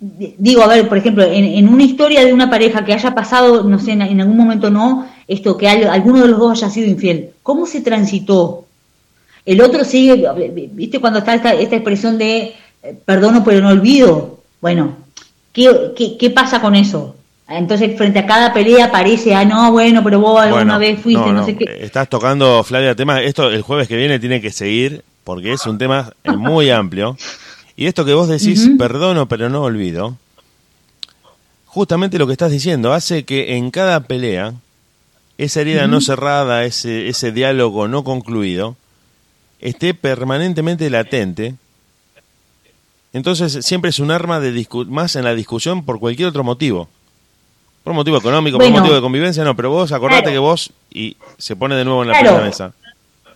digo, 0.00 0.62
a 0.62 0.68
ver, 0.68 0.88
por 0.88 0.98
ejemplo, 0.98 1.24
en, 1.24 1.44
en, 1.44 1.68
una 1.68 1.84
historia 1.84 2.24
de 2.24 2.32
una 2.32 2.50
pareja 2.50 2.84
que 2.84 2.92
haya 2.92 3.14
pasado, 3.14 3.62
no 3.62 3.78
sé, 3.78 3.92
en, 3.92 4.02
en 4.02 4.20
algún 4.20 4.36
momento 4.36 4.70
no, 4.70 5.08
esto, 5.28 5.56
que 5.56 5.68
alguno 5.68 6.22
de 6.22 6.28
los 6.28 6.38
dos 6.38 6.52
haya 6.52 6.70
sido 6.70 6.88
infiel, 6.88 7.30
¿cómo 7.42 7.66
se 7.66 7.82
transitó? 7.82 8.64
El 9.44 9.60
otro 9.60 9.84
sigue, 9.84 10.26
viste, 10.72 11.00
cuando 11.00 11.20
está 11.20 11.34
esta, 11.34 11.54
esta 11.54 11.76
expresión 11.76 12.18
de 12.18 12.54
eh, 12.82 12.98
perdono 13.04 13.44
pero 13.44 13.60
no 13.60 13.68
olvido, 13.68 14.40
bueno, 14.60 14.96
¿qué, 15.52 15.92
qué, 15.96 16.16
qué 16.18 16.30
pasa 16.30 16.60
con 16.60 16.74
eso? 16.74 17.14
Entonces, 17.48 17.96
frente 17.96 18.18
a 18.18 18.26
cada 18.26 18.52
pelea 18.52 18.86
aparece, 18.86 19.34
ah, 19.34 19.44
no, 19.44 19.72
bueno, 19.72 20.04
pero 20.04 20.20
vos 20.20 20.38
alguna 20.38 20.64
bueno, 20.64 20.78
vez 20.78 21.00
fuiste, 21.00 21.20
no, 21.20 21.32
no, 21.32 21.40
no, 21.40 21.46
sé 21.46 21.56
qué. 21.56 21.78
Estás 21.80 22.08
tocando, 22.08 22.62
Flavia, 22.62 22.94
tema, 22.94 23.22
esto 23.22 23.48
el 23.48 23.62
jueves 23.62 23.88
que 23.88 23.96
viene 23.96 24.18
tiene 24.18 24.42
que 24.42 24.50
seguir, 24.50 25.02
porque 25.24 25.52
es 25.52 25.66
un 25.66 25.78
tema 25.78 26.12
muy 26.36 26.70
amplio. 26.70 27.16
Y 27.74 27.86
esto 27.86 28.04
que 28.04 28.12
vos 28.12 28.28
decís, 28.28 28.66
uh 28.66 28.70
-huh. 28.70 28.78
perdono 28.78 29.28
pero 29.28 29.48
no 29.48 29.62
olvido, 29.62 30.16
justamente 31.64 32.18
lo 32.18 32.26
que 32.26 32.32
estás 32.32 32.50
diciendo 32.50 32.92
hace 32.92 33.24
que 33.24 33.56
en 33.56 33.70
cada 33.70 34.00
pelea, 34.00 34.52
esa 35.38 35.60
herida 35.60 35.82
uh 35.82 35.86
-huh. 35.86 35.90
no 35.90 36.00
cerrada, 36.00 36.64
ese, 36.64 37.08
ese 37.08 37.32
diálogo 37.32 37.88
no 37.88 38.04
concluido, 38.04 38.76
esté 39.60 39.94
permanentemente 39.94 40.90
latente. 40.90 41.54
Entonces 43.12 43.64
siempre 43.64 43.90
es 43.90 43.98
un 43.98 44.10
arma 44.10 44.40
de 44.40 44.66
más 44.88 45.16
en 45.16 45.24
la 45.24 45.34
discusión 45.34 45.84
por 45.84 45.98
cualquier 45.98 46.28
otro 46.28 46.44
motivo. 46.44 46.88
Por 47.82 47.92
un 47.92 47.96
motivo 47.96 48.18
económico, 48.18 48.58
bueno, 48.58 48.70
por 48.70 48.76
un 48.76 48.80
motivo 48.82 48.96
de 48.96 49.00
convivencia, 49.00 49.44
no, 49.44 49.56
pero 49.56 49.70
vos 49.70 49.92
acordate 49.92 50.24
claro. 50.24 50.34
que 50.34 50.38
vos, 50.38 50.72
y 50.92 51.16
se 51.38 51.56
pone 51.56 51.74
de 51.74 51.84
nuevo 51.86 52.02
en 52.02 52.08
la 52.08 52.20
claro. 52.20 52.44
mesa 52.44 52.74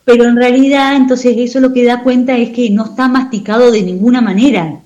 pero 0.05 0.25
en 0.25 0.37
realidad 0.37 0.97
entonces 0.97 1.37
eso 1.39 1.61
lo 1.61 1.73
que 1.73 1.85
da 1.85 2.03
cuenta 2.03 2.37
es 2.37 2.51
que 2.51 2.71
no 2.71 2.87
está 2.87 3.09
masticado 3.09 3.71
de 3.71 3.83
ninguna 3.83 4.21
manera. 4.21 4.81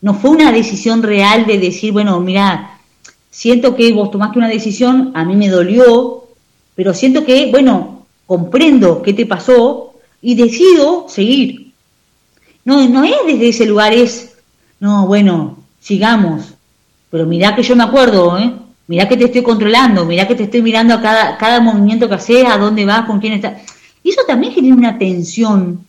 No 0.00 0.14
fue 0.14 0.30
una 0.30 0.50
decisión 0.50 1.02
real 1.02 1.46
de 1.46 1.58
decir, 1.58 1.92
bueno, 1.92 2.18
mira, 2.20 2.78
siento 3.30 3.76
que 3.76 3.92
vos 3.92 4.10
tomaste 4.10 4.38
una 4.38 4.48
decisión, 4.48 5.12
a 5.14 5.24
mí 5.24 5.36
me 5.36 5.48
dolió, 5.48 6.21
pero 6.74 6.94
siento 6.94 7.24
que, 7.24 7.50
bueno, 7.50 8.06
comprendo 8.26 9.02
qué 9.02 9.12
te 9.12 9.26
pasó 9.26 9.94
y 10.20 10.34
decido 10.34 11.06
seguir. 11.08 11.72
No, 12.64 12.88
no 12.88 13.04
es 13.04 13.16
desde 13.26 13.48
ese 13.48 13.66
lugar, 13.66 13.92
es, 13.92 14.36
no, 14.80 15.06
bueno, 15.06 15.58
sigamos, 15.80 16.54
pero 17.10 17.26
mirá 17.26 17.54
que 17.54 17.62
yo 17.62 17.74
me 17.76 17.84
acuerdo, 17.84 18.38
¿eh? 18.38 18.52
Mirá 18.86 19.08
que 19.08 19.16
te 19.16 19.24
estoy 19.24 19.42
controlando, 19.42 20.04
mirá 20.04 20.26
que 20.26 20.34
te 20.34 20.44
estoy 20.44 20.60
mirando 20.60 20.94
a 20.94 21.00
cada, 21.00 21.38
cada 21.38 21.60
movimiento 21.60 22.08
que 22.08 22.14
haces, 22.14 22.46
a 22.46 22.58
dónde 22.58 22.84
vas, 22.84 23.06
con 23.06 23.20
quién 23.20 23.34
estás 23.34 23.62
y 24.02 24.10
eso 24.10 24.22
también 24.26 24.52
genera 24.52 24.74
una 24.74 24.98
tensión 24.98 25.86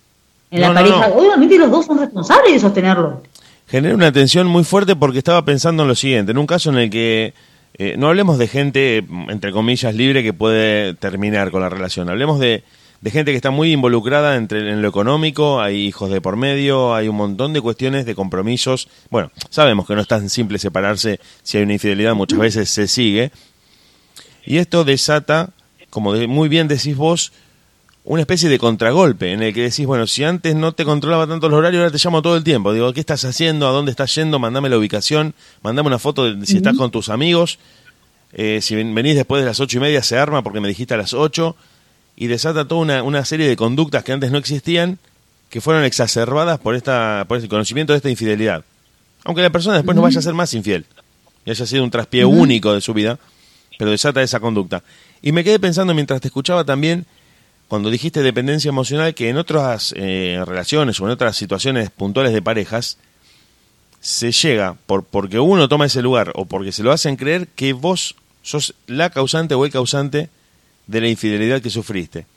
en 0.51 0.61
no, 0.61 0.67
la 0.67 0.73
pareja. 0.73 1.07
No, 1.07 1.15
no. 1.15 1.21
Obviamente 1.21 1.57
los 1.57 1.71
dos 1.71 1.85
son 1.85 1.99
responsables 1.99 2.53
de 2.53 2.59
sostenerlo. 2.59 3.23
Genera 3.67 3.95
una 3.95 4.11
tensión 4.11 4.47
muy 4.47 4.63
fuerte 4.63 4.95
porque 4.95 5.17
estaba 5.17 5.43
pensando 5.43 5.83
en 5.83 5.89
lo 5.89 5.95
siguiente, 5.95 6.31
en 6.31 6.37
un 6.37 6.45
caso 6.45 6.69
en 6.69 6.77
el 6.77 6.89
que 6.89 7.33
eh, 7.75 7.95
no 7.97 8.07
hablemos 8.07 8.37
de 8.37 8.47
gente, 8.47 9.05
entre 9.29 9.51
comillas, 9.51 9.95
libre 9.95 10.23
que 10.23 10.33
puede 10.33 10.93
terminar 10.93 11.51
con 11.51 11.61
la 11.61 11.69
relación, 11.69 12.09
hablemos 12.09 12.39
de, 12.39 12.63
de 13.01 13.11
gente 13.11 13.31
que 13.31 13.35
está 13.35 13.51
muy 13.51 13.73
involucrada 13.73 14.37
entre, 14.37 14.59
en 14.71 14.81
lo 14.81 14.87
económico, 14.87 15.59
hay 15.59 15.85
hijos 15.85 16.09
de 16.09 16.21
por 16.21 16.37
medio, 16.37 16.95
hay 16.95 17.09
un 17.09 17.17
montón 17.17 17.51
de 17.51 17.59
cuestiones 17.59 18.05
de 18.05 18.15
compromisos. 18.15 18.87
Bueno, 19.09 19.29
sabemos 19.49 19.85
que 19.85 19.93
no 19.93 20.01
es 20.01 20.07
tan 20.07 20.29
simple 20.29 20.57
separarse 20.57 21.19
si 21.41 21.57
hay 21.57 21.63
una 21.63 21.73
infidelidad, 21.73 22.15
muchas 22.15 22.39
veces 22.39 22.69
se 22.69 22.87
sigue. 22.87 23.31
Y 24.45 24.57
esto 24.57 24.85
desata, 24.85 25.49
como 25.89 26.13
muy 26.13 26.47
bien 26.47 26.69
decís 26.69 26.95
vos, 26.95 27.33
una 28.05 28.21
especie 28.21 28.49
de 28.49 28.59
contragolpe 28.59 29.31
en 29.31 29.41
el 29.41 29.53
que 29.53 29.61
decís, 29.61 29.85
bueno, 29.85 30.07
si 30.07 30.23
antes 30.23 30.55
no 30.55 30.73
te 30.73 30.83
controlaba 30.83 31.25
tanto 31.25 31.47
los 31.47 31.57
horarios, 31.57 31.79
ahora 31.81 31.91
te 31.91 32.03
llamo 32.03 32.21
todo 32.21 32.35
el 32.35 32.43
tiempo. 32.43 32.73
Digo, 32.73 32.91
¿qué 32.93 32.99
estás 32.99 33.23
haciendo? 33.23 33.67
¿A 33.67 33.71
dónde 33.71 33.91
estás 33.91 34.13
yendo? 34.15 34.39
Mandame 34.39 34.69
la 34.69 34.77
ubicación, 34.77 35.33
mandame 35.61 35.87
una 35.87 35.99
foto 35.99 36.33
de 36.33 36.45
si 36.45 36.57
estás 36.57 36.75
con 36.75 36.91
tus 36.91 37.07
amigos. 37.09 37.59
Eh, 38.33 38.59
si 38.61 38.75
venís 38.75 39.15
después 39.15 39.41
de 39.41 39.45
las 39.45 39.59
ocho 39.59 39.77
y 39.77 39.79
media, 39.81 40.03
se 40.03 40.17
arma 40.17 40.43
porque 40.43 40.59
me 40.59 40.67
dijiste 40.67 40.93
a 40.93 40.97
las 40.97 41.13
ocho. 41.13 41.55
Y 42.15 42.27
desata 42.27 42.67
toda 42.67 42.81
una, 42.81 43.03
una 43.03 43.23
serie 43.25 43.47
de 43.47 43.55
conductas 43.55 44.03
que 44.03 44.11
antes 44.11 44.31
no 44.31 44.37
existían, 44.37 44.99
que 45.49 45.61
fueron 45.61 45.83
exacerbadas 45.83 46.59
por, 46.59 46.75
esta, 46.75 47.25
por 47.27 47.37
el 47.37 47.47
conocimiento 47.47 47.93
de 47.93 47.97
esta 47.97 48.09
infidelidad. 48.09 48.65
Aunque 49.23 49.41
la 49.41 49.49
persona 49.49 49.77
después 49.77 49.95
no 49.95 50.01
vaya 50.01 50.19
a 50.19 50.21
ser 50.21 50.33
más 50.33 50.53
infiel 50.53 50.85
y 51.45 51.51
haya 51.51 51.65
sido 51.65 51.83
un 51.83 51.89
traspié 51.89 52.25
único 52.25 52.73
de 52.73 52.81
su 52.81 52.93
vida, 52.93 53.17
pero 53.77 53.91
desata 53.91 54.21
esa 54.21 54.39
conducta. 54.39 54.83
Y 55.21 55.31
me 55.31 55.43
quedé 55.43 55.59
pensando 55.59 55.93
mientras 55.93 56.21
te 56.21 56.27
escuchaba 56.27 56.65
también 56.65 57.05
cuando 57.73 57.89
dijiste 57.89 58.21
dependencia 58.21 58.69
emocional, 58.69 59.15
que 59.15 59.29
en 59.29 59.37
otras 59.37 59.95
eh, 59.97 60.39
relaciones 60.45 61.01
o 61.01 61.05
en 61.05 61.09
otras 61.09 61.35
situaciones 61.35 61.89
puntuales 61.89 62.31
de 62.31 62.39
parejas, 62.39 62.99
se 63.99 64.31
llega 64.31 64.75
por 64.85 65.03
porque 65.03 65.39
uno 65.39 65.67
toma 65.67 65.87
ese 65.87 66.03
lugar 66.03 66.33
o 66.35 66.45
porque 66.45 66.71
se 66.71 66.83
lo 66.83 66.91
hacen 66.91 67.15
creer 67.15 67.47
que 67.47 67.73
vos 67.73 68.15
sos 68.43 68.75
la 68.85 69.09
causante 69.09 69.55
o 69.55 69.65
el 69.65 69.71
causante 69.71 70.29
de 70.85 71.01
la 71.01 71.07
infidelidad 71.07 71.63
que 71.63 71.71
sufriste. 71.71 72.27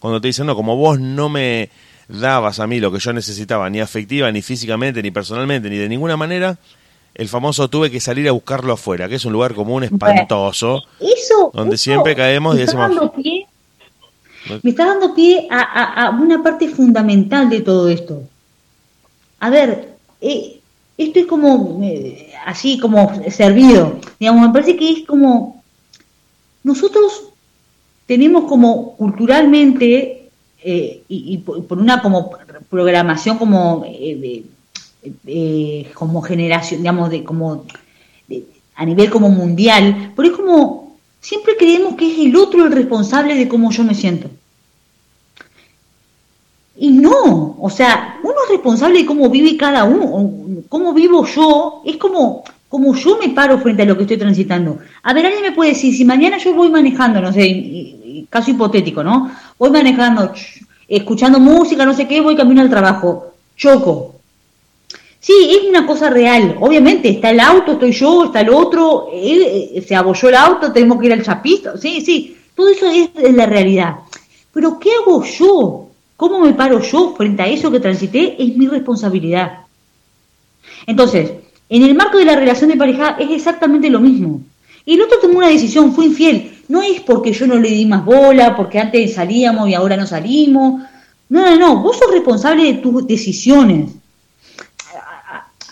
Cuando 0.00 0.18
te 0.18 0.28
dicen, 0.28 0.46
no, 0.46 0.56
como 0.56 0.76
vos 0.76 0.98
no 0.98 1.28
me 1.28 1.68
dabas 2.08 2.58
a 2.58 2.66
mí 2.66 2.80
lo 2.80 2.90
que 2.90 2.98
yo 2.98 3.12
necesitaba, 3.12 3.68
ni 3.68 3.80
afectiva, 3.80 4.32
ni 4.32 4.40
físicamente, 4.40 5.02
ni 5.02 5.10
personalmente, 5.10 5.68
ni 5.68 5.76
de 5.76 5.90
ninguna 5.90 6.16
manera, 6.16 6.56
el 7.14 7.28
famoso 7.28 7.68
tuve 7.68 7.90
que 7.90 8.00
salir 8.00 8.26
a 8.30 8.32
buscarlo 8.32 8.72
afuera, 8.72 9.10
que 9.10 9.16
es 9.16 9.26
un 9.26 9.34
lugar 9.34 9.52
común 9.52 9.84
espantoso, 9.84 10.84
eso, 11.00 11.50
donde 11.52 11.76
siempre 11.76 12.16
caemos 12.16 12.56
y 12.56 12.60
decimos... 12.60 12.92
Me 14.62 14.70
está 14.70 14.86
dando 14.86 15.14
pie 15.14 15.48
a, 15.50 16.16
una 16.20 16.42
parte 16.42 16.68
fundamental 16.68 17.48
de 17.50 17.60
todo 17.60 17.88
esto. 17.88 18.22
A 19.40 19.50
ver, 19.50 19.96
eh, 20.20 20.60
esto 20.96 21.18
es 21.18 21.26
como 21.26 21.80
eh, 21.82 22.32
así, 22.44 22.78
como 22.78 23.12
servido. 23.30 23.98
Digamos, 24.18 24.46
me 24.46 24.52
parece 24.52 24.76
que 24.76 24.90
es 24.90 25.06
como. 25.06 25.62
Nosotros 26.62 27.32
tenemos 28.06 28.44
como 28.44 28.96
culturalmente 28.96 30.30
eh, 30.62 31.02
y, 31.08 31.38
por 31.38 31.78
una 31.78 32.00
como 32.00 32.30
programación 32.70 33.38
como 33.38 33.84
como 35.94 36.22
generación 36.22 36.80
digamos 36.80 37.10
de 37.10 37.22
como 37.22 37.64
a 38.74 38.84
nivel 38.84 39.10
como 39.10 39.28
mundial 39.28 40.12
pero 40.16 40.28
es 40.28 40.34
como 40.34 40.85
Siempre 41.26 41.56
creemos 41.56 41.96
que 41.96 42.08
es 42.08 42.18
el 42.20 42.36
otro 42.36 42.64
el 42.64 42.70
responsable 42.70 43.34
de 43.34 43.48
cómo 43.48 43.72
yo 43.72 43.82
me 43.82 43.96
siento. 43.96 44.30
Y 46.76 46.92
no, 46.92 47.56
o 47.60 47.68
sea, 47.68 48.20
uno 48.22 48.34
es 48.44 48.50
responsable 48.52 49.00
de 49.00 49.06
cómo 49.06 49.28
vive 49.28 49.56
cada 49.56 49.82
uno, 49.82 50.62
cómo 50.68 50.94
vivo 50.94 51.26
yo, 51.26 51.82
es 51.84 51.96
como, 51.96 52.44
como 52.68 52.94
yo 52.94 53.18
me 53.18 53.30
paro 53.30 53.58
frente 53.58 53.82
a 53.82 53.86
lo 53.86 53.96
que 53.96 54.02
estoy 54.04 54.18
transitando. 54.18 54.78
A 55.02 55.12
ver, 55.12 55.26
alguien 55.26 55.42
me 55.42 55.50
puede 55.50 55.70
decir, 55.70 55.96
si 55.96 56.04
mañana 56.04 56.38
yo 56.38 56.54
voy 56.54 56.68
manejando, 56.68 57.20
no 57.20 57.32
sé, 57.32 58.26
caso 58.30 58.52
hipotético, 58.52 59.02
¿no? 59.02 59.28
Voy 59.58 59.70
manejando, 59.70 60.32
escuchando 60.86 61.40
música, 61.40 61.84
no 61.84 61.92
sé 61.92 62.06
qué, 62.06 62.20
voy 62.20 62.36
camino 62.36 62.60
al 62.60 62.70
trabajo, 62.70 63.32
choco, 63.56 64.15
Sí, 65.26 65.50
es 65.50 65.68
una 65.68 65.84
cosa 65.84 66.08
real. 66.08 66.56
Obviamente, 66.60 67.08
está 67.08 67.30
el 67.30 67.40
auto, 67.40 67.72
estoy 67.72 67.90
yo, 67.90 68.26
está 68.26 68.42
el 68.42 68.48
otro, 68.48 69.08
eh, 69.12 69.84
se 69.84 69.96
abolló 69.96 70.28
el 70.28 70.36
auto, 70.36 70.70
tenemos 70.70 71.00
que 71.00 71.06
ir 71.06 71.14
al 71.14 71.24
chapista. 71.24 71.76
Sí, 71.76 72.00
sí, 72.00 72.36
todo 72.54 72.68
eso 72.68 72.86
es, 72.88 73.10
la 73.34 73.44
realidad. 73.44 73.96
Pero 74.52 74.78
¿qué 74.78 74.90
hago 74.92 75.24
yo? 75.24 75.88
¿Cómo 76.16 76.38
me 76.38 76.52
paro 76.52 76.80
yo 76.80 77.12
frente 77.16 77.42
a 77.42 77.48
eso 77.48 77.72
que 77.72 77.80
transité? 77.80 78.36
Es 78.38 78.56
mi 78.56 78.68
responsabilidad. 78.68 79.64
Entonces, 80.86 81.32
en 81.70 81.82
el 81.82 81.96
marco 81.96 82.18
de 82.18 82.24
la 82.24 82.36
relación 82.36 82.70
de 82.70 82.76
pareja 82.76 83.16
es 83.18 83.30
exactamente 83.30 83.90
lo 83.90 83.98
mismo. 83.98 84.42
Y 84.84 84.94
el 84.94 85.02
otro 85.02 85.18
tomó 85.18 85.38
una 85.38 85.48
decisión, 85.48 85.92
fue 85.92 86.04
infiel. 86.04 86.56
No 86.68 86.82
es 86.82 87.00
porque 87.00 87.32
yo 87.32 87.48
no 87.48 87.56
le 87.56 87.70
di 87.70 87.84
más 87.84 88.04
bola, 88.04 88.54
porque 88.54 88.78
antes 88.78 89.14
salíamos 89.14 89.68
y 89.68 89.74
ahora 89.74 89.96
no 89.96 90.06
salimos. 90.06 90.82
No, 91.28 91.50
no, 91.50 91.56
no. 91.56 91.82
Vos 91.82 91.98
sos 91.98 92.12
responsable 92.12 92.62
de 92.62 92.74
tus 92.74 93.04
decisiones. 93.08 93.90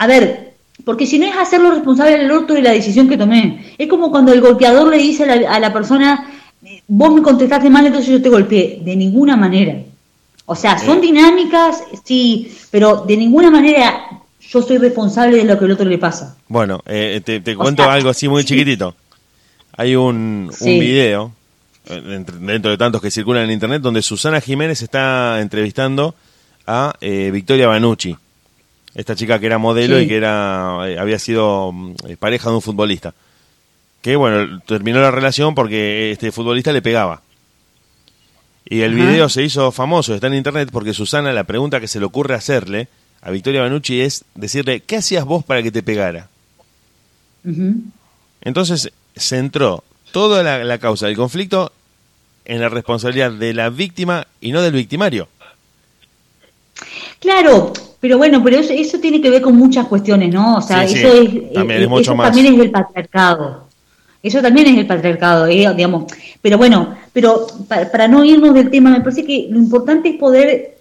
A 0.05 0.07
ver, 0.07 0.53
porque 0.85 1.07
si 1.07 1.19
no 1.19 1.25
es 1.25 1.35
hacerlo 1.35 1.71
responsable 1.71 2.19
del 2.19 2.31
otro 2.31 2.55
de 2.55 2.61
la 2.61 2.73
decisión 2.73 3.09
que 3.09 3.17
tomé. 3.17 3.73
Es 3.79 3.89
como 3.89 4.11
cuando 4.11 4.35
el 4.35 4.43
golpeador 4.43 4.91
le 4.91 4.99
dice 4.99 5.25
a 5.25 5.59
la, 5.59 5.73
persona, 5.73 6.31
vos 6.87 7.15
me 7.15 7.23
contestaste 7.23 7.71
mal, 7.71 7.87
entonces 7.87 8.11
yo 8.11 8.21
te 8.21 8.29
golpeé. 8.29 8.81
De 8.85 8.95
ninguna 8.97 9.35
manera. 9.35 9.79
O 10.45 10.55
sea, 10.55 10.79
son 10.79 11.01
dinámicas, 11.01 11.85
sí, 12.05 12.55
pero 12.71 13.03
de 13.07 13.17
ninguna 13.17 13.51
manera 13.51 14.21
yo 14.47 14.61
soy 14.61 14.77
responsable 14.77 15.39
de 15.39 15.45
lo 15.45 15.59
que 15.59 15.65
al 15.65 15.71
otro 15.71 15.87
le 15.87 15.97
pasa. 15.97 16.37
Bueno, 16.49 16.83
eh, 16.85 17.23
te, 17.25 17.57
cuento 17.57 17.89
algo 17.89 18.11
así 18.11 18.29
muy 18.29 18.45
chiquitito. 18.45 18.95
Hay 19.75 19.97
un, 19.97 20.51
un 20.61 20.79
video, 20.79 21.33
eh, 21.87 22.25
dentro 22.41 22.71
de 22.71 22.77
tantos 22.77 23.01
que 23.01 23.11
circulan 23.11 23.45
en 23.45 23.53
internet, 23.53 23.81
donde 23.81 24.03
Susana 24.03 24.43
Jiménez 24.43 24.83
está 24.83 25.41
entrevistando 25.41 26.15
a 26.67 26.93
eh, 27.01 27.31
Victoria 27.33 27.69
Banucci 27.69 28.19
esta 28.95 29.17
chica 29.17 29.39
que 29.39 29.47
era 29.47 29.59
modelo 29.59 30.01
y 30.01 30.07
que 30.07 30.17
era 30.17 30.79
eh, 30.89 30.99
había 30.99 31.19
sido 31.19 31.73
mm, 31.73 31.95
eh, 32.09 32.17
pareja 32.17 32.51
de 32.51 32.57
un 32.57 32.63
futbolista. 32.63 33.15
Que 34.03 34.17
bueno, 34.17 34.61
terminó 34.67 35.01
la 35.01 35.11
relación 35.11 35.55
porque 35.55 36.13
este 36.13 36.31
futbolista 36.31 36.73
le 36.73 36.83
pegaba. 36.83 37.23
Y 38.67 38.81
el 38.81 38.95
video 38.95 39.29
se 39.29 39.43
hizo 39.43 39.73
famoso, 39.73 40.15
está 40.15 40.27
en 40.27 40.35
internet, 40.35 40.71
porque 40.73 40.95
Susana 40.95 41.33
la 41.33 41.45
pregunta 41.45 41.81
que 41.81 41.89
se 41.89 42.01
le 42.01 42.07
ocurre 42.07 42.35
hacerle 42.35 42.89
a 43.21 43.31
Victoria 43.31 43.63
Banucci 43.63 44.01
es 44.01 44.25
decirle, 44.35 44.81
¿qué 44.81 44.97
hacías 44.97 45.25
vos 45.25 45.45
para 45.45 45.63
que 45.63 45.71
te 45.71 45.83
pegara? 45.83 46.29
Entonces 48.41 48.91
centró 49.17 49.85
toda 50.13 50.43
la, 50.43 50.65
la 50.65 50.79
causa 50.79 51.07
del 51.07 51.17
conflicto 51.17 51.73
en 52.47 52.61
la 52.61 52.71
responsabilidad 52.71 53.33
de 53.33 53.53
la 53.53 53.69
víctima 53.69 54.27
y 54.41 54.53
no 54.53 54.63
del 54.63 54.73
victimario. 54.73 55.29
Claro, 57.21 57.73
pero 58.05 58.19
bueno, 58.19 58.43
pero 58.45 58.59
eso, 58.59 58.99
tiene 59.01 59.19
que 59.19 59.31
ver 59.31 59.41
con 59.41 59.57
muchas 59.57 59.87
cuestiones, 59.87 60.31
¿no? 60.31 60.59
O 60.59 60.61
sea, 60.61 60.85
eso, 60.85 60.95
Es, 60.95 61.27
eh, 61.27 61.51
también 61.55 61.91
es, 61.91 62.01
eso 62.03 62.15
también 62.15 62.53
es 62.53 62.61
el 62.61 62.71
patriarcado. 62.71 63.67
Eso 64.23 64.43
también 64.43 64.67
es 64.67 64.77
el 64.77 64.87
patriarcado, 64.87 65.47
eh, 65.47 65.73
digamos. 65.75 66.13
Pero 66.43 66.59
bueno, 66.59 66.95
pero 67.15 67.47
para, 67.67 68.07
no 68.07 68.23
irnos 68.23 68.53
del 68.53 68.71
tema, 68.71 68.91
me 68.91 69.01
parece 69.01 69.25
que 69.25 69.47
lo 69.49 69.59
importante 69.59 70.11
es 70.11 70.17
poder, 70.17 70.77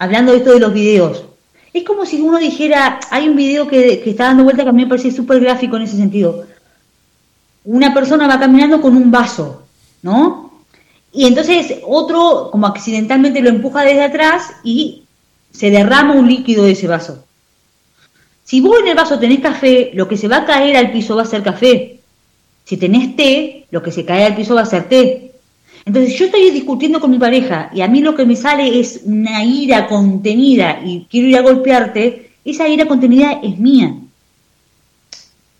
hablando 0.00 0.32
de 0.32 0.38
esto 0.38 0.54
de 0.54 0.58
los 0.58 0.74
videos, 0.74 1.24
es 1.72 1.84
como 1.84 2.04
si 2.04 2.20
uno 2.20 2.38
dijera, 2.38 2.98
hay 3.12 3.28
un 3.28 3.36
video 3.36 3.68
que, 3.68 4.00
que 4.00 4.10
está 4.10 4.24
dando 4.24 4.42
vuelta 4.42 4.64
que 4.64 4.70
a 4.70 4.72
mí 4.72 4.82
me 4.82 4.88
parece 4.88 5.12
súper 5.12 5.38
gráfico 5.38 5.76
en 5.76 5.82
ese 5.82 5.98
sentido. 5.98 6.46
Una 7.64 7.94
persona 7.94 8.26
va 8.26 8.40
caminando 8.40 8.80
con 8.80 8.96
un 8.96 9.12
vaso, 9.12 9.62
¿no? 10.02 10.64
Y 11.12 11.26
entonces 11.26 11.76
otro 11.86 12.48
como 12.50 12.66
accidentalmente 12.66 13.40
lo 13.40 13.50
empuja 13.50 13.84
desde 13.84 14.02
atrás 14.02 14.50
y 14.64 15.04
se 15.50 15.70
derrama 15.70 16.14
un 16.14 16.28
líquido 16.28 16.64
de 16.64 16.72
ese 16.72 16.86
vaso. 16.86 17.24
Si 18.44 18.60
vos 18.60 18.78
en 18.80 18.88
el 18.88 18.94
vaso 18.94 19.18
tenés 19.18 19.40
café, 19.40 19.90
lo 19.94 20.08
que 20.08 20.16
se 20.16 20.28
va 20.28 20.38
a 20.38 20.46
caer 20.46 20.76
al 20.76 20.90
piso 20.90 21.16
va 21.16 21.22
a 21.22 21.26
ser 21.26 21.42
café. 21.42 22.00
Si 22.64 22.76
tenés 22.76 23.16
té, 23.16 23.66
lo 23.70 23.82
que 23.82 23.92
se 23.92 24.04
cae 24.04 24.24
al 24.24 24.36
piso 24.36 24.54
va 24.54 24.62
a 24.62 24.66
ser 24.66 24.88
té. 24.88 25.32
Entonces 25.84 26.18
yo 26.18 26.26
estoy 26.26 26.50
discutiendo 26.50 27.00
con 27.00 27.10
mi 27.10 27.18
pareja 27.18 27.70
y 27.74 27.80
a 27.80 27.88
mí 27.88 28.00
lo 28.00 28.14
que 28.14 28.26
me 28.26 28.36
sale 28.36 28.78
es 28.78 29.02
una 29.04 29.44
ira 29.44 29.86
contenida 29.86 30.80
y 30.84 31.06
quiero 31.10 31.28
ir 31.28 31.36
a 31.36 31.42
golpearte, 31.42 32.30
esa 32.44 32.68
ira 32.68 32.86
contenida 32.86 33.40
es 33.42 33.58
mía. 33.58 33.94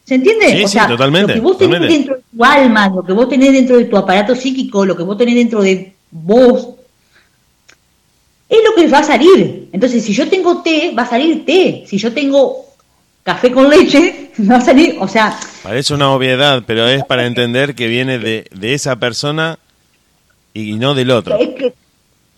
¿Se 0.04 0.14
entiende? 0.14 0.66
Sí, 0.66 0.78
totalmente. 0.88 1.34
Lo 1.34 1.34
que 1.34 1.40
vos 1.40 1.58
tenés 1.58 1.80
dentro 1.80 2.16
de 2.16 2.22
tu 2.34 2.44
alma, 2.44 2.88
lo 2.88 3.02
que 3.04 3.12
vos 3.12 3.28
tenés 3.28 3.52
dentro 3.52 3.76
de 3.76 3.84
tu 3.84 3.96
aparato 3.98 4.34
psíquico, 4.34 4.86
lo 4.86 4.96
que 4.96 5.02
vos 5.02 5.18
tenés 5.18 5.34
dentro 5.34 5.60
de 5.60 5.92
vos, 6.10 6.68
es 8.48 8.58
lo 8.64 8.74
que 8.74 8.88
va 8.88 8.98
a 8.98 9.04
salir. 9.04 9.68
Entonces, 9.72 10.04
si 10.04 10.12
yo 10.12 10.28
tengo 10.28 10.62
té, 10.62 10.92
va 10.96 11.02
a 11.02 11.08
salir 11.08 11.44
té. 11.44 11.84
Si 11.86 11.98
yo 11.98 12.12
tengo 12.12 12.64
café 13.22 13.52
con 13.52 13.68
leche, 13.68 14.30
va 14.50 14.56
a 14.56 14.60
salir, 14.60 14.96
o 14.98 15.06
sea... 15.06 15.38
Parece 15.62 15.92
una 15.92 16.12
obviedad, 16.12 16.62
pero 16.66 16.86
es 16.88 17.04
para 17.04 17.26
entender 17.26 17.74
que 17.74 17.88
viene 17.88 18.18
de, 18.18 18.48
esa 18.62 18.96
persona 18.96 19.58
y 20.54 20.74
no 20.74 20.94
del 20.94 21.10
otro. 21.10 21.38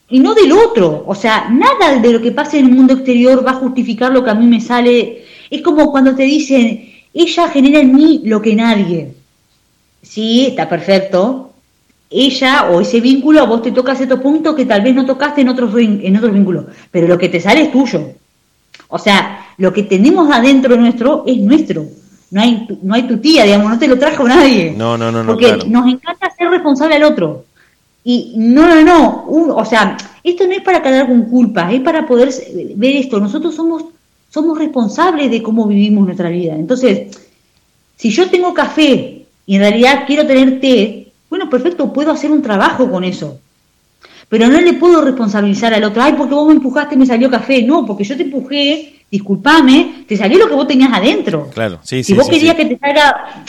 y 0.09 0.19
no 0.19 0.35
del 0.35 0.51
otro. 0.51 1.05
O 1.07 1.15
sea, 1.15 1.49
nada 1.49 2.01
de 2.01 2.11
lo 2.11 2.21
que 2.21 2.33
pase 2.33 2.59
en 2.59 2.67
el 2.67 2.73
mundo 2.73 2.95
exterior 2.95 3.47
va 3.47 3.53
a 3.53 3.55
justificar 3.55 4.11
lo 4.11 4.25
que 4.25 4.31
a 4.31 4.35
mí 4.35 4.47
me 4.47 4.61
sale. 4.61 5.25
Es 5.49 5.63
como 5.63 5.93
cuando 5.93 6.17
te 6.17 6.25
dicen, 6.25 6.93
ella 7.15 7.49
genera 7.49 7.79
en 7.79 7.95
mí 7.95 8.23
lo 8.25 8.43
que 8.43 8.55
nadie. 8.57 9.13
Sí, 10.03 10.47
está 10.47 10.69
perfecto, 10.69 11.50
ella 12.11 12.69
o 12.71 12.81
ese 12.81 13.01
vínculo, 13.01 13.41
a 13.41 13.45
vos 13.45 13.63
te 13.63 13.71
toca 13.71 13.95
ciertos 13.95 14.21
puntos 14.21 14.57
que 14.57 14.67
tal 14.67 14.83
vez 14.83 14.95
no 14.95 15.07
tocaste 15.07 15.43
en 15.43 15.49
otros, 15.49 15.73
en 15.79 16.17
otros 16.17 16.33
vínculos, 16.33 16.65
pero 16.91 17.07
lo 17.07 17.17
que 17.17 17.29
te 17.29 17.41
sale 17.41 17.63
es 17.63 17.73
tuyo. 17.73 18.01
O 18.89 18.99
sea, 18.99 19.47
lo 19.59 19.73
que 19.73 19.85
tenemos 19.85 20.31
adentro 20.33 20.77
nuestro 20.77 21.25
es 21.27 21.39
nuestro. 21.39 21.87
No 22.33 22.41
hay, 22.41 22.67
no 22.83 22.95
hay 22.95 23.05
tu 23.05 23.19
tía, 23.19 23.45
digamos, 23.45 23.71
no 23.71 23.79
te 23.79 23.89
lo 23.89 23.99
trajo 23.99 24.27
nadie. 24.27 24.75
No, 24.77 24.99
no, 24.99 25.11
no, 25.11 25.23
no. 25.23 25.33
Porque 25.33 25.59
nos 25.67 25.87
encanta 25.87 26.31
ser 26.37 26.49
responsable 26.49 26.97
al 26.97 27.05
otro. 27.05 27.45
Y 28.03 28.35
no, 28.37 28.67
no, 28.67 28.83
no. 28.83 29.57
o 29.57 29.65
sea, 29.65 29.97
esto 30.23 30.47
no 30.47 30.53
es 30.53 30.63
para 30.63 30.83
quedar 30.83 31.07
con 31.07 31.23
culpa, 31.23 31.73
es 31.73 31.81
para 31.81 32.07
poder 32.07 32.33
ver 32.77 32.97
esto. 32.97 33.21
Nosotros 33.21 33.55
somos, 33.55 33.85
somos 34.29 34.59
responsables 34.59 35.31
de 35.31 35.43
cómo 35.43 35.67
vivimos 35.67 36.05
nuestra 36.07 36.29
vida. 36.29 36.55
Entonces, 36.55 37.17
si 37.97 38.11
yo 38.11 38.31
tengo 38.31 38.55
café 38.55 39.27
y 39.47 39.57
en 39.57 39.61
realidad 39.61 40.05
quiero 40.07 40.27
tener 40.27 40.61
té, 40.61 41.00
perfecto, 41.51 41.93
puedo 41.93 42.13
hacer 42.13 42.31
un 42.31 42.43
trabajo 42.43 42.91
con 42.91 43.05
eso. 43.05 43.39
Pero 44.29 44.47
no 44.47 44.61
le 44.61 44.75
puedo 44.75 45.03
responsabilizar 45.03 45.75
al 45.75 45.85
otro, 45.85 46.03
ay, 46.03 46.15
porque 46.17 46.35
vos 46.35 46.47
me 46.47 46.55
empujaste 46.55 46.95
y 46.95 46.99
me 46.99 47.07
salió 47.07 47.29
café. 47.29 47.63
No, 47.63 47.85
porque 47.85 48.05
yo 48.05 48.17
te 48.17 48.23
empujé, 48.23 49.03
discúlpame, 49.11 50.05
te 50.07 50.17
salió 50.17 50.39
lo 50.39 50.49
que 50.49 50.55
vos 50.55 50.69
tenías 50.69 50.93
adentro. 50.93 51.51
Claro, 51.53 51.81
sí, 51.83 52.05
Si 52.05 52.15
vos 52.15 52.29
querías 52.29 52.55
que 52.55 52.67
te 52.67 52.79
salga 52.79 53.45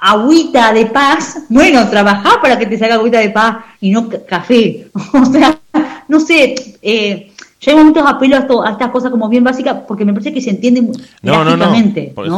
agüita 0.00 0.72
de 0.72 0.86
paz, 0.86 1.44
bueno, 1.48 1.88
trabajá 1.88 2.40
para 2.42 2.58
que 2.58 2.66
te 2.66 2.76
salga 2.76 2.96
agüita 2.96 3.20
de 3.20 3.30
paz 3.30 3.58
y 3.80 3.90
no 3.90 4.08
café. 4.26 4.88
o 5.12 5.24
sea, 5.24 5.58
no 6.08 6.18
sé, 6.18 6.78
eh, 6.82 7.32
yo 7.60 7.72
hay 7.72 7.76
momentos 7.76 8.04
apelo 8.06 8.36
a, 8.36 8.70
estas 8.70 8.90
cosas 8.90 9.10
como 9.10 9.28
bien 9.28 9.42
básicas 9.42 9.78
porque 9.86 10.04
me 10.04 10.12
parece 10.12 10.32
que 10.32 10.40
se 10.40 10.50
entiende 10.50 10.80
no, 11.22 11.44
no, 11.44 11.56
no, 11.56 11.66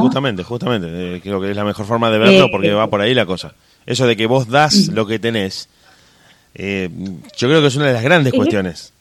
Justamente, 0.01 0.43
justamente. 0.43 0.89
Eh, 0.91 1.21
creo 1.23 1.41
que 1.41 1.51
es 1.51 1.57
la 1.57 1.65
mejor 1.65 1.87
forma 1.87 2.11
de 2.11 2.19
verlo 2.19 2.49
porque 2.51 2.69
eh, 2.69 2.75
va 2.75 2.89
por 2.89 3.01
ahí 3.01 3.15
la 3.15 3.27
cosa. 3.27 3.53
Eso 3.87 4.07
de 4.07 4.17
que 4.17 4.27
vos 4.27 4.49
das 4.49 4.89
lo 4.89 5.07
que 5.07 5.19
tenés, 5.19 5.69
eh, 6.55 6.91
yo 7.37 7.49
creo 7.49 7.61
que 7.61 7.69
es 7.69 7.77
una 7.77 7.87
de 7.87 7.95
las 7.95 8.03
grandes 8.03 8.33
cuestiones. 8.33 8.93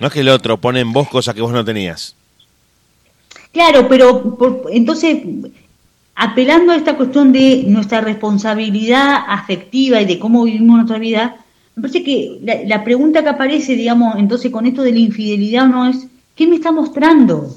No 0.00 0.08
es 0.08 0.12
que 0.12 0.20
el 0.20 0.28
otro 0.28 0.60
pone 0.60 0.80
en 0.80 0.92
vos 0.92 1.08
cosas 1.08 1.34
que 1.34 1.40
vos 1.40 1.52
no 1.52 1.64
tenías. 1.64 2.16
Claro, 3.52 3.86
pero 3.88 4.36
entonces, 4.72 5.22
apelando 6.16 6.72
a 6.72 6.76
esta 6.76 6.96
cuestión 6.96 7.32
de 7.32 7.64
nuestra 7.68 8.00
responsabilidad 8.00 9.18
afectiva 9.28 10.00
y 10.00 10.06
de 10.06 10.18
cómo 10.18 10.44
vivimos 10.44 10.76
nuestra 10.76 10.98
vida, 10.98 11.36
me 11.76 11.82
parece 11.82 12.02
que 12.02 12.40
la, 12.66 12.84
pregunta 12.84 13.22
que 13.22 13.28
aparece, 13.28 13.76
digamos, 13.76 14.16
entonces 14.18 14.50
con 14.50 14.66
esto 14.66 14.82
de 14.82 14.92
la 14.92 14.98
infidelidad 14.98 15.66
no 15.66 15.86
es, 15.86 16.06
¿qué 16.34 16.46
me 16.46 16.56
está 16.56 16.72
mostrando? 16.72 17.54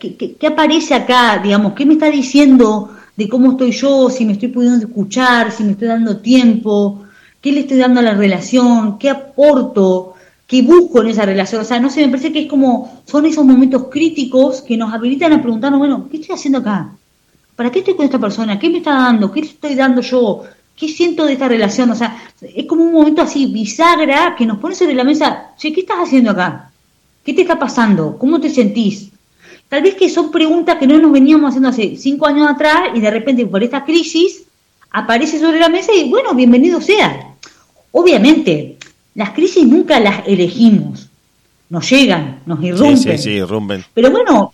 ¿Qué, 0.00 0.36
qué 0.38 0.46
aparece 0.46 0.94
acá, 0.94 1.40
digamos? 1.42 1.72
¿Qué 1.74 1.86
me 1.86 1.94
está 1.94 2.10
diciendo 2.10 2.90
de 3.16 3.28
cómo 3.28 3.52
estoy 3.52 3.72
yo, 3.72 4.08
si 4.10 4.24
me 4.24 4.32
estoy 4.32 4.48
pudiendo 4.48 4.86
escuchar, 4.86 5.52
si 5.52 5.64
me 5.64 5.72
estoy 5.72 5.88
dando 5.88 6.18
tiempo, 6.18 7.02
qué 7.40 7.52
le 7.52 7.60
estoy 7.60 7.78
dando 7.78 8.00
a 8.00 8.02
la 8.02 8.14
relación, 8.14 8.98
qué 8.98 9.10
aporto, 9.10 10.14
qué 10.46 10.62
busco 10.62 11.02
en 11.02 11.08
esa 11.08 11.26
relación. 11.26 11.60
O 11.60 11.64
sea, 11.64 11.80
no 11.80 11.90
sé, 11.90 12.02
me 12.02 12.08
parece 12.08 12.32
que 12.32 12.42
es 12.42 12.46
como, 12.48 13.02
son 13.04 13.26
esos 13.26 13.44
momentos 13.44 13.88
críticos 13.90 14.62
que 14.62 14.76
nos 14.76 14.92
habilitan 14.92 15.32
a 15.32 15.42
preguntarnos, 15.42 15.78
bueno, 15.78 16.08
¿qué 16.10 16.18
estoy 16.18 16.34
haciendo 16.34 16.58
acá? 16.60 16.92
¿Para 17.56 17.70
qué 17.70 17.80
estoy 17.80 17.94
con 17.94 18.06
esta 18.06 18.18
persona? 18.18 18.58
¿Qué 18.58 18.70
me 18.70 18.78
está 18.78 18.92
dando? 18.92 19.30
¿Qué 19.30 19.40
estoy 19.40 19.74
dando 19.74 20.00
yo? 20.00 20.42
¿Qué 20.74 20.88
siento 20.88 21.26
de 21.26 21.34
esta 21.34 21.48
relación? 21.48 21.90
O 21.90 21.94
sea, 21.94 22.16
es 22.40 22.66
como 22.66 22.82
un 22.82 22.92
momento 22.92 23.22
así, 23.22 23.46
bisagra, 23.46 24.34
que 24.36 24.46
nos 24.46 24.58
pone 24.58 24.74
sobre 24.74 24.94
la 24.94 25.04
mesa, 25.04 25.52
che, 25.58 25.72
¿qué 25.72 25.82
estás 25.82 25.98
haciendo 25.98 26.30
acá? 26.30 26.70
¿Qué 27.22 27.34
te 27.34 27.42
está 27.42 27.58
pasando? 27.58 28.16
¿Cómo 28.18 28.40
te 28.40 28.48
sentís? 28.48 29.11
Tal 29.72 29.80
vez 29.80 29.94
que 29.94 30.10
son 30.10 30.30
preguntas 30.30 30.76
que 30.76 30.86
no 30.86 30.98
nos 30.98 31.10
veníamos 31.10 31.48
haciendo 31.48 31.70
hace 31.70 31.96
cinco 31.96 32.26
años 32.26 32.46
atrás 32.46 32.90
y 32.94 33.00
de 33.00 33.10
repente 33.10 33.46
por 33.46 33.64
esta 33.64 33.86
crisis 33.86 34.42
aparece 34.90 35.40
sobre 35.40 35.58
la 35.58 35.70
mesa 35.70 35.94
y 35.94 36.10
bueno, 36.10 36.34
bienvenido 36.34 36.78
sea. 36.78 37.32
Obviamente, 37.90 38.76
las 39.14 39.30
crisis 39.30 39.66
nunca 39.66 39.98
las 39.98 40.28
elegimos, 40.28 41.08
nos 41.70 41.88
llegan, 41.88 42.42
nos 42.44 42.62
irrumpen. 42.62 42.98
Sí, 42.98 43.12
sí, 43.12 43.16
sí, 43.16 43.30
irrumpen. 43.30 43.82
Pero 43.94 44.10
bueno, 44.10 44.52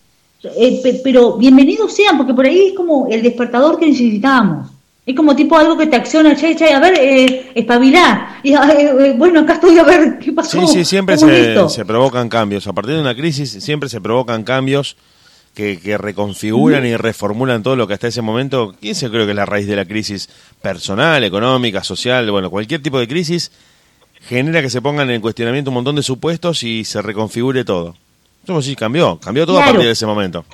eh, 0.56 1.00
pero 1.02 1.36
bienvenidos 1.36 1.92
sean, 1.92 2.16
porque 2.16 2.32
por 2.32 2.46
ahí 2.46 2.68
es 2.68 2.74
como 2.74 3.08
el 3.08 3.20
despertador 3.20 3.76
que 3.76 3.88
necesitábamos. 3.88 4.70
Es 5.08 5.16
como 5.16 5.34
tipo 5.34 5.56
algo 5.56 5.74
que 5.78 5.86
te 5.86 5.96
acciona, 5.96 6.36
che, 6.36 6.54
che, 6.54 6.70
a 6.70 6.78
ver, 6.78 6.92
eh, 7.00 7.52
espabilá. 7.54 8.40
Y, 8.42 8.52
eh, 8.52 8.58
eh, 8.58 9.14
bueno, 9.16 9.40
acá 9.40 9.54
estoy 9.54 9.78
a 9.78 9.82
ver 9.82 10.18
qué 10.18 10.32
pasó. 10.32 10.60
Sí, 10.60 10.66
sí, 10.66 10.84
siempre 10.84 11.16
se, 11.16 11.68
se, 11.70 11.84
provocan 11.86 12.28
cambios. 12.28 12.66
A 12.66 12.74
partir 12.74 12.94
de 12.94 13.00
una 13.00 13.14
crisis 13.14 13.50
siempre 13.50 13.88
se 13.88 14.02
provocan 14.02 14.44
cambios 14.44 14.98
que, 15.54 15.96
reconfiguran 15.96 16.84
y 16.84 16.94
reformulan 16.94 17.62
todo 17.62 17.74
lo 17.74 17.88
que 17.88 17.94
hasta 17.94 18.08
ese 18.08 18.20
momento, 18.20 18.74
¿quién 18.78 18.94
se 18.94 19.08
cree 19.08 19.24
que 19.24 19.30
es 19.30 19.36
la 19.36 19.46
raíz 19.46 19.66
de 19.66 19.76
la 19.76 19.86
crisis 19.86 20.28
personal, 20.60 21.24
económica, 21.24 21.82
social, 21.82 22.30
bueno, 22.30 22.50
cualquier 22.50 22.82
tipo 22.82 22.98
de 22.98 23.08
crisis 23.08 23.50
genera 24.28 24.60
que 24.60 24.68
se 24.68 24.82
pongan 24.82 25.08
en 25.08 25.22
cuestionamiento 25.22 25.70
un 25.70 25.76
montón 25.76 25.96
de 25.96 26.02
supuestos 26.02 26.62
y 26.64 26.84
se 26.84 27.00
reconfigure 27.00 27.64
todo. 27.64 27.96
Eso 28.44 28.60
sí 28.60 28.76
cambió, 28.76 29.18
cambió 29.18 29.46
todo 29.46 29.58
a 29.58 29.64
partir 29.64 29.86
de 29.86 29.92
ese 29.92 30.04
momento. 30.04 30.44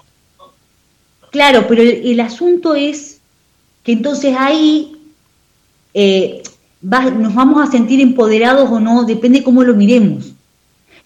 Claro, 1.30 1.66
pero 1.66 1.82
el, 1.82 2.20
asunto 2.20 2.76
es 2.76 3.13
que 3.84 3.92
entonces 3.92 4.34
ahí 4.36 4.96
eh, 5.92 6.42
nos 6.82 7.34
vamos 7.34 7.66
a 7.66 7.70
sentir 7.70 8.00
empoderados 8.00 8.70
o 8.70 8.80
no, 8.80 9.04
depende 9.04 9.44
cómo 9.44 9.62
lo 9.62 9.74
miremos. 9.74 10.32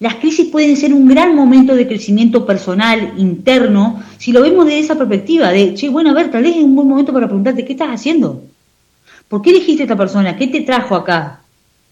Las 0.00 0.14
crisis 0.14 0.46
pueden 0.46 0.76
ser 0.76 0.94
un 0.94 1.08
gran 1.08 1.34
momento 1.34 1.74
de 1.74 1.88
crecimiento 1.88 2.46
personal, 2.46 3.14
interno, 3.18 4.00
si 4.16 4.30
lo 4.30 4.42
vemos 4.42 4.66
de 4.66 4.78
esa 4.78 4.96
perspectiva, 4.96 5.50
de, 5.50 5.74
che, 5.74 5.88
bueno, 5.88 6.10
a 6.10 6.14
ver, 6.14 6.30
tal 6.30 6.44
vez 6.44 6.56
es 6.56 6.62
un 6.62 6.76
buen 6.76 6.88
momento 6.88 7.12
para 7.12 7.26
preguntarte, 7.26 7.64
¿qué 7.64 7.72
estás 7.72 7.90
haciendo? 7.90 8.42
¿Por 9.28 9.42
qué 9.42 9.50
elegiste 9.50 9.82
a 9.82 9.86
esta 9.86 9.96
persona? 9.96 10.36
¿Qué 10.36 10.46
te 10.46 10.60
trajo 10.60 10.94
acá? 10.94 11.40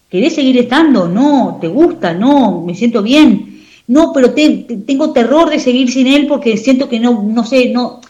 ¿Querés 0.09 0.35
seguir 0.35 0.57
estando? 0.57 1.09
No, 1.09 1.57
¿te 1.59 1.67
gusta? 1.67 2.13
No, 2.13 2.61
me 2.65 2.73
siento 2.75 3.03
bien. 3.03 3.61
No, 3.87 4.11
pero 4.13 4.33
tengo 4.33 5.11
terror 5.11 5.49
de 5.49 5.59
seguir 5.59 5.91
sin 5.91 6.07
él 6.07 6.27
porque 6.27 6.55
siento 6.57 6.87
que 6.87 6.99
no, 6.99 7.23
no 7.23 7.45
sé, 7.45 7.71
no. 7.71 8.01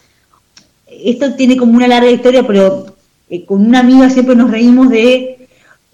Esto 1.04 1.34
tiene 1.36 1.58
como 1.58 1.74
una 1.74 1.88
larga 1.88 2.10
historia, 2.10 2.46
pero 2.46 2.86
eh, 3.30 3.46
con 3.46 3.66
una 3.66 3.80
amiga 3.80 4.10
siempre 4.10 4.36
nos 4.36 4.52
reímos 4.52 4.90
de 4.90 5.48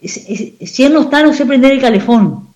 si 0.05 0.83
él 0.83 0.93
no 0.93 1.01
está, 1.01 1.23
no 1.23 1.33
sé 1.33 1.45
prender 1.45 1.71
el 1.71 1.81
calefón. 1.81 2.47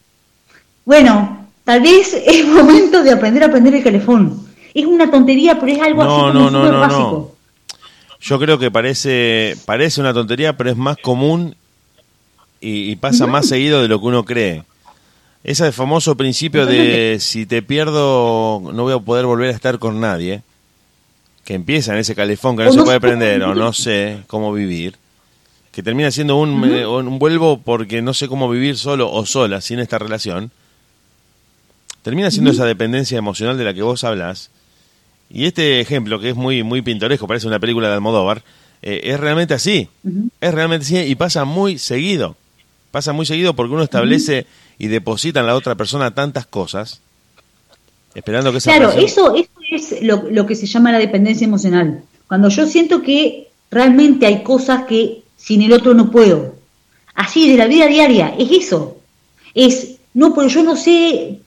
Bueno, 0.86 1.38
Tal 1.68 1.82
vez 1.82 2.14
es 2.26 2.48
momento 2.48 3.04
de 3.04 3.12
aprender 3.12 3.44
a 3.44 3.48
aprender 3.48 3.76
el 3.76 3.84
calefón. 3.84 4.48
Es 4.74 4.86
una 4.86 5.12
tontería, 5.12 5.60
pero 5.60 5.74
es 5.74 5.82
algo 5.82 6.02
así 6.02 6.10
como 6.10 6.50
no, 6.50 6.50
no, 6.50 6.80
básico. 6.80 7.36
Yo 8.22 8.40
creo 8.40 8.58
que 8.58 8.72
parece, 8.72 9.58
parece 9.66 10.00
una 10.00 10.14
tontería, 10.14 10.56
pero 10.56 10.70
es 10.70 10.78
más 10.78 10.96
común 10.98 11.56
y, 12.62 12.96
pasa 12.96 13.28
más 13.28 13.48
seguido 13.48 13.82
de 13.82 13.90
lo 13.90 14.00
que 14.00 14.06
uno 14.06 14.24
cree. 14.24 14.64
Ese 15.44 15.72
famoso 15.74 16.16
principio 16.16 16.66
de 16.66 17.18
si 17.20 17.46
te 17.46 17.62
pierdo 17.62 18.62
no 18.74 18.84
voy 18.84 18.94
a 18.94 19.00
poder 19.00 19.26
volver 19.26 19.50
a 19.50 19.54
estar 19.54 19.78
con 19.78 20.00
nadie, 20.00 20.44
que 21.48 21.54
empieza 21.54 21.94
en 21.94 22.00
ese 22.00 22.14
calefón 22.14 22.58
que 22.58 22.66
no, 22.66 22.74
se 22.74 22.84
puede 22.84 23.00
prender 23.00 23.42
o 23.44 23.56
no 23.56 23.72
sé 23.72 24.18
cómo 24.28 24.52
vivir, 24.52 24.98
que 25.72 25.82
termina 25.82 26.12
siendo 26.12 26.36
un, 26.36 26.62
un 26.62 27.20
vuelvo 27.20 27.62
porque 27.62 28.02
no 28.02 28.14
sé 28.14 28.28
cómo 28.28 28.50
vivir 28.50 28.78
solo 28.78 29.10
o 29.10 29.26
sola 29.26 29.62
sin 29.62 29.80
esta 29.80 29.98
relación 29.98 30.52
termina 32.04 32.32
siendo 32.32 32.52
esa 32.52 32.66
dependencia 32.66 33.18
emocional 33.18 33.58
de 33.58 33.64
la 33.64 33.74
que 33.74 33.82
vos 33.82 34.04
hablas. 34.04 34.50
Y 35.30 35.46
este 35.46 35.80
ejemplo, 35.80 36.20
que 36.20 36.32
es 36.32 36.36
muy, 36.36 36.64
muy 36.64 36.82
pintoresco, 36.82 37.30
parece 37.30 37.48
una 37.48 37.60
película 37.60 37.88
de 37.88 37.94
Almodóvar, 37.94 38.44
eh, 38.82 39.00
es 39.06 39.18
realmente 39.18 39.54
así. 39.54 39.88
Es 40.42 40.54
realmente 40.54 40.86
así 40.86 40.98
y 40.98 41.16
pasa 41.16 41.46
muy 41.46 41.78
seguido. 41.78 42.36
Pasa 42.92 43.14
muy 43.14 43.26
seguido 43.26 43.56
porque 43.56 43.74
uno 43.74 43.84
establece 43.84 44.48
y 44.78 44.88
deposita 44.88 45.40
en 45.40 45.46
la 45.46 45.56
otra 45.56 45.76
persona 45.76 46.14
tantas 46.14 46.46
cosas, 46.46 47.00
esperando 48.20 48.52
que 48.52 48.58
esa 48.58 48.76
Claro, 48.76 48.92
eso, 48.92 49.36
eso 49.36 49.50
es 49.72 50.02
lo, 50.02 50.24
lo 50.30 50.46
que 50.46 50.56
se 50.56 50.66
llama 50.66 50.92
la 50.92 51.00
dependencia 51.00 51.46
emocional. 51.46 52.04
Cuando 52.28 52.50
yo 52.50 52.68
siento 52.68 53.02
que 53.02 53.48
realmente 53.72 54.26
hay 54.26 54.44
cosas 54.44 54.84
que 54.84 55.24
sin 55.36 55.62
el 55.62 55.74
otro 55.74 55.94
no 55.94 56.12
puedo. 56.12 56.56
Así, 57.14 57.50
de 57.50 57.58
la 57.58 57.68
vida 57.68 57.88
diaria, 57.88 58.36
es 58.38 58.52
eso. 58.52 58.98
Es, 59.54 59.98
no, 60.14 60.34
pero 60.34 60.48
yo 60.48 60.64
no 60.64 60.76
sé 60.76 61.40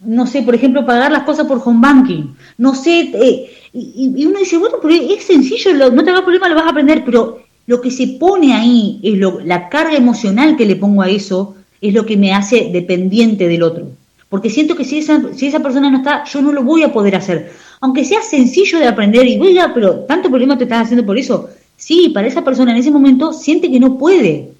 no 0.00 0.26
sé, 0.26 0.42
por 0.42 0.54
ejemplo, 0.54 0.86
pagar 0.86 1.10
las 1.10 1.24
cosas 1.24 1.46
por 1.46 1.60
home 1.64 1.80
banking, 1.80 2.34
no 2.58 2.74
sé, 2.74 3.10
eh, 3.14 3.50
y, 3.72 4.24
uno 4.24 4.38
dice, 4.38 4.56
bueno, 4.56 4.76
pero 4.80 4.94
es 4.94 5.24
sencillo, 5.24 5.90
no 5.90 6.04
te 6.04 6.10
hagas 6.10 6.22
problema, 6.22 6.48
lo 6.48 6.54
vas 6.54 6.66
a 6.66 6.70
aprender, 6.70 7.02
pero 7.04 7.40
lo 7.66 7.80
que 7.80 7.90
se 7.90 8.06
pone 8.06 8.54
ahí, 8.54 9.00
es 9.02 9.18
lo, 9.18 9.40
la 9.40 9.68
carga 9.68 9.96
emocional 9.96 10.56
que 10.56 10.66
le 10.66 10.76
pongo 10.76 11.02
a 11.02 11.10
eso, 11.10 11.56
es 11.80 11.92
lo 11.92 12.06
que 12.06 12.16
me 12.16 12.32
hace 12.32 12.70
dependiente 12.72 13.46
del 13.46 13.62
otro. 13.62 13.88
Porque 14.28 14.50
siento 14.50 14.76
que 14.76 14.84
si 14.84 14.98
esa, 14.98 15.32
si 15.34 15.46
esa 15.46 15.60
persona 15.60 15.90
no 15.90 15.98
está, 15.98 16.24
yo 16.24 16.42
no 16.42 16.52
lo 16.52 16.62
voy 16.62 16.82
a 16.82 16.92
poder 16.92 17.16
hacer. 17.16 17.52
Aunque 17.80 18.04
sea 18.04 18.22
sencillo 18.22 18.78
de 18.78 18.86
aprender 18.86 19.26
y, 19.26 19.38
oiga, 19.40 19.72
pero 19.72 20.00
tanto 20.00 20.28
problema 20.28 20.58
te 20.58 20.64
estás 20.64 20.84
haciendo 20.84 21.06
por 21.06 21.16
eso. 21.16 21.48
Sí, 21.76 22.10
para 22.12 22.26
esa 22.26 22.42
persona 22.42 22.72
en 22.72 22.78
ese 22.78 22.90
momento 22.90 23.32
siente 23.32 23.70
que 23.70 23.78
no 23.78 23.96
puede, 23.96 24.50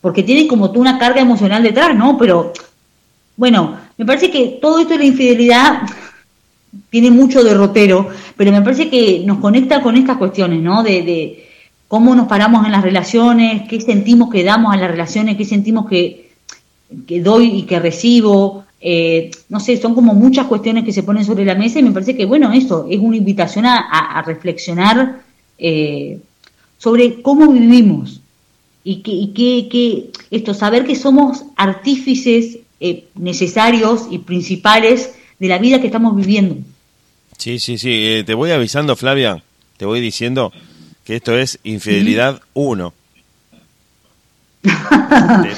porque 0.00 0.22
tiene 0.22 0.46
como 0.46 0.70
tú 0.70 0.80
una 0.80 0.98
carga 0.98 1.22
emocional 1.22 1.62
detrás, 1.62 1.96
¿no? 1.96 2.18
Pero, 2.18 2.52
bueno, 3.36 3.78
me 3.96 4.04
parece 4.04 4.30
que 4.30 4.58
todo 4.60 4.78
esto 4.78 4.92
de 4.92 4.98
la 4.98 5.06
infidelidad 5.06 5.82
tiene 6.90 7.10
mucho 7.10 7.42
derrotero, 7.42 8.10
pero 8.36 8.52
me 8.52 8.60
parece 8.60 8.90
que 8.90 9.22
nos 9.24 9.38
conecta 9.38 9.82
con 9.82 9.96
estas 9.96 10.18
cuestiones, 10.18 10.62
¿no? 10.62 10.82
De, 10.82 11.44
cómo 11.88 12.14
nos 12.14 12.26
paramos 12.26 12.66
en 12.66 12.72
las 12.72 12.82
relaciones, 12.82 13.62
qué 13.68 13.80
sentimos 13.80 14.28
que 14.28 14.42
damos 14.42 14.74
a 14.74 14.76
las 14.76 14.90
relaciones, 14.90 15.36
qué 15.36 15.44
sentimos 15.44 15.86
que, 15.88 16.32
que 17.06 17.22
doy 17.22 17.60
y 17.60 17.62
que 17.62 17.78
recibo. 17.78 18.65
Eh, 18.80 19.30
no 19.48 19.58
sé, 19.58 19.76
son 19.78 19.94
como 19.94 20.14
muchas 20.14 20.46
cuestiones 20.46 20.84
que 20.84 20.92
se 20.92 21.02
ponen 21.02 21.24
sobre 21.24 21.44
la 21.44 21.54
mesa 21.54 21.78
y 21.78 21.82
me 21.82 21.92
parece 21.92 22.16
que, 22.16 22.26
bueno, 22.26 22.52
eso 22.52 22.86
es 22.90 22.98
una 23.00 23.16
invitación 23.16 23.64
a, 23.66 24.22
reflexionar 24.26 25.22
eh, 25.58 26.18
sobre 26.78 27.22
cómo 27.22 27.52
vivimos 27.52 28.20
y 28.84 28.96
que, 29.02 29.68
que, 29.68 30.10
esto, 30.30 30.54
saber 30.54 30.84
que 30.84 30.94
somos 30.94 31.44
artífices 31.56 32.58
eh, 32.78 33.06
necesarios 33.14 34.06
y 34.10 34.18
principales 34.18 35.14
de 35.38 35.48
la 35.48 35.58
vida 35.58 35.80
que 35.80 35.86
estamos 35.86 36.14
viviendo. 36.14 36.56
Sí, 37.38 37.58
sí, 37.58 37.78
sí, 37.78 38.22
te 38.24 38.34
voy 38.34 38.50
avisando, 38.50 38.94
Flavia, 38.94 39.42
te 39.76 39.86
voy 39.86 40.00
diciendo 40.00 40.52
que 41.04 41.16
esto 41.16 41.36
es 41.36 41.58
infidelidad 41.64 42.40
1. 42.54 42.92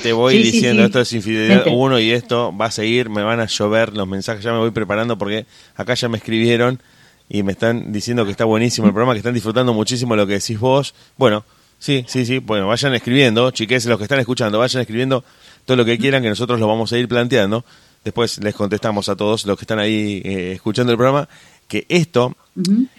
Te, 0.03 0.13
voy 0.13 0.39
diciendo, 0.43 0.85
esto 0.85 1.01
es 1.01 1.13
infidelidad 1.13 1.65
1 1.67 2.01
y 2.01 2.11
esto 2.11 2.57
va 2.57 2.67
a 2.67 2.71
seguir, 2.71 3.11
me 3.11 3.23
van 3.23 3.41
a 3.41 3.47
llover 3.47 3.95
los 3.95 4.07
mensajes, 4.07 4.43
ya 4.43 4.53
me 4.53 4.59
voy 4.59 4.71
preparando 4.71 5.19
porque 5.19 5.47
acá 5.77 5.95
ya 5.95 6.09
me 6.09 6.19
escribieron 6.19 6.81
y 7.29 7.43
me 7.43 7.53
están 7.53 7.93
diciendo 7.93 8.25
que 8.25 8.31
está 8.31 8.45
buenísimo 8.45 8.87
el 8.87 8.93
programa, 8.93 9.13
que 9.13 9.19
están 9.19 9.35
disfrutando 9.35 9.75
muchísimo 9.75 10.17
lo 10.17 10.27
que 10.27 10.35
decís 10.35 10.59
vos. 10.59 10.95
Bueno, 11.17 11.45
sí, 11.79 12.05
sí, 12.09 12.25
sí, 12.25 12.39
bueno, 12.39 12.67
vayan 12.67 12.95
escribiendo, 12.95 13.51
chiques, 13.51 13.85
los 13.87 13.99
que 13.99 14.05
están 14.05 14.21
escuchando, 14.21 14.59
vayan 14.59 14.81
escribiendo 14.81 15.25
todo 15.65 15.77
lo 15.77 15.85
que 15.85 15.99
quieran, 15.99 16.23
que 16.23 16.31
nosotros 16.31 16.59
lo 16.59 16.67
vamos 16.67 16.93
a 16.93 16.99
ir 16.99 17.09
planteando. 17.09 17.65
Después 18.05 18.39
les 18.43 18.55
contestamos 18.55 19.09
a 19.09 19.17
todos 19.17 19.45
los 19.45 19.59
que 19.59 19.65
están 19.65 19.79
ahí 19.79 20.23
eh, 20.25 20.53
escuchando 20.53 20.93
el 20.93 20.97
programa 20.97 21.29
que 21.67 21.85
esto, 21.91 22.35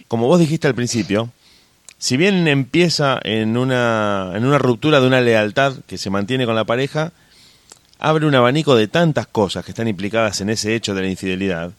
como 0.06 0.28
vos 0.28 0.38
dijiste 0.38 0.68
al 0.68 0.74
principio, 0.76 1.30
si 2.00 2.16
bien 2.16 2.48
empieza 2.48 3.20
en 3.22 3.58
una, 3.58 4.32
en 4.34 4.46
una 4.46 4.56
ruptura 4.58 5.00
de 5.00 5.06
una 5.06 5.20
lealtad 5.20 5.74
que 5.86 5.98
se 5.98 6.08
mantiene 6.08 6.46
con 6.46 6.54
la 6.54 6.64
pareja, 6.64 7.12
abre 7.98 8.24
un 8.24 8.34
abanico 8.34 8.74
de 8.74 8.88
tantas 8.88 9.26
cosas 9.26 9.66
que 9.66 9.72
están 9.72 9.86
implicadas 9.86 10.40
en 10.40 10.48
ese 10.48 10.74
hecho 10.74 10.94
de 10.94 11.02
la 11.02 11.08
infidelidad, 11.08 11.72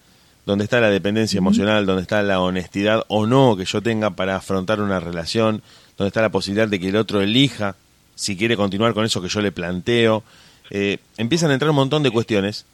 donde 0.46 0.66
está 0.66 0.80
la 0.80 0.92
dependencia 0.92 1.40
emocional, 1.40 1.88
donde 1.88 2.04
está 2.04 2.22
la 2.22 2.40
honestidad 2.40 3.04
o 3.08 3.26
no 3.26 3.58
que 3.58 3.66
yo 3.66 3.82
tenga 3.82 4.12
para 4.12 4.36
afrontar 4.36 4.80
una 4.80 5.00
relación, 5.00 5.64
donde 5.98 6.10
está 6.10 6.22
la 6.22 6.30
posibilidad 6.30 6.68
de 6.68 6.80
que 6.80 6.90
el 6.90 6.98
otro 6.98 7.20
elija 7.22 7.76
si 8.14 8.38
quiere 8.38 8.56
continuar 8.56 8.94
con 8.94 9.04
eso 9.04 9.24
que 9.24 9.28
yo 9.28 9.42
le 9.42 9.52
planteo. 9.52 10.24
Eh, 10.70 11.00
empiezan 11.18 11.50
a 11.50 11.54
entrar 11.54 11.72
un 11.72 11.78
montón 11.78 12.04
de 12.04 12.12
cuestiones 12.12 12.66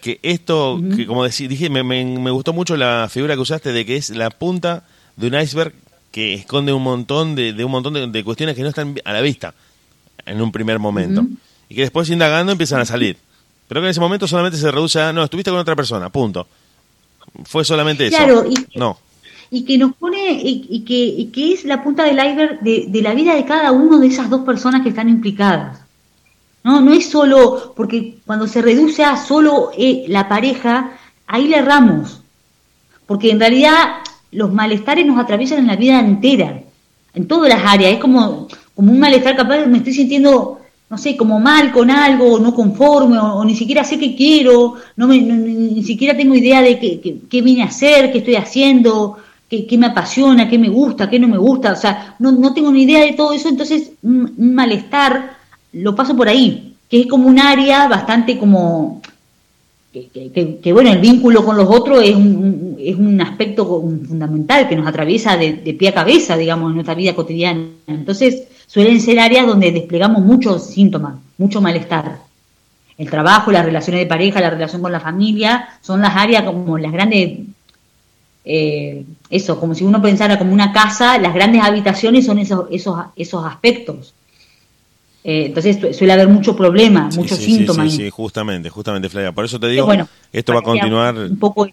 que 0.00 0.20
esto, 0.22 0.80
que 0.94 1.06
como 1.06 1.26
dije, 1.26 1.68
me, 1.70 1.82
me, 1.82 2.30
gustó 2.30 2.52
mucho 2.52 2.76
la 2.76 3.08
figura 3.10 3.34
que 3.34 3.40
usaste 3.40 3.72
de 3.72 3.84
que 3.84 3.96
es 3.96 4.10
la 4.10 4.30
punta 4.30 4.84
de 5.16 5.26
un 5.26 5.34
iceberg 5.34 5.74
que 6.16 6.32
esconde 6.32 6.72
un 6.72 6.82
montón 6.82 7.34
de, 7.34 7.62
un 7.62 7.70
montón 7.70 8.10
de, 8.10 8.24
cuestiones 8.24 8.56
que 8.56 8.62
no 8.62 8.70
están 8.70 8.98
a 9.04 9.12
la 9.12 9.20
vista 9.20 9.52
en 10.24 10.40
un 10.40 10.50
primer 10.50 10.78
momento. 10.78 11.26
Y 11.68 11.74
que 11.74 11.82
después 11.82 12.08
indagando 12.08 12.52
empiezan 12.52 12.80
a 12.80 12.86
salir. 12.86 13.18
Pero 13.68 13.82
que 13.82 13.88
en 13.88 13.90
ese 13.90 14.00
momento 14.00 14.26
solamente 14.26 14.56
se 14.56 14.70
reduce 14.70 14.98
a, 14.98 15.12
no, 15.12 15.22
estuviste 15.22 15.50
con 15.50 15.60
otra 15.60 15.76
persona, 15.76 16.08
punto. 16.08 16.46
Fue 17.44 17.66
solamente 17.66 18.06
eso. 18.06 18.16
Claro, 18.16 18.46
y, 18.48 18.78
no. 18.78 18.98
y 19.50 19.66
que 19.66 19.76
nos 19.76 19.94
pone, 19.94 20.40
y, 20.42 20.80
que, 20.86 21.30
que, 21.30 21.52
es 21.52 21.66
la 21.66 21.84
punta 21.84 22.04
del 22.04 22.16
iceberg 22.16 22.60
de, 22.60 22.86
de 22.88 23.02
la 23.02 23.12
vida 23.12 23.34
de 23.34 23.44
cada 23.44 23.72
uno 23.72 23.98
de 23.98 24.06
esas 24.06 24.30
dos 24.30 24.40
personas 24.40 24.80
que 24.80 24.88
están 24.88 25.10
implicadas. 25.10 25.80
No, 26.64 26.80
no 26.80 26.94
es 26.94 27.10
solo, 27.10 27.74
porque 27.76 28.16
cuando 28.24 28.46
se 28.46 28.62
reduce 28.62 29.04
a 29.04 29.18
solo 29.18 29.70
eh, 29.76 30.06
la 30.08 30.30
pareja, 30.30 30.92
ahí 31.26 31.46
le 31.46 31.58
erramos. 31.58 32.22
Porque 33.04 33.30
en 33.30 33.38
realidad 33.38 33.98
los 34.32 34.52
malestares 34.52 35.06
nos 35.06 35.18
atraviesan 35.18 35.58
en 35.58 35.66
la 35.66 35.76
vida 35.76 36.00
entera, 36.00 36.62
en 37.14 37.26
todas 37.26 37.48
las 37.48 37.64
áreas. 37.64 37.94
Es 37.94 37.98
como, 37.98 38.48
como 38.74 38.92
un 38.92 38.98
malestar 38.98 39.36
capaz, 39.36 39.66
me 39.66 39.78
estoy 39.78 39.92
sintiendo, 39.92 40.60
no 40.90 40.98
sé, 40.98 41.16
como 41.16 41.40
mal 41.40 41.72
con 41.72 41.90
algo, 41.90 42.38
no 42.38 42.54
conforme, 42.54 43.18
o, 43.18 43.44
ni 43.44 43.54
siquiera 43.54 43.84
sé 43.84 43.98
qué 43.98 44.14
quiero, 44.14 44.74
no, 44.96 45.08
me, 45.08 45.20
ni 45.20 45.82
siquiera 45.82 46.16
tengo 46.16 46.34
idea 46.34 46.62
de 46.62 46.78
qué, 46.78 47.18
qué, 47.28 47.42
vine 47.42 47.62
a 47.62 47.66
hacer, 47.66 48.12
qué 48.12 48.18
estoy 48.18 48.36
haciendo, 48.36 49.18
qué, 49.48 49.66
qué, 49.66 49.78
me 49.78 49.86
apasiona, 49.86 50.48
qué 50.48 50.58
me 50.58 50.68
gusta, 50.68 51.08
qué 51.08 51.18
no 51.18 51.28
me 51.28 51.38
gusta. 51.38 51.72
O 51.72 51.76
sea, 51.76 52.16
no, 52.18 52.32
no 52.32 52.52
tengo 52.52 52.70
ni 52.70 52.82
idea 52.82 53.04
de 53.04 53.12
todo 53.12 53.32
eso, 53.32 53.48
entonces 53.48 53.92
un, 54.02 54.34
malestar 54.54 55.36
lo 55.72 55.94
paso 55.94 56.16
por 56.16 56.28
ahí, 56.28 56.74
que 56.88 57.00
es 57.00 57.06
como 57.06 57.28
un 57.28 57.38
área 57.38 57.88
bastante 57.88 58.38
como 58.38 59.00
que, 60.62 60.72
bueno, 60.72 60.90
el 60.92 60.98
vínculo 60.98 61.44
con 61.44 61.56
los 61.56 61.68
otros 61.68 62.02
es 62.02 62.14
un, 62.14 62.65
es 62.86 62.96
un 62.96 63.20
aspecto 63.20 63.66
fundamental 63.66 64.68
que 64.68 64.76
nos 64.76 64.86
atraviesa 64.86 65.36
de, 65.36 65.76
pie 65.76 65.88
a 65.88 65.94
cabeza, 65.94 66.36
digamos, 66.36 66.70
en 66.70 66.76
nuestra 66.76 66.94
vida 66.94 67.16
cotidiana. 67.16 67.66
Entonces, 67.88 68.44
suelen 68.66 69.00
ser 69.00 69.18
áreas 69.18 69.44
donde 69.44 69.72
desplegamos 69.72 70.22
muchos 70.22 70.66
síntomas, 70.70 71.16
mucho 71.36 71.60
malestar. 71.60 72.18
El 72.96 73.10
trabajo, 73.10 73.50
las 73.50 73.64
relaciones 73.64 74.02
de 74.02 74.06
pareja, 74.06 74.40
la 74.40 74.50
relación 74.50 74.82
con 74.82 74.92
la 74.92 75.00
familia, 75.00 75.68
son 75.82 76.00
las 76.00 76.14
áreas 76.14 76.44
como 76.44 76.78
las 76.78 76.92
grandes, 76.92 77.40
eh, 78.44 79.04
eso, 79.30 79.58
como 79.58 79.74
si 79.74 79.82
uno 79.82 80.00
pensara 80.00 80.38
como 80.38 80.52
una 80.52 80.72
casa, 80.72 81.18
las 81.18 81.34
grandes 81.34 81.62
habitaciones 81.62 82.24
son 82.24 82.38
esos, 82.38 82.66
esos, 82.70 82.96
esos 83.16 83.44
aspectos. 83.44 84.14
Eh, 85.24 85.46
entonces 85.46 85.96
suele 85.96 86.12
haber 86.12 86.28
mucho 86.28 86.54
problema, 86.54 87.10
muchos 87.16 87.38
síntomas. 87.38 87.90
Sí, 87.90 88.04
sí, 88.04 88.10
justamente, 88.10 88.70
justamente, 88.70 89.08
Flavia. 89.08 89.32
Por 89.32 89.44
eso 89.44 89.58
te 89.58 89.66
digo, 89.66 89.92
esto 90.32 90.52
va 90.52 90.60
a 90.60 90.62
continuar. 90.62 91.16
Un 91.16 91.36
poco... 91.36 91.68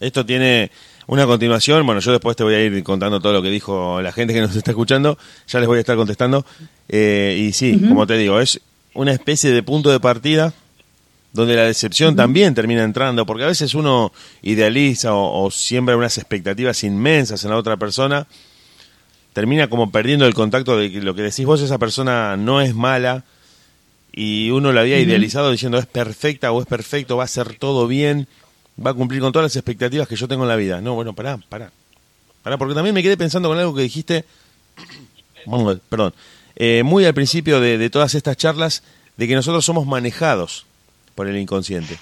Esto 0.00 0.24
tiene 0.24 0.70
una 1.06 1.26
continuación. 1.26 1.84
Bueno, 1.86 2.00
yo 2.00 2.12
después 2.12 2.36
te 2.36 2.44
voy 2.44 2.54
a 2.54 2.62
ir 2.62 2.82
contando 2.82 3.20
todo 3.20 3.32
lo 3.32 3.42
que 3.42 3.50
dijo 3.50 4.00
la 4.02 4.12
gente 4.12 4.34
que 4.34 4.40
nos 4.40 4.54
está 4.54 4.72
escuchando. 4.72 5.18
Ya 5.48 5.58
les 5.58 5.68
voy 5.68 5.78
a 5.78 5.80
estar 5.80 5.96
contestando. 5.96 6.44
Eh, 6.88 7.36
y 7.48 7.52
sí, 7.52 7.80
como 7.88 8.06
te 8.06 8.16
digo, 8.16 8.40
es 8.40 8.60
una 8.94 9.12
especie 9.12 9.50
de 9.50 9.62
punto 9.62 9.90
de 9.90 10.00
partida 10.00 10.52
donde 11.32 11.54
la 11.54 11.64
decepción 11.64 12.16
también 12.16 12.54
termina 12.54 12.82
entrando, 12.82 13.26
porque 13.26 13.44
a 13.44 13.48
veces 13.48 13.74
uno 13.74 14.10
idealiza 14.40 15.12
o, 15.12 15.44
o 15.44 15.50
siembra 15.50 15.96
unas 15.96 16.16
expectativas 16.16 16.82
inmensas 16.82 17.44
en 17.44 17.50
la 17.50 17.58
otra 17.58 17.76
persona 17.76 18.26
termina 19.36 19.68
como 19.68 19.90
perdiendo 19.90 20.26
el 20.26 20.32
contacto 20.32 20.78
de 20.78 20.90
que 20.90 21.02
lo 21.02 21.14
que 21.14 21.20
decís 21.20 21.44
vos, 21.44 21.60
esa 21.60 21.76
persona 21.76 22.38
no 22.38 22.62
es 22.62 22.74
mala 22.74 23.24
y 24.10 24.48
uno 24.48 24.72
la 24.72 24.80
había 24.80 24.98
idealizado 24.98 25.50
diciendo 25.50 25.76
es 25.76 25.84
perfecta 25.84 26.52
o 26.52 26.62
es 26.62 26.66
perfecto, 26.66 27.18
va 27.18 27.24
a 27.24 27.28
ser 27.28 27.58
todo 27.58 27.86
bien, 27.86 28.28
va 28.84 28.90
a 28.90 28.94
cumplir 28.94 29.20
con 29.20 29.32
todas 29.32 29.44
las 29.44 29.56
expectativas 29.56 30.08
que 30.08 30.16
yo 30.16 30.28
tengo 30.28 30.44
en 30.44 30.48
la 30.48 30.56
vida. 30.56 30.80
No, 30.80 30.94
bueno, 30.94 31.14
pará, 31.14 31.38
pará. 31.48 31.72
Pará, 32.42 32.58
porque 32.58 32.74
también 32.74 32.94
me 32.94 33.02
quedé 33.02 33.16
pensando 33.16 33.48
con 33.48 33.58
algo 33.58 33.74
que 33.74 33.82
dijiste, 33.82 34.24
perdón, 35.88 36.14
eh, 36.56 36.82
muy 36.84 37.04
al 37.04 37.14
principio 37.14 37.60
de, 37.60 37.90
todas 37.90 38.14
estas 38.14 38.36
charlas, 38.36 38.82
de 39.16 39.26
que 39.26 39.34
nosotros 39.34 39.64
somos 39.64 39.86
manejados 39.86 40.66
por 41.14 41.28
el 41.28 41.36
inconsciente. 41.36 41.98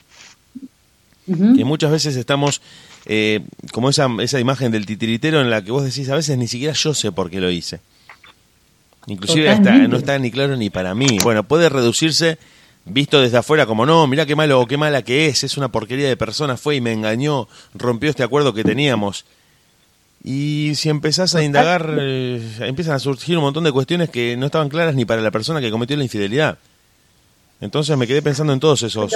Que 1.27 1.65
muchas 1.65 1.91
veces 1.91 2.17
estamos 2.17 2.61
eh, 3.07 3.41
como 3.73 3.89
esa, 3.89 4.09
esa 4.21 4.41
imagen 4.41 4.71
del 4.71 4.85
titiritero 4.85 5.41
en 5.41 5.49
la 5.49 5.65
que 5.65 5.71
vos 5.71 5.83
decís, 5.83 6.11
a 6.11 6.17
veces 6.17 6.37
ni 6.37 6.49
siquiera 6.49 6.75
yo 6.75 6.93
sé 6.93 7.13
por 7.13 7.31
qué 7.31 7.41
lo 7.41 7.51
hice. 7.51 7.81
Inclusive 9.07 9.59
no 9.89 9.97
está 9.97 10.19
ni 10.19 10.31
claro 10.31 10.57
ni 10.57 10.71
para 10.71 10.95
mí. 10.95 11.19
Bueno, 11.23 11.45
puede 11.45 11.69
reducirse 11.69 12.39
visto 12.85 13.21
desde 13.21 13.39
afuera 13.39 13.67
como 13.67 13.87
no, 13.87 14.07
mirá 14.07 14.27
qué 14.27 14.37
malo 14.37 14.61
o 14.61 14.67
qué 14.67 14.77
mala 14.77 15.03
que 15.03 15.27
es, 15.27 15.45
es 15.45 15.57
una 15.57 15.69
porquería 15.69 16.09
de 16.09 16.17
persona, 16.17 16.57
fue 16.57 16.77
y 16.77 16.81
me 16.81 16.93
engañó, 16.93 17.49
rompió 17.75 18.11
este 18.11 18.23
acuerdo 18.23 18.55
que 18.55 18.65
teníamos. 18.65 19.25
Y 20.23 20.73
si 20.75 20.89
empezás 20.89 21.35
a 21.35 21.43
indagar, 21.43 21.97
eh, 22.01 22.41
empiezan 22.61 22.95
a 22.95 22.99
surgir 22.99 23.37
un 23.37 23.45
montón 23.45 23.65
de 23.65 23.73
cuestiones 23.73 24.09
que 24.09 24.37
no 24.37 24.47
estaban 24.47 24.71
claras 24.71 24.95
ni 24.95 25.05
para 25.05 25.21
la 25.21 25.31
persona 25.31 25.61
que 25.61 25.71
cometió 25.71 25.97
la 25.97 26.05
infidelidad. 26.05 26.59
Entonces 27.61 27.97
me 27.97 28.07
quedé 28.07 28.23
pensando 28.23 28.53
en 28.53 28.61
todos 28.61 28.83
esos... 28.83 29.13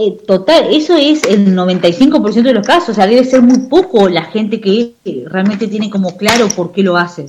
Eh, 0.00 0.16
total, 0.28 0.72
eso 0.72 0.96
es 0.96 1.24
el 1.24 1.56
95% 1.56 2.42
de 2.42 2.52
los 2.52 2.64
casos, 2.64 2.90
o 2.90 2.94
sea, 2.94 3.08
debe 3.08 3.24
ser 3.24 3.42
muy 3.42 3.68
poco 3.68 4.08
la 4.08 4.26
gente 4.26 4.60
que 4.60 4.94
realmente 5.26 5.66
tiene 5.66 5.90
como 5.90 6.16
claro 6.16 6.48
por 6.50 6.70
qué 6.70 6.84
lo 6.84 6.96
hace. 6.96 7.26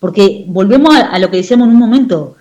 Porque 0.00 0.44
volvemos 0.46 0.96
a, 0.96 1.18
lo 1.18 1.30
que 1.30 1.38
decíamos 1.38 1.68
en 1.68 1.74
un 1.74 1.78
momento, 1.78 2.36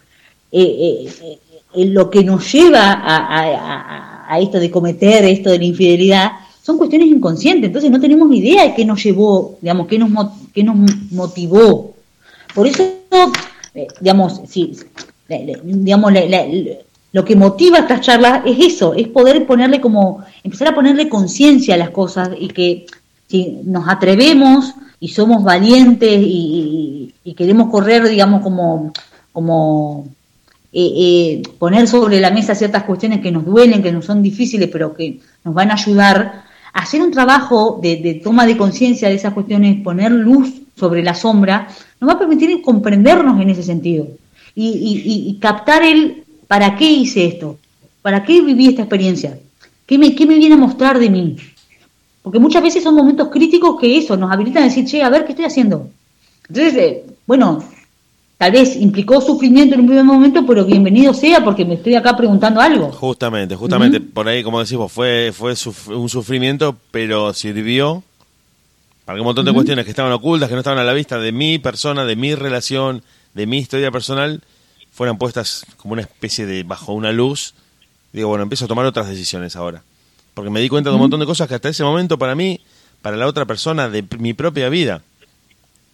eh, 0.53 1.09
eh, 1.21 1.39
lo 1.85 2.09
que 2.09 2.23
nos 2.23 2.51
lleva 2.51 3.01
a, 3.03 4.39
esto 4.39 4.59
de 4.59 4.69
cometer 4.69 5.23
esto 5.23 5.49
de 5.49 5.57
la 5.57 5.65
infidelidad 5.65 6.31
son 6.61 6.77
cuestiones 6.77 7.07
inconscientes, 7.07 7.67
entonces 7.67 7.89
no 7.89 7.99
tenemos 7.99 8.33
idea 8.35 8.63
de 8.63 8.75
qué 8.75 8.83
nos 8.83 9.01
llevó, 9.01 9.57
digamos, 9.61 9.87
qué 9.87 9.97
nos, 9.97 10.11
qué 10.53 10.63
nos 10.63 10.75
motivó. 11.11 11.93
Por 12.53 12.67
eso, 12.67 12.83
digamos, 14.01 14.41
si, 14.49 14.75
digamos, 15.63 16.11
la, 16.11 16.45
lo 17.13 17.23
que 17.23 17.35
motiva 17.35 17.79
estas 17.79 18.01
charlas 18.01 18.41
es 18.45 18.59
eso, 18.59 18.93
es 18.93 19.07
poder 19.07 19.47
ponerle 19.47 19.79
como, 19.79 20.23
empezar 20.43 20.67
a 20.67 20.75
ponerle 20.75 21.07
conciencia 21.07 21.75
a 21.75 21.77
las 21.77 21.91
cosas 21.91 22.29
y 22.37 22.49
que 22.49 22.85
si 23.27 23.59
nos 23.63 23.87
atrevemos 23.87 24.73
y 24.99 25.07
somos 25.09 25.43
valientes 25.43 26.19
y, 26.21 27.13
queremos 27.37 27.69
correr, 27.69 28.07
digamos, 28.07 28.41
como, 28.41 28.91
como 29.31 30.07
eh, 30.79 31.41
poner 31.57 31.87
sobre 31.87 32.19
la 32.19 32.29
mesa 32.29 32.53
ciertas 32.53 32.83
cuestiones 32.83 33.19
que 33.19 33.31
nos 33.31 33.43
duelen, 33.43 33.81
que 33.81 33.91
nos 33.91 34.05
son 34.05 34.21
difíciles, 34.21 34.69
pero 34.71 34.93
que 34.93 35.19
nos 35.43 35.55
van 35.55 35.71
a 35.71 35.73
ayudar, 35.73 36.43
hacer 36.71 37.01
un 37.01 37.09
trabajo 37.09 37.79
de, 37.81 38.21
toma 38.23 38.45
de 38.45 38.57
conciencia 38.57 39.09
de 39.09 39.15
esas 39.15 39.33
cuestiones, 39.33 39.81
poner 39.81 40.11
luz 40.11 40.53
sobre 40.75 41.01
la 41.01 41.15
sombra, 41.15 41.67
nos 41.99 42.07
va 42.07 42.13
a 42.13 42.19
permitir 42.19 42.61
comprendernos 42.61 43.41
en 43.41 43.49
ese 43.49 43.63
sentido 43.63 44.07
y, 44.53 45.35
captar 45.41 45.81
el 45.81 46.23
para 46.47 46.75
qué 46.75 46.89
hice 46.91 47.25
esto, 47.25 47.57
para 48.03 48.23
qué 48.23 48.41
viví 48.41 48.67
esta 48.67 48.83
experiencia, 48.83 49.39
qué 49.87 49.97
me, 49.97 50.13
qué 50.13 50.27
me 50.27 50.35
viene 50.35 50.55
a 50.55 50.59
mostrar 50.59 50.99
de 50.99 51.09
mí. 51.09 51.37
Porque 52.21 52.37
muchas 52.37 52.61
veces 52.61 52.83
son 52.83 52.93
momentos 52.93 53.29
críticos 53.29 53.79
que 53.79 53.97
eso 53.97 54.15
nos 54.15 54.31
habilitan 54.31 54.61
a 54.61 54.67
decir, 54.67 54.85
che, 54.85 55.01
a 55.01 55.09
ver 55.09 55.25
qué 55.25 55.31
estoy 55.31 55.45
haciendo. 55.45 55.89
Entonces, 56.47 56.75
eh, 56.75 57.05
bueno, 57.25 57.63
tal 58.37 58.51
vez 58.51 58.75
implicó 58.75 59.19
sufrimiento 59.21 59.75
en 59.75 59.81
un 59.81 59.87
primer 59.87 60.05
momento, 60.05 60.45
pero 60.45 60.65
bienvenido 60.65 61.13
sea 61.13 61.43
porque 61.43 61.65
me 61.65 61.75
estoy 61.75 61.95
acá 61.95 62.15
preguntando 62.15 62.61
algo. 62.61 62.91
Justamente, 62.91 63.55
justamente, 63.55 63.99
por 63.99 64.27
ahí, 64.27 64.43
como 64.43 64.59
decimos, 64.59 64.91
fue, 64.91 65.31
fue 65.33 65.53
un 65.95 66.09
sufrimiento, 66.09 66.75
pero 66.91 67.33
sirvió 67.33 68.03
para 69.07 69.15
que 69.15 69.21
un 69.21 69.27
montón 69.27 69.45
de 69.45 69.53
cuestiones 69.53 69.85
que 69.85 69.91
estaban 69.91 70.11
ocultas, 70.11 70.49
que 70.49 70.55
no 70.55 70.59
estaban 70.59 70.79
a 70.79 70.83
la 70.83 70.91
vista 70.91 71.17
de 71.17 71.31
mi 71.31 71.59
persona, 71.59 72.03
de 72.03 72.17
mi 72.17 72.35
relación, 72.35 73.03
de 73.33 73.47
mi 73.47 73.59
historia 73.59 73.89
personal, 73.89 74.43
fueran 74.91 75.17
puestas 75.17 75.65
como 75.77 75.93
una 75.93 76.01
especie 76.01 76.45
de 76.45 76.63
bajo 76.63 76.91
una 76.91 77.13
luz. 77.13 77.53
Digo, 78.11 78.27
bueno, 78.27 78.43
empiezo 78.43 78.65
a 78.65 78.67
tomar 78.67 78.85
otras 78.85 79.07
decisiones 79.07 79.55
ahora. 79.55 79.81
Porque 80.33 80.49
me 80.49 80.59
di 80.59 80.67
cuenta 80.67 80.89
de 80.89 80.95
un 80.95 81.01
montón 81.01 81.21
de 81.21 81.25
cosas 81.25 81.47
que 81.47 81.55
hasta 81.55 81.69
ese 81.69 81.85
momento 81.85 82.17
para 82.17 82.35
mí, 82.35 82.59
para 83.01 83.15
la 83.15 83.27
otra 83.27 83.45
persona 83.45 83.87
de 83.87 84.03
mi 84.19 84.33
propia 84.33 84.67
vida, 84.67 85.01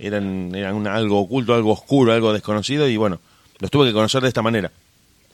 eran, 0.06 0.54
eran 0.54 0.88
algo 0.88 1.20
oculto, 1.20 1.54
algo 1.54 1.72
oscuro, 1.72 2.14
algo 2.14 2.34
desconocido 2.34 2.88
y 2.88 2.98
bueno, 2.98 3.20
los 3.60 3.72
tuve 3.72 3.88
que 3.88 3.94
conocer 3.94 4.22
de 4.22 4.28
esta 4.28 4.42
manera. 4.42 4.72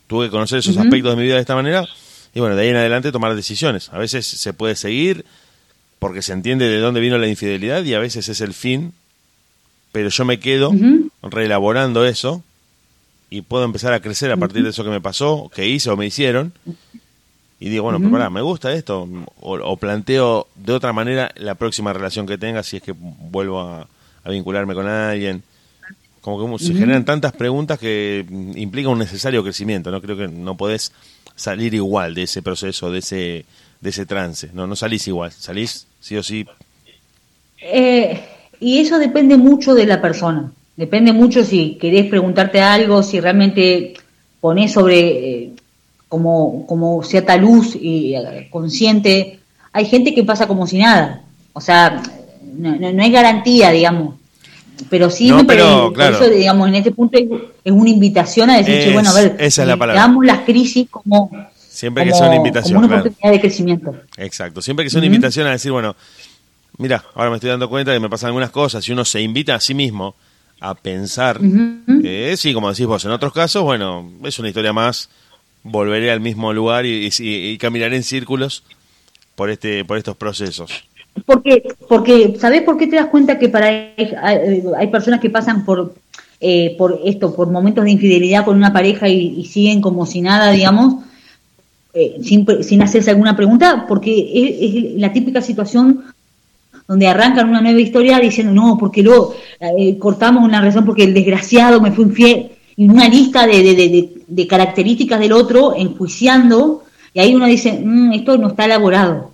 Tuve 0.06 0.26
que 0.26 0.30
conocer 0.30 0.58
esos 0.58 0.76
aspectos 0.76 1.12
de 1.12 1.16
mi 1.16 1.22
vida 1.22 1.34
de 1.34 1.40
esta 1.40 1.54
manera 1.54 1.86
y 2.34 2.40
bueno, 2.40 2.56
de 2.56 2.62
ahí 2.62 2.68
en 2.68 2.76
adelante 2.76 3.12
tomar 3.12 3.34
decisiones. 3.34 3.88
A 3.90 3.98
veces 3.98 4.26
se 4.26 4.52
puede 4.52 4.76
seguir 4.76 5.24
porque 5.98 6.22
se 6.22 6.32
entiende 6.32 6.68
de 6.68 6.78
dónde 6.78 7.00
vino 7.00 7.18
la 7.18 7.28
infidelidad 7.28 7.84
y 7.84 7.94
a 7.94 7.98
veces 7.98 8.28
es 8.28 8.40
el 8.40 8.54
fin, 8.54 8.92
pero 9.92 10.08
yo 10.08 10.24
me 10.24 10.40
quedo 10.40 10.72
reelaborando 11.22 12.04
eso 12.04 12.42
y 13.28 13.42
puedo 13.42 13.64
empezar 13.64 13.92
a 13.92 14.00
crecer 14.00 14.32
a 14.32 14.36
partir 14.36 14.62
de 14.62 14.70
eso 14.70 14.82
que 14.84 14.90
me 14.90 15.00
pasó, 15.00 15.50
que 15.54 15.68
hice 15.68 15.90
o 15.90 15.96
me 15.96 16.06
hicieron. 16.06 16.52
Y 17.60 17.68
digo, 17.68 17.84
bueno, 17.84 17.98
pero 17.98 18.10
pará, 18.10 18.30
me 18.30 18.40
gusta 18.40 18.72
esto, 18.72 19.06
o, 19.40 19.76
planteo 19.76 20.48
de 20.54 20.72
otra 20.72 20.94
manera 20.94 21.30
la 21.36 21.54
próxima 21.56 21.92
relación 21.92 22.26
que 22.26 22.38
tenga 22.38 22.62
si 22.62 22.78
es 22.78 22.82
que 22.82 22.94
vuelvo 22.96 23.60
a, 23.60 23.86
vincularme 24.28 24.74
con 24.74 24.86
alguien. 24.86 25.42
Como 26.20 26.58
que 26.58 26.64
se 26.64 26.74
generan 26.74 27.04
tantas 27.06 27.32
preguntas 27.32 27.78
que 27.78 28.26
implica 28.54 28.90
un 28.90 28.98
necesario 28.98 29.42
crecimiento, 29.42 29.90
¿no? 29.90 30.02
Creo 30.02 30.18
que 30.18 30.28
no 30.28 30.54
podés 30.54 30.92
salir 31.34 31.72
igual 31.72 32.14
de 32.14 32.24
ese 32.24 32.42
proceso, 32.42 32.90
de 32.90 32.98
ese, 32.98 33.46
de 33.80 33.90
ese 33.90 34.04
trance, 34.04 34.50
no, 34.52 34.66
no 34.66 34.76
salís 34.76 35.08
igual, 35.08 35.32
salís 35.32 35.86
sí 35.98 36.16
o 36.16 36.22
sí. 36.22 36.46
Eh, 37.62 38.20
y 38.60 38.78
eso 38.78 38.98
depende 38.98 39.38
mucho 39.38 39.74
de 39.74 39.86
la 39.86 40.02
persona. 40.02 40.52
Depende 40.76 41.12
mucho 41.12 41.44
si 41.44 41.76
querés 41.80 42.06
preguntarte 42.06 42.60
algo, 42.60 43.02
si 43.02 43.20
realmente 43.20 43.94
ponés 44.40 44.72
sobre 44.72 44.98
eh, 44.98 45.52
como, 46.08 46.66
como 46.66 47.02
cierta 47.02 47.36
luz 47.36 47.76
y 47.80 48.14
eh, 48.14 48.48
consciente. 48.50 49.40
Hay 49.72 49.86
gente 49.86 50.14
que 50.14 50.24
pasa 50.24 50.46
como 50.46 50.66
si 50.66 50.78
nada. 50.78 51.22
O 51.52 51.60
sea, 51.60 52.02
no, 52.52 53.02
hay 53.02 53.10
garantía, 53.10 53.70
digamos. 53.70 54.14
Pero 54.88 55.10
sí, 55.10 55.30
pero, 55.46 55.92
eso, 55.94 56.30
digamos, 56.30 56.68
en 56.68 56.76
este 56.76 56.90
punto 56.90 57.18
es, 57.18 57.72
una 57.72 57.90
invitación 57.90 58.48
a 58.48 58.56
decir, 58.56 58.94
bueno, 58.94 59.10
a 59.10 59.12
ver, 59.12 59.36
esa 59.38 59.66
las 59.66 60.38
crisis 60.46 60.88
como, 60.88 61.30
Siempre 61.80 62.04
que 62.04 62.12
sea 62.12 62.26
una 62.26 62.36
invitación. 62.36 62.74
Como 62.74 62.86
una 62.86 63.00
oportunidad 63.00 63.32
de 63.32 63.40
crecimiento. 63.40 63.94
Exacto. 64.16 64.60
Siempre 64.60 64.84
que 64.84 64.90
sea 64.90 64.98
una 64.98 65.06
invitación 65.06 65.46
a 65.46 65.52
decir, 65.52 65.70
bueno, 65.72 65.96
mira, 66.76 67.04
ahora 67.14 67.30
me 67.30 67.36
estoy 67.36 67.48
dando 67.48 67.68
cuenta 67.70 67.92
que 67.92 68.00
me 68.00 68.10
pasan 68.10 68.28
algunas 68.28 68.50
cosas 68.50 68.86
y 68.86 68.92
uno 68.92 69.04
se 69.04 69.22
invita 69.22 69.54
a 69.54 69.60
sí 69.60 69.72
mismo 69.72 70.14
a 70.60 70.74
pensar, 70.74 71.40
que 72.02 72.34
sí, 72.36 72.52
como 72.52 72.68
decís 72.68 72.84
vos, 72.84 73.02
en 73.06 73.12
otros 73.12 73.32
casos, 73.32 73.62
bueno, 73.62 74.10
es 74.24 74.38
una 74.38 74.48
historia 74.48 74.74
más, 74.74 75.08
volveré 75.62 76.10
al 76.10 76.20
mismo 76.20 76.52
lugar 76.52 76.84
y, 76.84 77.56
caminaré 77.58 77.96
en 77.96 78.02
círculos 78.02 78.62
por 79.34 79.48
este 79.48 79.84
por 79.86 79.96
estos 79.96 80.16
procesos. 80.16 80.84
Porque, 81.26 81.62
porque 81.88 82.36
¿sabés 82.38 82.62
por 82.62 82.76
qué 82.76 82.86
te 82.86 82.96
das 82.96 83.06
cuenta 83.06 83.38
que 83.38 83.48
para 83.48 83.66
hay, 83.66 84.86
personas 84.90 85.20
que 85.20 85.30
pasan 85.30 85.64
por 85.64 85.94
eh, 86.40 86.74
por 86.78 87.00
esto, 87.04 87.34
por 87.34 87.50
momentos 87.50 87.84
de 87.84 87.90
infidelidad 87.90 88.44
con 88.44 88.56
una 88.56 88.72
pareja 88.72 89.08
y, 89.08 89.44
siguen 89.44 89.80
como 89.80 90.06
si 90.06 90.22
nada, 90.22 90.50
digamos, 90.50 91.04
eh, 91.92 92.16
sin, 92.22 92.46
sin 92.62 92.82
hacerse 92.82 93.10
alguna 93.10 93.36
pregunta? 93.36 93.84
Porque 93.86 94.10
es 94.12 94.98
la 94.98 95.12
típica 95.12 95.42
situación 95.42 96.04
donde 96.90 97.06
arrancan 97.06 97.48
una 97.48 97.60
nueva 97.60 97.80
historia 97.80 98.18
diciendo, 98.18 98.52
no, 98.52 98.76
porque 98.76 99.00
luego 99.00 99.36
eh, 99.60 99.96
cortamos 99.96 100.42
una 100.42 100.58
relación 100.58 100.84
porque 100.84 101.04
el 101.04 101.14
desgraciado 101.14 101.80
me 101.80 101.92
fue 101.92 102.04
infiel, 102.06 102.50
y 102.74 102.88
una 102.88 103.08
lista 103.08 103.46
de, 103.46 104.46
características 104.48 105.20
del 105.20 105.30
otro, 105.30 105.76
enjuiciando, 105.76 106.82
y 107.14 107.20
ahí 107.20 107.32
uno 107.32 107.46
dice, 107.46 107.80
mm, 107.80 108.12
esto 108.14 108.36
no 108.38 108.48
está 108.48 108.64
elaborado. 108.64 109.30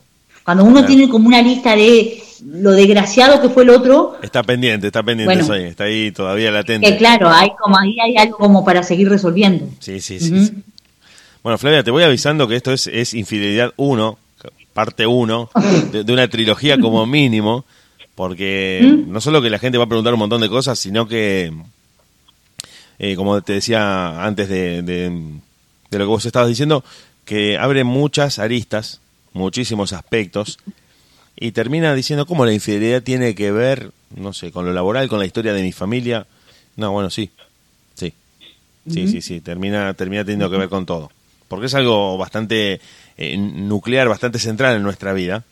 Cuando 0.47 0.63
uno 0.63 0.87
tiene 0.87 1.09
como 1.09 1.27
una 1.27 1.43
lista 1.43 1.75
de 1.75 2.23
lo 2.47 2.71
desgraciado 2.71 3.43
que 3.43 3.49
fue 3.49 3.65
el 3.65 3.71
otro. 3.71 4.17
Está 4.23 4.45
pendiente, 4.45 4.87
está 4.87 5.03
pendiente 5.03 5.41
eso 5.41 5.53
ahí, 5.53 5.65
está 5.65 5.85
ahí 5.85 6.13
todavía 6.13 6.53
latente. 6.53 6.89
Que 6.89 6.97
claro, 6.97 7.29
hay 7.29 7.51
como 7.61 7.77
ahí 7.77 7.97
hay 8.01 8.17
algo 8.17 8.39
como 8.39 8.65
para 8.65 8.85
seguir 8.85 9.09
resolviendo. 9.09 9.69
Sí, 9.81 10.01
sí, 10.01 10.21
sí, 10.21 10.53
Bueno, 11.43 11.59
Flavia, 11.59 11.83
te 11.83 11.91
voy 11.91 12.05
avisando 12.05 12.47
que 12.47 12.55
esto 12.55 12.73
es, 12.73 12.87
es 12.87 13.13
Infidelidad 13.15 13.73
1, 13.77 14.19
parte 14.73 15.05
1 15.05 15.51
de, 15.91 16.13
una 16.13 16.29
trilogía 16.29 16.79
como 16.79 17.05
mínimo, 17.07 17.65
porque 18.15 18.83
¿Mm? 18.85 19.11
no 19.11 19.21
solo 19.21 19.43
que 19.43 19.51
la 19.51 19.59
gente 19.59 19.79
va 19.79 19.85
a 19.85 19.89
preguntar 19.89 20.13
un 20.15 20.21
montón 20.21 20.43
de 20.43 20.49
cosas, 20.49 20.79
sino 20.79 21.09
que, 21.09 21.53
eh, 23.01 23.17
como 23.17 23.43
te 23.43 23.55
decía 23.55 24.25
antes 24.25 24.49
de, 24.49 24.83
de, 24.83 25.11
lo 25.91 25.99
que 25.99 26.05
vos 26.05 26.25
estabas 26.25 26.49
diciendo, 26.49 26.85
que 27.25 27.59
abre 27.59 27.83
muchas 27.83 28.39
aristas, 28.39 29.01
muchísimos 29.37 29.93
aspectos, 29.93 30.59
y 31.39 31.53
termina 31.53 31.95
diciendo 31.95 32.27
cómo 32.27 32.47
la 32.47 32.53
infidelidad 32.53 33.03
tiene 33.03 33.35
que 33.35 33.53
ver, 33.53 33.93
no 34.17 34.33
sé, 34.33 34.51
con 34.51 34.65
lo 34.65 34.73
laboral, 34.73 35.09
con 35.09 35.19
la 35.19 35.27
historia 35.27 35.53
de 35.53 35.63
mi 35.63 35.73
familia. 35.73 36.27
No, 36.77 36.93
bueno, 36.93 37.11
sí, 37.11 37.31
sí, 37.95 38.15
sí, 38.91 39.07
sí, 39.07 39.21
sí, 39.21 39.41
termina, 39.41 39.93
termina 39.95 40.25
teniendo 40.25 40.51
que 40.51 40.57
ver 40.57 40.71
con 40.71 40.87
todo. 40.87 41.11
Porque 41.49 41.67
es 41.67 41.75
algo 41.75 42.17
bastante 42.17 42.81
eh, 43.19 43.37
nuclear 43.37 44.09
bastante 44.09 44.39
central 44.39 44.77
en 44.77 44.83
nuestra 44.83 45.13
vida, 45.13 45.45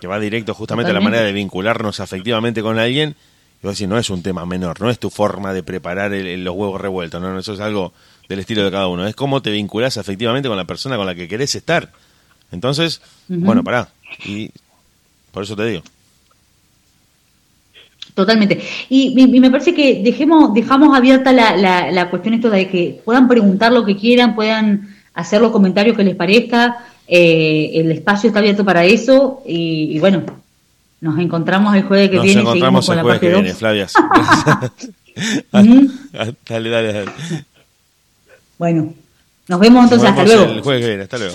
que 0.00 0.06
va 0.06 0.20
directo 0.20 0.54
justamente 0.54 0.92
a 0.92 0.94
la 0.94 1.00
manera 1.00 1.24
de 1.24 1.32
vincularnos 1.32 2.00
afectivamente 2.00 2.62
con 2.62 2.78
alguien. 2.78 3.16
Y 3.62 3.66
vos 3.66 3.76
decís, 3.76 3.88
no 3.88 3.98
es 3.98 4.10
un 4.10 4.22
tema 4.22 4.46
menor, 4.46 4.80
no 4.80 4.90
es 4.90 4.98
tu 4.98 5.10
forma 5.10 5.52
de 5.52 5.62
preparar 5.62 6.12
los 6.12 6.54
huevos 6.54 6.80
revueltos, 6.80 7.20
no, 7.20 7.38
eso 7.38 7.52
es 7.54 7.60
algo 7.60 7.92
del 8.28 8.40
estilo 8.40 8.64
de 8.64 8.70
cada 8.70 8.86
uno. 8.86 9.06
Es 9.06 9.14
cómo 9.14 9.42
te 9.42 9.50
vinculas 9.50 9.98
afectivamente 9.98 10.48
con 10.48 10.56
la 10.56 10.64
persona 10.64 10.96
con 10.96 11.06
la 11.06 11.14
que 11.14 11.28
querés 11.28 11.54
estar. 11.54 11.92
Entonces, 12.52 13.00
bueno, 13.28 13.64
pará. 13.64 13.88
Y 14.24 14.50
por 15.32 15.42
eso 15.42 15.56
te 15.56 15.66
digo. 15.66 15.82
Totalmente. 18.14 18.60
Y, 18.90 19.14
me 19.40 19.50
parece 19.50 19.74
que 19.74 20.02
dejemos, 20.02 20.52
dejamos 20.52 20.96
abierta 20.96 21.32
la, 21.32 21.56
la, 21.56 21.90
la 21.90 22.10
cuestión 22.10 22.34
esto 22.34 22.50
de 22.50 22.68
que 22.68 23.00
puedan 23.04 23.26
preguntar 23.26 23.72
lo 23.72 23.84
que 23.84 23.96
quieran, 23.96 24.34
puedan 24.34 24.94
hacer 25.14 25.40
los 25.40 25.50
comentarios 25.50 25.96
que 25.96 26.04
les 26.04 26.14
parezca. 26.14 26.84
Eh, 27.08 27.72
el 27.74 27.90
espacio 27.90 28.28
está 28.28 28.38
abierto 28.40 28.64
para 28.64 28.84
eso 28.84 29.42
y, 29.46 29.98
bueno, 29.98 30.22
nos 31.00 31.18
encontramos 31.18 31.74
el 31.74 31.84
jueves 31.84 32.10
que 32.10 32.20
viene. 32.20 32.42
Nos 32.42 32.54
encontramos 32.54 32.88
el 32.88 33.00
jueves 33.00 33.20
que 33.20 33.28
viene, 33.28 33.54
Flavia. 33.54 33.88
dale, 35.52 36.70
dale, 36.70 36.92
dale. 36.92 37.10
Bueno, 38.58 38.94
nos 39.48 39.60
vemos 39.60 39.84
entonces. 39.84 40.08
hasta 40.08 40.24
luego. 40.24 40.44
El 40.44 40.60
jueves 40.60 40.82
que 40.82 40.88
viene, 40.88 41.02
hasta 41.04 41.18
luego. 41.18 41.34